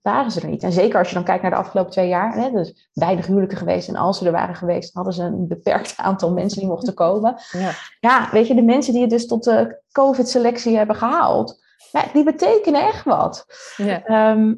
waren 0.04 0.30
ze 0.30 0.40
er 0.40 0.48
niet. 0.48 0.62
En 0.62 0.72
zeker 0.72 0.98
als 0.98 1.08
je 1.08 1.14
dan 1.14 1.24
kijkt 1.24 1.42
naar 1.42 1.50
de 1.50 1.56
afgelopen 1.56 1.92
twee 1.92 2.08
jaar, 2.08 2.34
hè, 2.34 2.50
dus 2.50 2.88
weinig 2.92 3.26
huwelijken 3.26 3.58
geweest. 3.58 3.88
En 3.88 3.96
als 3.96 4.18
ze 4.18 4.26
er 4.26 4.32
waren 4.32 4.54
geweest, 4.54 4.94
hadden 4.94 5.12
ze 5.12 5.22
een 5.22 5.48
beperkt 5.48 5.94
aantal 6.08 6.32
mensen 6.32 6.60
die 6.60 6.68
mochten 6.68 6.94
komen. 6.94 7.36
Ja, 7.50 7.70
ja 8.00 8.28
weet 8.32 8.46
je, 8.46 8.54
de 8.54 8.62
mensen 8.62 8.92
die 8.92 9.02
het 9.02 9.10
dus 9.10 9.26
tot 9.26 9.44
de 9.44 9.80
COVID-selectie 9.92 10.76
hebben 10.76 10.96
gehaald, 10.96 11.62
ja, 11.92 12.04
die 12.12 12.24
betekenen 12.24 12.86
echt 12.86 13.04
wat. 13.04 13.46
Ja. 13.76 14.04
Ehm, 14.04 14.54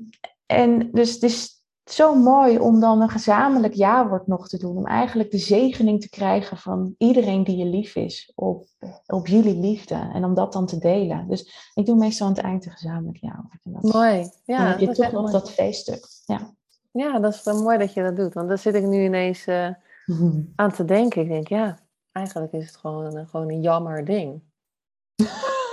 en 0.47 0.91
dus 0.93 1.13
het 1.13 1.23
is 1.23 1.56
zo 1.91 2.14
mooi 2.14 2.59
om 2.59 2.80
dan 2.80 3.01
een 3.01 3.09
gezamenlijk 3.09 3.74
jaarwoord 3.74 4.26
nog 4.26 4.49
te 4.49 4.59
doen. 4.59 4.76
Om 4.76 4.87
eigenlijk 4.87 5.30
de 5.30 5.39
zegening 5.39 6.01
te 6.01 6.09
krijgen 6.09 6.57
van 6.57 6.95
iedereen 6.99 7.45
die 7.45 7.57
je 7.57 7.64
lief 7.64 7.97
is 7.97 8.32
op, 8.34 8.66
op 9.07 9.26
jullie 9.26 9.59
liefde. 9.59 10.11
En 10.12 10.24
om 10.24 10.34
dat 10.34 10.53
dan 10.53 10.66
te 10.66 10.78
delen. 10.78 11.28
Dus 11.28 11.70
ik 11.74 11.87
doe 11.87 11.97
meestal 11.97 12.26
aan 12.26 12.32
het 12.32 12.43
eind 12.43 12.66
een 12.66 12.72
gezamenlijk 12.72 13.18
jaarwoord. 13.18 13.93
mooi. 13.95 14.30
Ja, 14.45 14.57
dan 14.57 14.66
heb 14.66 14.78
je 14.78 14.93
toch 14.93 15.12
nog 15.12 15.30
dat 15.30 15.51
feeststuk. 15.51 16.07
Ja. 16.24 16.55
ja, 16.93 17.18
dat 17.18 17.34
is 17.34 17.43
wel 17.43 17.62
mooi 17.62 17.78
dat 17.78 17.93
je 17.93 18.03
dat 18.03 18.16
doet. 18.16 18.34
Want 18.34 18.49
daar 18.49 18.59
zit 18.59 18.74
ik 18.74 18.87
nu 18.87 19.05
ineens 19.05 19.47
uh, 19.47 19.68
aan 20.57 20.72
te 20.72 20.84
denken. 20.84 21.22
Ik 21.22 21.28
denk, 21.28 21.49
ja, 21.49 21.78
eigenlijk 22.12 22.53
is 22.53 22.66
het 22.66 22.76
gewoon, 22.76 23.26
gewoon 23.28 23.51
een 23.51 23.62
jammer 23.62 24.05
ding. 24.05 24.43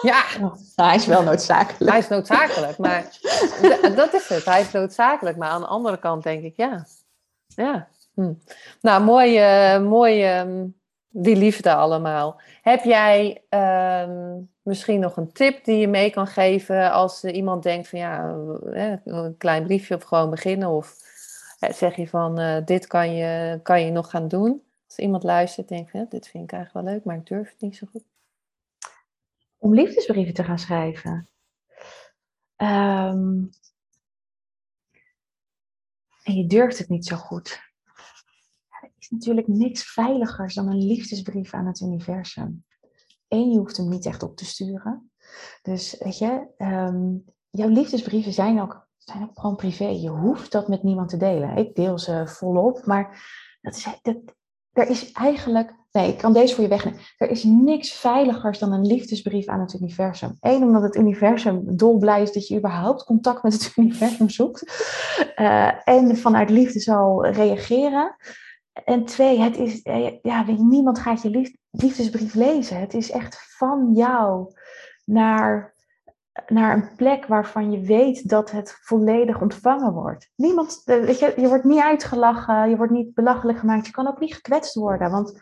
Ja. 0.04 0.24
Nou, 0.40 0.58
hij 0.76 0.96
is 0.96 1.06
wel 1.06 1.24
noodzakelijk. 1.24 1.92
Hij 1.92 2.00
is 2.00 2.08
noodzakelijk, 2.08 2.78
maar 2.78 3.06
dat 3.96 4.14
is 4.14 4.28
het. 4.28 4.46
Hij 4.46 4.62
is 4.62 4.72
noodzakelijk. 4.72 5.38
Maar 5.38 5.50
aan 5.50 5.62
de 5.62 5.68
andere 5.68 5.98
kant 5.98 6.24
denk 6.24 6.44
ik, 6.44 6.56
ja. 6.56 6.86
Ja. 7.48 7.88
Hm. 8.14 8.34
Nou, 8.82 9.04
mooi, 9.04 9.40
uh, 9.76 9.82
mooi 9.82 10.44
die 11.10 11.36
liefde 11.36 11.74
allemaal. 11.74 12.42
Heb 12.62 12.84
jij 12.84 13.44
ehm, 13.50 14.40
misschien 14.62 15.00
nog 15.00 15.18
een 15.18 15.32
tip 15.32 15.66
die 15.66 15.78
je 15.78 15.88
mee 15.88 16.10
kan 16.10 16.28
geven 16.28 16.92
als 16.92 17.24
iemand 17.24 17.64
denkt 17.64 17.88
van 17.88 18.00
ja, 18.00 18.36
uh, 18.64 18.96
een 19.04 19.38
klein 19.38 19.64
briefje 19.64 19.96
of 19.96 20.04
gewoon 20.04 20.30
beginnen? 20.30 20.70
Of 20.70 20.96
zeg 21.70 21.96
je 21.96 22.08
van 22.08 22.62
dit 22.66 22.88
kan 22.88 23.16
je, 23.16 23.60
kan 23.64 23.86
je 23.86 23.92
nog 23.92 24.10
gaan 24.10 24.28
doen? 24.28 24.62
Als 24.88 24.98
iemand 24.98 25.24
luistert, 25.24 25.68
denkt 25.68 25.92
van 25.92 26.06
dit 26.10 26.28
vind 26.28 26.44
ik 26.44 26.52
eigenlijk 26.52 26.86
wel 26.86 26.96
leuk, 26.96 27.06
maar 27.06 27.16
ik 27.16 27.28
durf 27.28 27.50
het 27.50 27.62
niet 27.62 27.76
zo 27.76 27.88
goed 27.92 28.04
om 29.64 29.74
liefdesbrieven 29.74 30.34
te 30.34 30.44
gaan 30.44 30.60
schrijven. 30.60 31.30
Um, 32.58 33.50
en 36.24 36.34
je 36.34 36.48
durft 36.48 36.78
het 36.78 36.90
niet 36.90 37.06
zo 37.06 37.16
goed. 37.16 37.60
Er 38.70 38.92
is 38.98 39.10
natuurlijk 39.10 39.48
niks 39.48 39.94
veiligers 39.94 40.56
dan 40.56 40.68
een 40.68 40.86
liefdesbrief 40.86 41.54
aan 41.54 41.66
het 41.66 41.80
universum. 41.80 42.66
Eén, 43.28 43.52
je 43.52 43.58
hoeft 43.58 43.78
hem 43.78 43.90
niet 43.90 44.06
echt 44.06 44.24
op 44.24 44.36
te 44.36 44.46
sturen. 44.46 45.12
Dus 45.62 45.96
weet 46.00 46.18
je, 46.18 46.48
um, 46.58 47.26
jouw 47.50 47.70
liefdesbrieven 47.70 48.34
zijn 48.34 48.62
ook, 48.62 48.88
zijn 48.98 49.24
ook 49.24 49.40
gewoon 49.40 49.56
privé. 49.56 49.88
Je 49.88 50.10
hoeft 50.10 50.52
dat 50.52 50.68
met 50.68 50.84
niemand 50.84 51.10
te 51.10 51.18
delen. 51.18 51.58
Ik 51.58 51.76
deel 51.76 52.00
ze 52.00 52.28
volop, 52.28 52.86
maar 52.86 53.26
dat 53.62 53.76
is, 53.76 54.00
dat, 54.02 54.18
er 54.74 54.90
is 54.90 55.12
eigenlijk 55.12 55.74
Nee, 55.94 56.08
ik 56.08 56.18
kan 56.18 56.34
deze 56.34 56.56
voor 56.56 56.64
je 56.64 56.70
wegnemen. 56.70 57.00
Er 57.18 57.30
is 57.30 57.44
niks 57.44 57.92
veiligers 57.92 58.60
dan 58.60 58.74
een 58.74 58.86
liefdesbrief 58.86 59.48
aan 59.48 59.60
het 59.60 59.74
universum. 59.74 60.38
Eén, 60.40 60.64
omdat 60.64 60.82
het 60.82 60.96
universum 60.96 61.78
dolblij 61.78 62.22
is 62.22 62.32
dat 62.32 62.48
je 62.48 62.58
überhaupt 62.58 63.04
contact 63.04 63.44
met 63.44 63.54
het 63.54 63.72
universum 63.78 64.30
zoekt. 64.30 64.62
Uh, 65.36 65.88
en 65.88 66.18
vanuit 66.18 66.50
liefde 66.50 66.80
zal 66.80 67.28
reageren. 67.28 68.16
En 68.86 69.06
twee, 69.06 69.40
het 69.40 69.58
is, 69.58 69.82
eh, 69.82 70.12
ja, 70.22 70.46
niemand 70.58 71.00
gaat 71.00 71.22
je 71.22 71.56
liefdesbrief 71.72 72.34
lezen. 72.34 72.80
Het 72.80 72.94
is 72.94 73.12
echt 73.12 73.56
van 73.58 73.92
jou 73.94 74.54
naar, 75.06 75.73
naar 76.48 76.74
een 76.74 76.96
plek 76.96 77.26
waarvan 77.26 77.72
je 77.72 77.80
weet 77.80 78.30
dat 78.30 78.52
het 78.52 78.78
volledig 78.82 79.42
ontvangen 79.42 79.94
wordt. 79.94 80.30
Niemand, 80.36 80.82
eh, 80.86 81.00
weet 81.00 81.20
je, 81.20 81.34
je 81.38 81.48
wordt 81.48 81.64
niet 81.64 81.82
uitgelachen, 81.82 82.70
je 82.70 82.78
wordt 82.78 82.92
niet 82.92 83.14
belachelijk 83.14 83.60
gemaakt, 83.60 83.86
je 83.86 83.92
kan 83.92 84.08
ook 84.08 84.20
niet 84.20 84.34
gekwetst 84.34 84.76
worden. 84.76 85.12
Want 85.12 85.42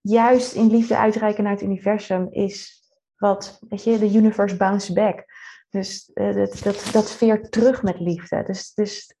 juist 0.00 0.54
in 0.54 0.70
liefde 0.70 0.96
uitreiken 0.96 1.42
naar 1.42 1.52
het 1.52 1.62
universum 1.62 2.28
is 2.30 2.82
wat, 3.16 3.58
weet 3.68 3.84
je, 3.84 3.98
de 3.98 4.12
universe 4.12 4.56
bounce 4.56 4.92
back. 4.92 5.24
Dus 5.70 6.10
dat, 6.14 6.60
dat, 6.62 6.88
dat 6.92 7.10
veert 7.10 7.52
terug 7.52 7.82
met 7.82 8.00
liefde. 8.00 8.42
Dus, 8.42 8.74
dus 8.74 9.16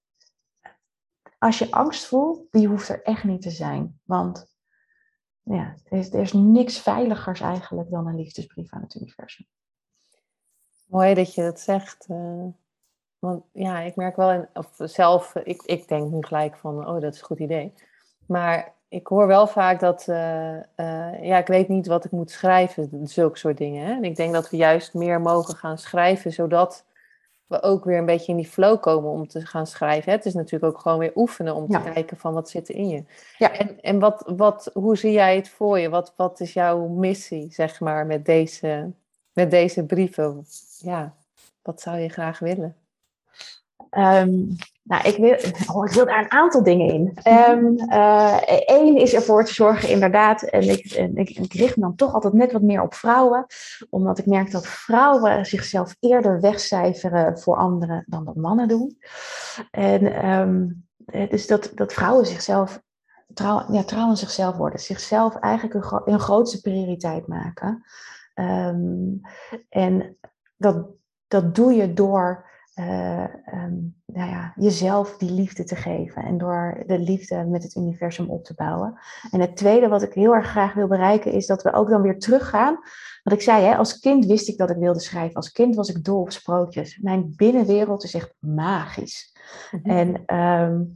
als 1.38 1.58
je 1.58 1.70
angst 1.70 2.06
voelt, 2.06 2.46
die 2.50 2.68
hoeft 2.68 2.88
er 2.88 3.02
echt 3.02 3.24
niet 3.24 3.42
te 3.42 3.50
zijn. 3.50 4.00
Want 4.04 4.56
ja, 5.42 5.76
er 5.84 5.98
is, 5.98 6.12
er 6.12 6.20
is 6.20 6.32
niks 6.32 6.78
veiligers 6.78 7.40
eigenlijk 7.40 7.90
dan 7.90 8.06
een 8.06 8.16
liefdesbrief 8.16 8.72
aan 8.72 8.82
het 8.82 8.94
universum. 8.94 9.46
Mooi 10.88 11.14
dat 11.14 11.34
je 11.34 11.42
dat 11.42 11.60
zegt. 11.60 12.06
Uh, 12.10 12.44
want 13.18 13.44
ja, 13.52 13.80
ik 13.80 13.96
merk 13.96 14.16
wel, 14.16 14.30
in, 14.30 14.48
of 14.52 14.70
zelf, 14.76 15.34
ik, 15.34 15.62
ik 15.62 15.88
denk 15.88 16.10
nu 16.10 16.22
gelijk 16.22 16.56
van, 16.56 16.88
oh, 16.88 17.00
dat 17.00 17.14
is 17.14 17.20
een 17.20 17.26
goed 17.26 17.38
idee. 17.38 17.72
Maar 18.26 18.72
ik 18.88 19.06
hoor 19.06 19.26
wel 19.26 19.46
vaak 19.46 19.80
dat, 19.80 20.06
uh, 20.08 20.56
ja, 21.22 21.38
ik 21.38 21.46
weet 21.46 21.68
niet 21.68 21.86
wat 21.86 22.04
ik 22.04 22.10
moet 22.10 22.30
schrijven, 22.30 23.06
zulke 23.08 23.38
soort 23.38 23.56
dingen. 23.56 23.86
Hè? 23.86 23.92
En 23.92 24.04
ik 24.04 24.16
denk 24.16 24.32
dat 24.32 24.50
we 24.50 24.56
juist 24.56 24.94
meer 24.94 25.20
mogen 25.20 25.54
gaan 25.54 25.78
schrijven, 25.78 26.32
zodat 26.32 26.84
we 27.46 27.62
ook 27.62 27.84
weer 27.84 27.98
een 27.98 28.06
beetje 28.06 28.32
in 28.32 28.38
die 28.38 28.46
flow 28.46 28.80
komen 28.80 29.10
om 29.10 29.28
te 29.28 29.46
gaan 29.46 29.66
schrijven. 29.66 30.10
Hè? 30.10 30.16
Het 30.16 30.26
is 30.26 30.34
natuurlijk 30.34 30.74
ook 30.74 30.80
gewoon 30.80 30.98
weer 30.98 31.12
oefenen 31.14 31.54
om 31.54 31.68
te 31.68 31.80
kijken 31.92 32.16
van 32.16 32.34
wat 32.34 32.50
zit 32.50 32.68
er 32.68 32.74
in 32.74 32.88
je. 32.88 33.04
Ja. 33.38 33.52
En, 33.52 33.80
en 33.80 33.98
wat, 33.98 34.32
wat, 34.36 34.70
hoe 34.72 34.96
zie 34.96 35.12
jij 35.12 35.36
het 35.36 35.48
voor 35.48 35.78
je? 35.78 35.88
Wat, 35.88 36.12
wat 36.16 36.40
is 36.40 36.52
jouw 36.52 36.86
missie, 36.86 37.52
zeg 37.52 37.80
maar, 37.80 38.06
met 38.06 38.24
deze, 38.24 38.92
met 39.38 39.50
deze 39.50 39.84
brieven? 39.84 40.46
Ja, 40.78 41.14
wat 41.62 41.80
zou 41.80 41.98
je 41.98 42.08
graag 42.08 42.38
willen? 42.38 42.76
Um, 43.90 44.56
nou, 44.82 45.08
ik 45.08 45.16
wil, 45.16 45.36
oh, 45.74 45.86
ik 45.86 45.92
wil 45.92 46.04
daar 46.04 46.18
een 46.18 46.30
aantal 46.30 46.62
dingen 46.62 46.88
in. 46.94 47.18
Eén 47.22 47.78
ehm, 47.88 48.94
uh, 48.94 49.02
is 49.02 49.14
ervoor 49.14 49.44
te 49.44 49.54
zorgen, 49.54 49.88
inderdaad, 49.88 50.42
en 50.42 50.62
ik, 50.68 51.30
ik, 51.30 51.52
richt 51.52 51.76
me 51.76 51.82
dan 51.82 51.94
toch 51.94 52.14
altijd 52.14 52.32
net 52.32 52.52
wat 52.52 52.62
meer 52.62 52.82
op 52.82 52.94
vrouwen, 52.94 53.46
omdat 53.90 54.18
ik 54.18 54.26
merk 54.26 54.50
dat 54.50 54.66
vrouwen 54.66 55.46
zichzelf 55.46 55.96
eerder 56.00 56.40
wegcijferen 56.40 57.38
voor 57.38 57.56
anderen 57.56 58.04
dan 58.06 58.24
dat 58.24 58.36
mannen 58.36 58.68
doen. 58.68 58.98
En 59.70 60.30
um, 60.30 60.86
dus 61.28 61.46
dat, 61.46 61.70
dat 61.74 61.92
vrouwen 61.92 62.26
zichzelf 62.26 62.82
trouw, 63.34 63.64
ja, 63.72 63.84
trouw 63.84 64.08
aan 64.08 64.16
zichzelf 64.16 64.56
worden, 64.56 64.80
zichzelf 64.80 65.36
eigenlijk 65.36 65.74
een, 65.74 66.12
een 66.12 66.20
grootste 66.20 66.60
prioriteit 66.60 67.26
maken. 67.26 67.84
Um, 68.38 69.20
en 69.68 70.16
dat, 70.56 70.86
dat 71.28 71.54
doe 71.54 71.72
je 71.72 71.92
door 71.92 72.46
uh, 72.78 73.24
nou 74.06 74.30
ja, 74.30 74.52
jezelf 74.56 75.16
die 75.16 75.30
liefde 75.30 75.64
te 75.64 75.76
geven 75.76 76.22
en 76.24 76.38
door 76.38 76.82
de 76.86 76.98
liefde 76.98 77.44
met 77.44 77.62
het 77.62 77.76
universum 77.76 78.30
op 78.30 78.44
te 78.44 78.54
bouwen. 78.54 78.98
En 79.30 79.40
het 79.40 79.56
tweede 79.56 79.88
wat 79.88 80.02
ik 80.02 80.12
heel 80.12 80.34
erg 80.34 80.46
graag 80.46 80.74
wil 80.74 80.86
bereiken 80.86 81.32
is 81.32 81.46
dat 81.46 81.62
we 81.62 81.72
ook 81.72 81.88
dan 81.88 82.02
weer 82.02 82.18
teruggaan. 82.18 82.78
Wat 83.22 83.32
ik 83.32 83.42
zei, 83.42 83.64
hè, 83.64 83.76
als 83.76 83.98
kind 83.98 84.26
wist 84.26 84.48
ik 84.48 84.58
dat 84.58 84.70
ik 84.70 84.76
wilde 84.76 85.00
schrijven. 85.00 85.34
Als 85.34 85.52
kind 85.52 85.74
was 85.74 85.88
ik 85.88 86.04
dol 86.04 86.20
op 86.20 86.32
sprookjes. 86.32 86.98
Mijn 86.98 87.32
binnenwereld 87.36 88.04
is 88.04 88.14
echt 88.14 88.34
magisch. 88.38 89.36
Mhm. 89.70 89.90
En 89.90 90.36
um, 90.36 90.94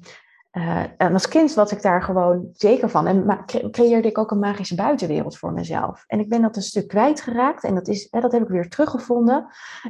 uh, 0.52 0.82
en 0.96 1.12
als 1.12 1.28
kind 1.28 1.54
was 1.54 1.72
ik 1.72 1.82
daar 1.82 2.02
gewoon 2.02 2.48
zeker 2.52 2.90
van. 2.90 3.06
En 3.06 3.44
creëerde 3.70 4.08
ik 4.08 4.18
ook 4.18 4.30
een 4.30 4.38
magische 4.38 4.74
buitenwereld 4.74 5.38
voor 5.38 5.52
mezelf. 5.52 6.04
En 6.06 6.20
ik 6.20 6.28
ben 6.28 6.42
dat 6.42 6.56
een 6.56 6.62
stuk 6.62 6.88
kwijtgeraakt. 6.88 7.64
En 7.64 7.74
dat, 7.74 7.88
is, 7.88 8.08
hè, 8.10 8.20
dat 8.20 8.32
heb 8.32 8.42
ik 8.42 8.48
weer 8.48 8.68
teruggevonden. 8.68 9.46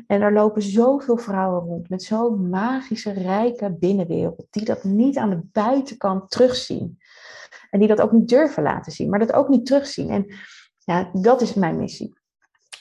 En 0.06 0.20
er 0.20 0.32
lopen 0.32 0.62
zoveel 0.62 1.16
vrouwen 1.16 1.60
rond 1.60 1.88
met 1.88 2.02
zo'n 2.02 2.48
magische, 2.48 3.12
rijke 3.12 3.76
binnenwereld. 3.78 4.46
Die 4.50 4.64
dat 4.64 4.84
niet 4.84 5.16
aan 5.16 5.30
de 5.30 5.40
buitenkant 5.52 6.30
terugzien. 6.30 6.98
En 7.70 7.78
die 7.78 7.88
dat 7.88 8.00
ook 8.00 8.12
niet 8.12 8.28
durven 8.28 8.62
laten 8.62 8.92
zien. 8.92 9.10
Maar 9.10 9.18
dat 9.18 9.32
ook 9.32 9.48
niet 9.48 9.66
terugzien. 9.66 10.10
En 10.10 10.26
ja, 10.78 11.10
dat 11.12 11.40
is 11.40 11.54
mijn 11.54 11.76
missie. 11.76 12.14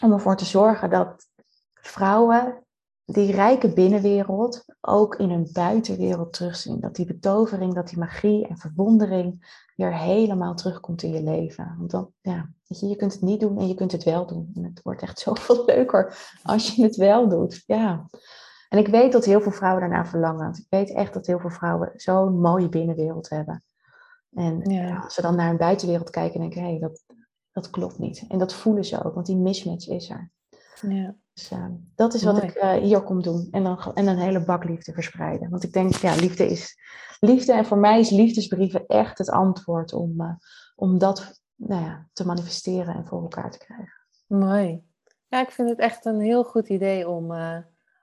Om 0.01 0.13
ervoor 0.13 0.36
te 0.36 0.45
zorgen 0.45 0.89
dat 0.89 1.27
vrouwen 1.73 2.61
die 3.06 3.32
rijke 3.32 3.74
binnenwereld 3.74 4.66
ook 4.82 5.16
in 5.16 5.30
hun 5.30 5.49
buitenwereld 5.54 6.34
terugzien. 6.34 6.80
Dat 6.80 6.95
die 6.95 7.06
betovering, 7.06 7.74
dat 7.74 7.88
die 7.88 7.97
magie 7.97 8.47
en 8.47 8.58
verwondering 8.58 9.60
weer 9.76 9.97
helemaal 9.97 10.56
terugkomt 10.56 11.04
in 11.04 11.14
je 11.14 11.24
leven. 11.24 11.76
Want 11.78 11.91
dan, 11.91 12.12
ja, 12.22 12.49
weet 12.68 12.80
je, 12.80 12.88
je 12.88 12.95
kunt 12.95 13.14
het 13.14 13.22
niet 13.22 13.39
doen 13.39 13.58
en 13.58 13.68
je 13.68 13.74
kunt 13.74 13.91
het 13.91 14.04
wel 14.04 14.26
doen. 14.26 14.52
En 14.54 14.64
het 14.64 14.82
wordt 14.82 15.02
echt 15.02 15.20
zoveel 15.30 15.66
leuker 15.66 16.18
als 16.43 16.76
je 16.76 16.84
het 16.84 16.95
wel 16.95 17.30
doet. 17.30 17.64
Ja. 17.66 18.10
En 18.70 18.78
ik 18.78 18.88
weet 18.88 19.12
dat 19.12 19.26
heel 19.26 19.41
veel 19.41 19.52
vrouwen 19.52 19.82
daarna 19.82 20.06
verlangen. 20.06 20.54
Ik 20.54 20.66
weet 20.70 20.93
echt 20.93 21.14
dat 21.14 21.26
heel 21.26 21.39
veel 21.39 21.49
vrouwen 21.49 21.91
zo'n 21.95 22.39
mooie 22.39 22.70
binnenwereld 22.70 23.30
hebben. 23.30 23.64
En 24.34 24.70
ja. 24.70 24.99
als 24.99 25.14
ze 25.14 25.22
dan 25.22 25.36
naar 25.36 25.47
hun 25.47 25.58
buitenwereld 25.58 26.10
kijken, 26.10 26.39
denken 26.39 26.62
hé, 26.62 26.70
hey, 26.70 26.80
dat, 26.80 27.04
dat 27.52 27.70
klopt 27.70 27.97
niet. 27.97 28.26
En 28.28 28.39
dat 28.39 28.54
voelen 28.54 28.86
ze 28.86 29.04
ook, 29.04 29.14
want 29.14 29.26
die 29.26 29.38
mismatch 29.38 29.88
is 29.88 30.10
er. 30.10 30.32
Ja. 30.82 31.16
Dus 31.34 31.51
uh, 31.51 31.65
dat 31.95 32.13
is 32.13 32.23
wat 32.23 32.43
ik 32.43 32.55
uh, 32.55 32.73
hier 32.73 33.01
kom 33.01 33.21
doen. 33.21 33.47
En, 33.51 33.63
dan, 33.63 33.91
en 33.93 34.07
een 34.07 34.17
hele 34.17 34.43
bak 34.43 34.63
liefde 34.63 34.93
verspreiden. 34.93 35.49
Want 35.49 35.63
ik 35.63 35.73
denk, 35.73 35.95
ja, 35.95 36.15
liefde 36.15 36.47
is 36.47 36.77
liefde. 37.19 37.53
En 37.53 37.65
voor 37.65 37.77
mij 37.77 37.99
is 37.99 38.09
liefdesbrieven 38.09 38.86
echt 38.88 39.17
het 39.17 39.29
antwoord 39.29 39.93
om, 39.93 40.21
uh, 40.21 40.34
om 40.75 40.97
dat 40.97 41.41
nou 41.55 41.84
ja, 41.84 42.07
te 42.13 42.25
manifesteren 42.25 42.95
en 42.95 43.07
voor 43.07 43.21
elkaar 43.21 43.51
te 43.51 43.57
krijgen. 43.57 43.93
Mooi. 44.27 44.84
Ja, 45.27 45.41
ik 45.41 45.51
vind 45.51 45.69
het 45.69 45.79
echt 45.79 46.05
een 46.05 46.19
heel 46.19 46.43
goed 46.43 46.69
idee 46.69 47.09
om 47.09 47.34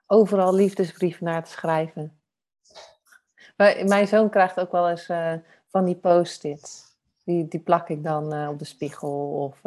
overal 0.07 0.55
liefdesbrieven 0.55 1.25
naar 1.25 1.45
te 1.45 1.51
schrijven. 1.51 2.21
Mijn 3.87 4.09
zoon 4.09 4.31
krijgt 4.31 4.61
ook 4.61 4.73
wel 4.73 4.89
eens 4.89 5.07
van 5.67 5.85
die 5.85 5.97
post-its. 5.97 6.97
Die, 7.25 7.49
die 7.49 7.61
plak 7.61 7.89
ik 7.89 8.05
dan 8.05 8.49
op 8.49 8.59
de 8.59 8.65
spiegel 8.65 9.31
of 9.31 9.61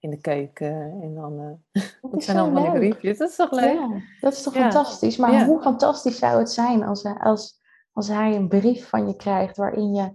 in 0.00 0.10
de 0.10 0.20
keuken. 0.20 1.00
En 1.02 1.14
dan, 1.14 1.36
dat, 1.72 1.82
dat 2.12 2.22
zijn 2.22 2.38
allemaal 2.38 2.62
die 2.62 2.72
briefjes. 2.72 3.18
Dat 3.18 3.28
is 3.28 3.36
toch 3.36 3.50
leuk? 3.50 3.72
Ja, 3.72 4.00
dat 4.20 4.32
is 4.32 4.42
toch 4.42 4.54
ja. 4.54 4.60
fantastisch. 4.60 5.16
Maar 5.16 5.32
ja. 5.32 5.46
hoe 5.46 5.60
fantastisch 5.60 6.18
zou 6.18 6.38
het 6.38 6.50
zijn 6.50 6.82
als, 6.82 7.04
als, 7.04 7.60
als 7.92 8.08
hij 8.08 8.36
een 8.36 8.48
brief 8.48 8.88
van 8.88 9.06
je 9.06 9.16
krijgt 9.16 9.56
waarin 9.56 9.94
je 9.94 10.12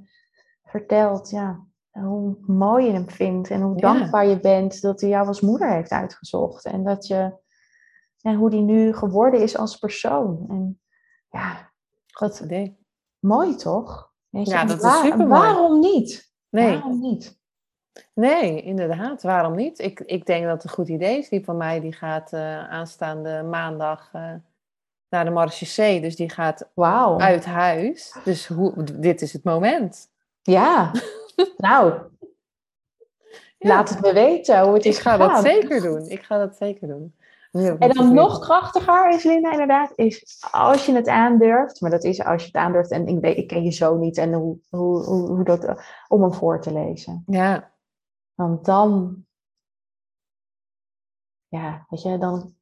vertelt 0.64 1.30
ja, 1.30 1.66
hoe 1.92 2.38
mooi 2.46 2.86
je 2.86 2.92
hem 2.92 3.10
vindt 3.10 3.50
en 3.50 3.62
hoe 3.62 3.78
dankbaar 3.78 4.26
je 4.26 4.40
bent 4.40 4.82
dat 4.82 5.02
hij 5.02 5.10
jou 5.10 5.28
als 5.28 5.42
moeder 5.42 5.70
heeft 5.70 5.92
uitgezocht. 5.92 6.66
En 6.66 6.84
dat 6.84 7.08
je 7.08 7.44
en 8.22 8.36
hoe 8.36 8.50
die 8.50 8.62
nu 8.62 8.94
geworden 8.94 9.42
is 9.42 9.58
als 9.58 9.78
persoon. 9.78 10.46
En 10.50 10.82
ja, 11.30 11.72
wat 12.20 12.46
mooi 13.20 13.56
toch? 13.56 14.14
Je, 14.30 14.50
ja, 14.50 14.66
dat 14.66 14.84
is 14.84 15.00
super 15.00 15.28
Waarom 15.28 15.80
niet? 15.80 16.34
Nee. 16.50 16.74
Waarom 16.74 17.00
niet? 17.00 17.40
Nee, 18.14 18.62
inderdaad. 18.62 19.24
Waarom 19.24 19.56
niet? 19.56 19.80
Ik, 19.80 20.00
ik 20.00 20.26
denk 20.26 20.44
dat 20.46 20.54
het 20.54 20.64
een 20.64 20.70
goed 20.70 20.88
idee 20.88 21.18
is. 21.18 21.30
Die 21.30 21.44
van 21.44 21.58
mij 21.58 21.80
die 21.80 21.94
gaat 21.94 22.34
uh, 22.34 22.70
aanstaande 22.70 23.44
maandag 23.44 24.12
uh, 24.16 24.32
naar 25.10 25.26
de 25.26 25.32
Marche 25.32 26.00
Dus 26.00 26.16
die 26.16 26.30
gaat 26.30 26.70
wow. 26.74 27.22
uit 27.22 27.46
huis. 27.46 28.16
Dus 28.24 28.48
hoe, 28.48 28.84
dit 28.94 29.22
is 29.22 29.34
het 29.34 29.44
moment. 29.44 30.10
Ja, 30.42 30.92
nou. 31.58 31.94
Ja. 33.58 33.70
Laat 33.70 33.90
het 33.90 34.02
me 34.02 34.14
weten 34.14 34.62
hoe 34.62 34.74
het 34.74 34.86
is 34.86 34.96
Ik 34.96 35.02
ga 35.02 35.12
gegaan. 35.12 35.44
dat 35.44 35.52
zeker 35.52 35.82
doen. 35.82 36.10
Ik 36.10 36.24
ga 36.24 36.38
dat 36.38 36.56
zeker 36.56 36.88
doen. 36.88 37.16
En 37.52 37.90
dan 37.90 38.14
nog 38.14 38.40
krachtiger 38.40 39.10
is 39.10 39.24
Linda 39.24 39.52
inderdaad, 39.52 39.92
is 39.96 40.44
als 40.52 40.86
je 40.86 40.94
het 40.94 41.08
aandurft, 41.08 41.82
maar 41.82 41.92
dat 41.92 42.04
is 42.04 42.24
als 42.24 42.42
je 42.42 42.48
het 42.48 42.56
aandurft 42.56 42.92
en 42.92 43.08
ik, 43.08 43.20
weet, 43.20 43.38
ik 43.38 43.48
ken 43.48 43.64
je 43.64 43.72
zo 43.72 43.98
niet 43.98 44.18
en 44.18 44.34
hoe, 44.34 44.58
hoe, 44.70 45.04
hoe, 45.04 45.28
hoe 45.28 45.44
dat, 45.44 45.82
om 46.08 46.22
hem 46.22 46.34
voor 46.34 46.62
te 46.62 46.74
lezen. 46.74 47.24
Ja. 47.26 47.74
Want 48.36 48.66
dan, 48.66 49.24
ja, 51.48 51.86
weet 51.90 52.02
je, 52.02 52.18
dan, 52.18 52.56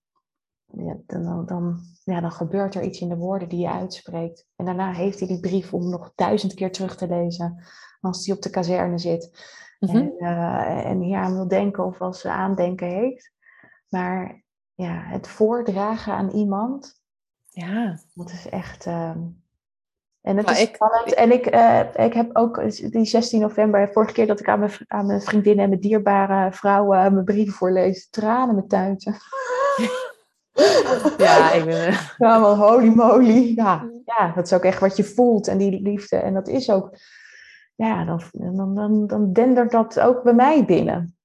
ja, 0.65 0.97
dan, 1.05 1.45
dan, 1.45 1.79
ja, 2.03 2.21
dan 2.21 2.31
gebeurt 2.31 2.75
er 2.75 2.83
iets 2.83 2.99
in 2.99 3.09
de 3.09 3.17
woorden 3.17 3.49
die 3.49 3.59
je 3.59 3.69
uitspreekt. 3.69 4.47
En 4.55 4.65
daarna 4.65 4.91
heeft 4.91 5.19
hij 5.19 5.27
die 5.27 5.39
brief 5.39 5.73
om 5.73 5.89
nog 5.89 6.11
duizend 6.15 6.53
keer 6.53 6.71
terug 6.71 6.95
te 6.95 7.07
lezen 7.07 7.63
als 8.01 8.25
hij 8.25 8.35
op 8.35 8.41
de 8.41 8.49
kazerne 8.49 8.97
zit. 8.97 9.51
Mhm. 9.79 9.95
En, 9.95 10.13
uh, 10.17 10.85
en 10.85 10.99
hier 10.99 11.17
aan 11.17 11.33
wil 11.33 11.47
denken 11.47 11.85
of 11.85 12.01
als 12.01 12.19
ze 12.19 12.29
aandenken 12.29 12.87
heeft. 12.87 13.31
Maar 13.89 14.43
ja, 14.73 15.03
het 15.03 15.27
voordragen 15.27 16.13
aan 16.13 16.29
iemand. 16.29 17.01
Ja. 17.49 17.99
Dat 18.13 18.31
is 18.31 18.49
echt. 18.49 18.85
Uh, 18.85 19.15
en 20.23 20.37
het 20.37 20.45
Maar 20.45 20.55
is 20.55 20.61
ik- 20.61 20.75
spannend. 20.75 21.13
En 21.13 21.31
ik, 21.31 21.45
eh, 21.45 21.79
ik 21.95 22.13
heb 22.13 22.29
ook 22.37 22.61
die 22.91 23.05
16 23.05 23.41
november, 23.41 23.89
vorige 23.91 24.13
keer 24.13 24.27
dat 24.27 24.39
ik 24.39 24.47
aan 24.49 24.59
mijn, 24.59 24.71
aan 24.87 25.05
mijn 25.05 25.21
vriendinnen 25.21 25.63
en 25.63 25.69
mijn 25.69 25.81
dierbare 25.81 26.51
vrouwen 26.51 26.97
eh, 27.05 27.11
mijn 27.11 27.25
brieven 27.25 27.53
voorlees, 27.53 28.09
tranen 28.09 28.55
met 28.55 28.69
tuiten. 28.69 29.15
Ja, 31.17 31.51
ik 31.51 31.65
ben... 31.65 31.87
eh, 31.87 31.99
Ja, 32.17 32.37
maar 32.37 32.49
holy 32.55 32.87
moly. 32.87 33.51
Ja, 33.55 33.89
ja, 34.05 34.31
dat 34.35 34.45
is 34.45 34.53
ook 34.53 34.63
echt 34.63 34.79
wat 34.79 34.97
je 34.97 35.03
voelt 35.03 35.47
en 35.47 35.57
die 35.57 35.81
liefde. 35.81 36.15
En 36.17 36.33
dat 36.33 36.47
is 36.47 36.69
ook, 36.71 36.89
ja, 37.75 38.05
dan, 38.05 38.21
dan, 38.31 38.75
dan, 38.75 39.07
dan 39.07 39.33
dendert 39.33 39.71
dat 39.71 39.99
ook 39.99 40.23
bij 40.23 40.33
mij 40.33 40.65
binnen. 40.65 41.15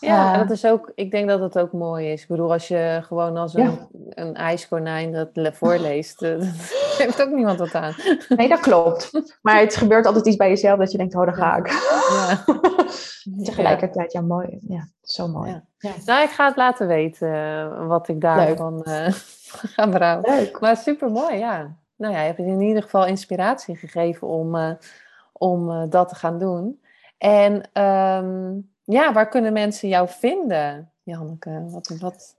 Ja, 0.00 0.26
en 0.28 0.32
Eh, 0.32 0.38
dat 0.48 0.50
is 0.56 0.66
ook, 0.66 0.92
ik 0.94 1.10
denk 1.10 1.28
dat 1.28 1.40
het 1.40 1.58
ook 1.58 1.72
mooi 1.72 2.12
is. 2.12 2.22
Ik 2.22 2.28
bedoel, 2.28 2.52
als 2.52 2.68
je 2.68 3.00
gewoon 3.02 3.36
als 3.36 3.54
een, 3.54 3.62
Ja. 3.62 3.86
een 4.08 4.34
ijskonijn 4.34 5.12
dat 5.12 5.28
le- 5.32 5.52
voorleest, 5.52 6.22
eh, 6.22 6.38
heeft 7.04 7.22
ook 7.22 7.30
niemand 7.30 7.58
wat 7.58 7.74
aan. 7.74 7.94
Nee, 8.28 8.48
dat 8.48 8.60
klopt. 8.60 9.10
Maar 9.42 9.60
het 9.60 9.76
gebeurt 9.76 10.06
altijd 10.06 10.26
iets 10.26 10.36
bij 10.36 10.48
jezelf 10.48 10.78
dat 10.78 10.92
je 10.92 10.98
denkt, 10.98 11.14
oh, 11.14 11.24
daar 11.24 11.34
ga 11.34 11.56
ik. 11.56 11.68
Ja. 12.08 12.44
Tegelijkertijd, 13.44 14.12
ja, 14.12 14.20
mooi. 14.20 14.58
Ja, 14.68 14.88
zo 15.02 15.28
mooi. 15.28 15.62
Ja. 15.78 15.92
Nou, 16.04 16.22
ik 16.22 16.30
ga 16.30 16.46
het 16.46 16.56
laten 16.56 16.86
weten 16.86 17.32
eh, 17.32 17.86
wat 17.86 18.08
ik 18.08 18.20
daarvan 18.20 18.82
eh 18.82 19.12
ga 19.74 19.88
berouwen. 19.88 20.30
Leuk. 20.30 20.60
Maar 20.60 20.76
super 20.76 21.10
mooi, 21.10 21.36
ja. 21.36 21.76
Nou 21.96 22.12
ja, 22.12 22.20
je 22.20 22.26
hebt 22.26 22.38
in 22.38 22.60
ieder 22.60 22.82
geval 22.82 23.06
inspiratie 23.06 23.76
gegeven 23.76 24.28
om, 24.28 24.54
eh, 24.56 24.70
om 25.32 25.90
dat 25.90 26.08
te 26.08 26.14
gaan 26.14 26.38
doen. 26.38 26.80
En 27.18 27.70
ehm, 27.72 28.58
ja, 28.84 29.12
waar 29.12 29.28
kunnen 29.28 29.52
mensen 29.52 29.88
jou 29.88 30.08
vinden, 30.08 30.90
Janneke? 31.02 31.64
Wat, 31.68 31.88
wat, 32.00 32.36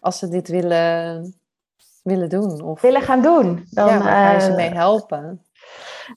als 0.00 0.18
ze 0.18 0.28
dit 0.28 0.48
willen, 0.48 1.34
willen 2.02 2.28
doen? 2.28 2.62
Of 2.62 2.80
Willen 2.80 3.02
gaan 3.02 3.22
doen. 3.22 3.66
Dan, 3.70 3.88
ja, 3.88 3.98
waar 3.98 4.26
kan 4.26 4.34
je 4.34 4.40
ze 4.40 4.50
eh, 4.50 4.56
mee 4.56 4.70
helpen? 4.70 5.44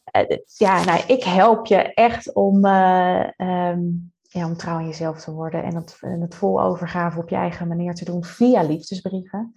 Eh, 0.04 0.38
ja, 0.58 0.84
nou, 0.84 1.02
ik 1.08 1.24
help 1.24 1.66
je 1.66 1.94
echt 1.94 2.34
om, 2.34 2.66
eh, 2.66 3.40
ehm, 3.40 3.82
ja, 4.22 4.46
om 4.46 4.58
trouw 4.58 4.76
aan 4.76 4.88
jezelf 4.88 5.22
te 5.22 5.32
worden 5.32 5.64
en 5.64 5.76
het, 5.76 5.98
en 6.02 6.22
het 6.22 6.36
vol 6.36 6.62
overgave 6.62 7.20
op 7.20 7.30
je 7.30 7.36
eigen 7.36 7.68
manier 7.68 7.94
te 7.94 8.06
doen 8.06 8.24
via 8.24 8.62
liefdesbrieven. 8.62 9.54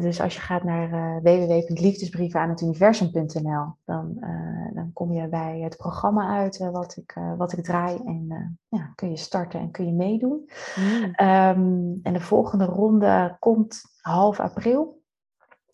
Dus 0.00 0.20
als 0.20 0.34
je 0.34 0.40
gaat 0.40 0.64
naar 0.64 0.88
uh, 0.88 1.16
www.liefdesbrievenaanhetuniversum.nl, 1.22 3.74
dan, 3.84 4.16
uh, 4.20 4.74
dan 4.74 4.90
kom 4.92 5.12
je 5.12 5.28
bij 5.28 5.60
het 5.60 5.76
programma 5.76 6.38
uit 6.38 6.58
wat, 6.58 6.96
ik, 6.96 7.14
wat 7.36 7.52
ik 7.52 7.64
draai 7.64 8.00
en 8.04 8.58
ja, 8.68 8.92
kun 8.94 9.10
je 9.10 9.16
starten 9.16 9.60
en 9.60 9.70
kun 9.70 9.86
je 9.86 9.92
meedoen. 9.92 10.50
Mm. 10.76 11.04
Um, 11.04 12.00
en 12.02 12.12
de 12.12 12.20
volgende 12.20 12.64
ronde 12.64 13.36
komt 13.38 13.82
half 14.00 14.40
april. 14.40 15.02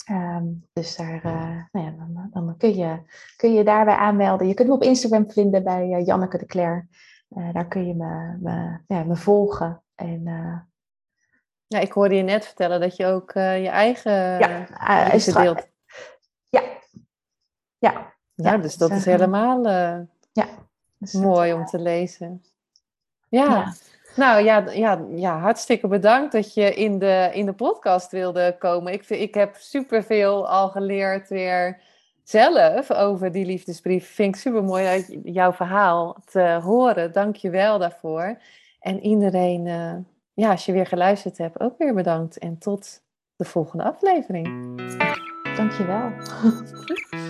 Um, 0.08 0.68
dus 0.72 0.96
daar, 0.96 1.24
uh, 1.24 1.62
nou 1.72 1.86
ja, 1.86 1.90
dan, 1.90 2.28
dan 2.32 2.56
kun, 2.56 2.74
je, 2.74 3.02
kun 3.36 3.52
je 3.52 3.64
daarbij 3.64 3.94
aanmelden. 3.94 4.48
Je 4.48 4.54
kunt 4.54 4.68
me 4.68 4.74
op 4.74 4.82
Instagram 4.82 5.30
vinden 5.30 5.64
bij 5.64 5.88
uh, 5.88 6.06
Janneke 6.06 6.38
de 6.38 6.46
Cler. 6.46 6.88
Uh, 7.28 7.52
daar 7.52 7.66
kun 7.68 7.86
je 7.86 7.94
me, 7.94 8.36
me, 8.40 8.78
ja, 8.86 9.04
me 9.04 9.16
volgen. 9.16 9.82
En, 9.94 10.22
ja, 11.66 11.78
ik 11.78 11.92
hoorde 11.92 12.14
je 12.14 12.22
net 12.22 12.46
vertellen 12.46 12.80
dat 12.80 12.96
je 12.96 13.06
ook 13.06 13.32
je 13.32 13.68
eigen 13.68 14.38
ja, 14.38 15.12
is 15.12 15.24
deelt. 15.24 15.68
Ja. 16.48 16.62
Ja. 17.78 17.92
Nou, 18.34 18.56
ja, 18.56 18.62
dus 18.62 18.76
dat 18.76 18.90
is 18.90 19.04
helemaal 19.04 19.68
ja, 20.32 20.46
dus 20.98 21.12
mooi 21.12 21.52
om 21.52 21.64
te 21.64 21.78
lezen. 21.78 22.44
ja. 23.28 23.72
Nou 24.16 24.44
ja, 24.44 24.64
ja, 24.72 25.04
ja, 25.14 25.38
hartstikke 25.38 25.88
bedankt 25.88 26.32
dat 26.32 26.54
je 26.54 26.74
in 26.74 26.98
de, 26.98 27.30
in 27.32 27.46
de 27.46 27.52
podcast 27.52 28.10
wilde 28.10 28.56
komen. 28.58 28.92
Ik, 28.92 29.08
ik 29.08 29.34
heb 29.34 29.56
superveel 29.56 30.48
al 30.48 30.68
geleerd 30.68 31.28
weer 31.28 31.80
zelf 32.22 32.92
over 32.92 33.32
die 33.32 33.46
liefdesbrief. 33.46 34.14
Vind 34.14 34.34
ik 34.34 34.40
super 34.40 34.64
mooi 34.64 34.86
uit 34.86 35.18
jouw 35.22 35.52
verhaal 35.52 36.16
te 36.24 36.60
horen. 36.62 37.12
Dank 37.12 37.36
je 37.36 37.50
wel 37.50 37.78
daarvoor. 37.78 38.38
En 38.80 39.00
iedereen, 39.00 39.66
uh, 39.66 39.94
ja, 40.34 40.50
als 40.50 40.66
je 40.66 40.72
weer 40.72 40.86
geluisterd 40.86 41.38
hebt, 41.38 41.60
ook 41.60 41.78
weer 41.78 41.94
bedankt. 41.94 42.38
En 42.38 42.58
tot 42.58 43.02
de 43.36 43.44
volgende 43.44 43.84
aflevering. 43.84 44.46
Dank 45.56 45.72
je 45.72 45.84
wel. 45.86 46.10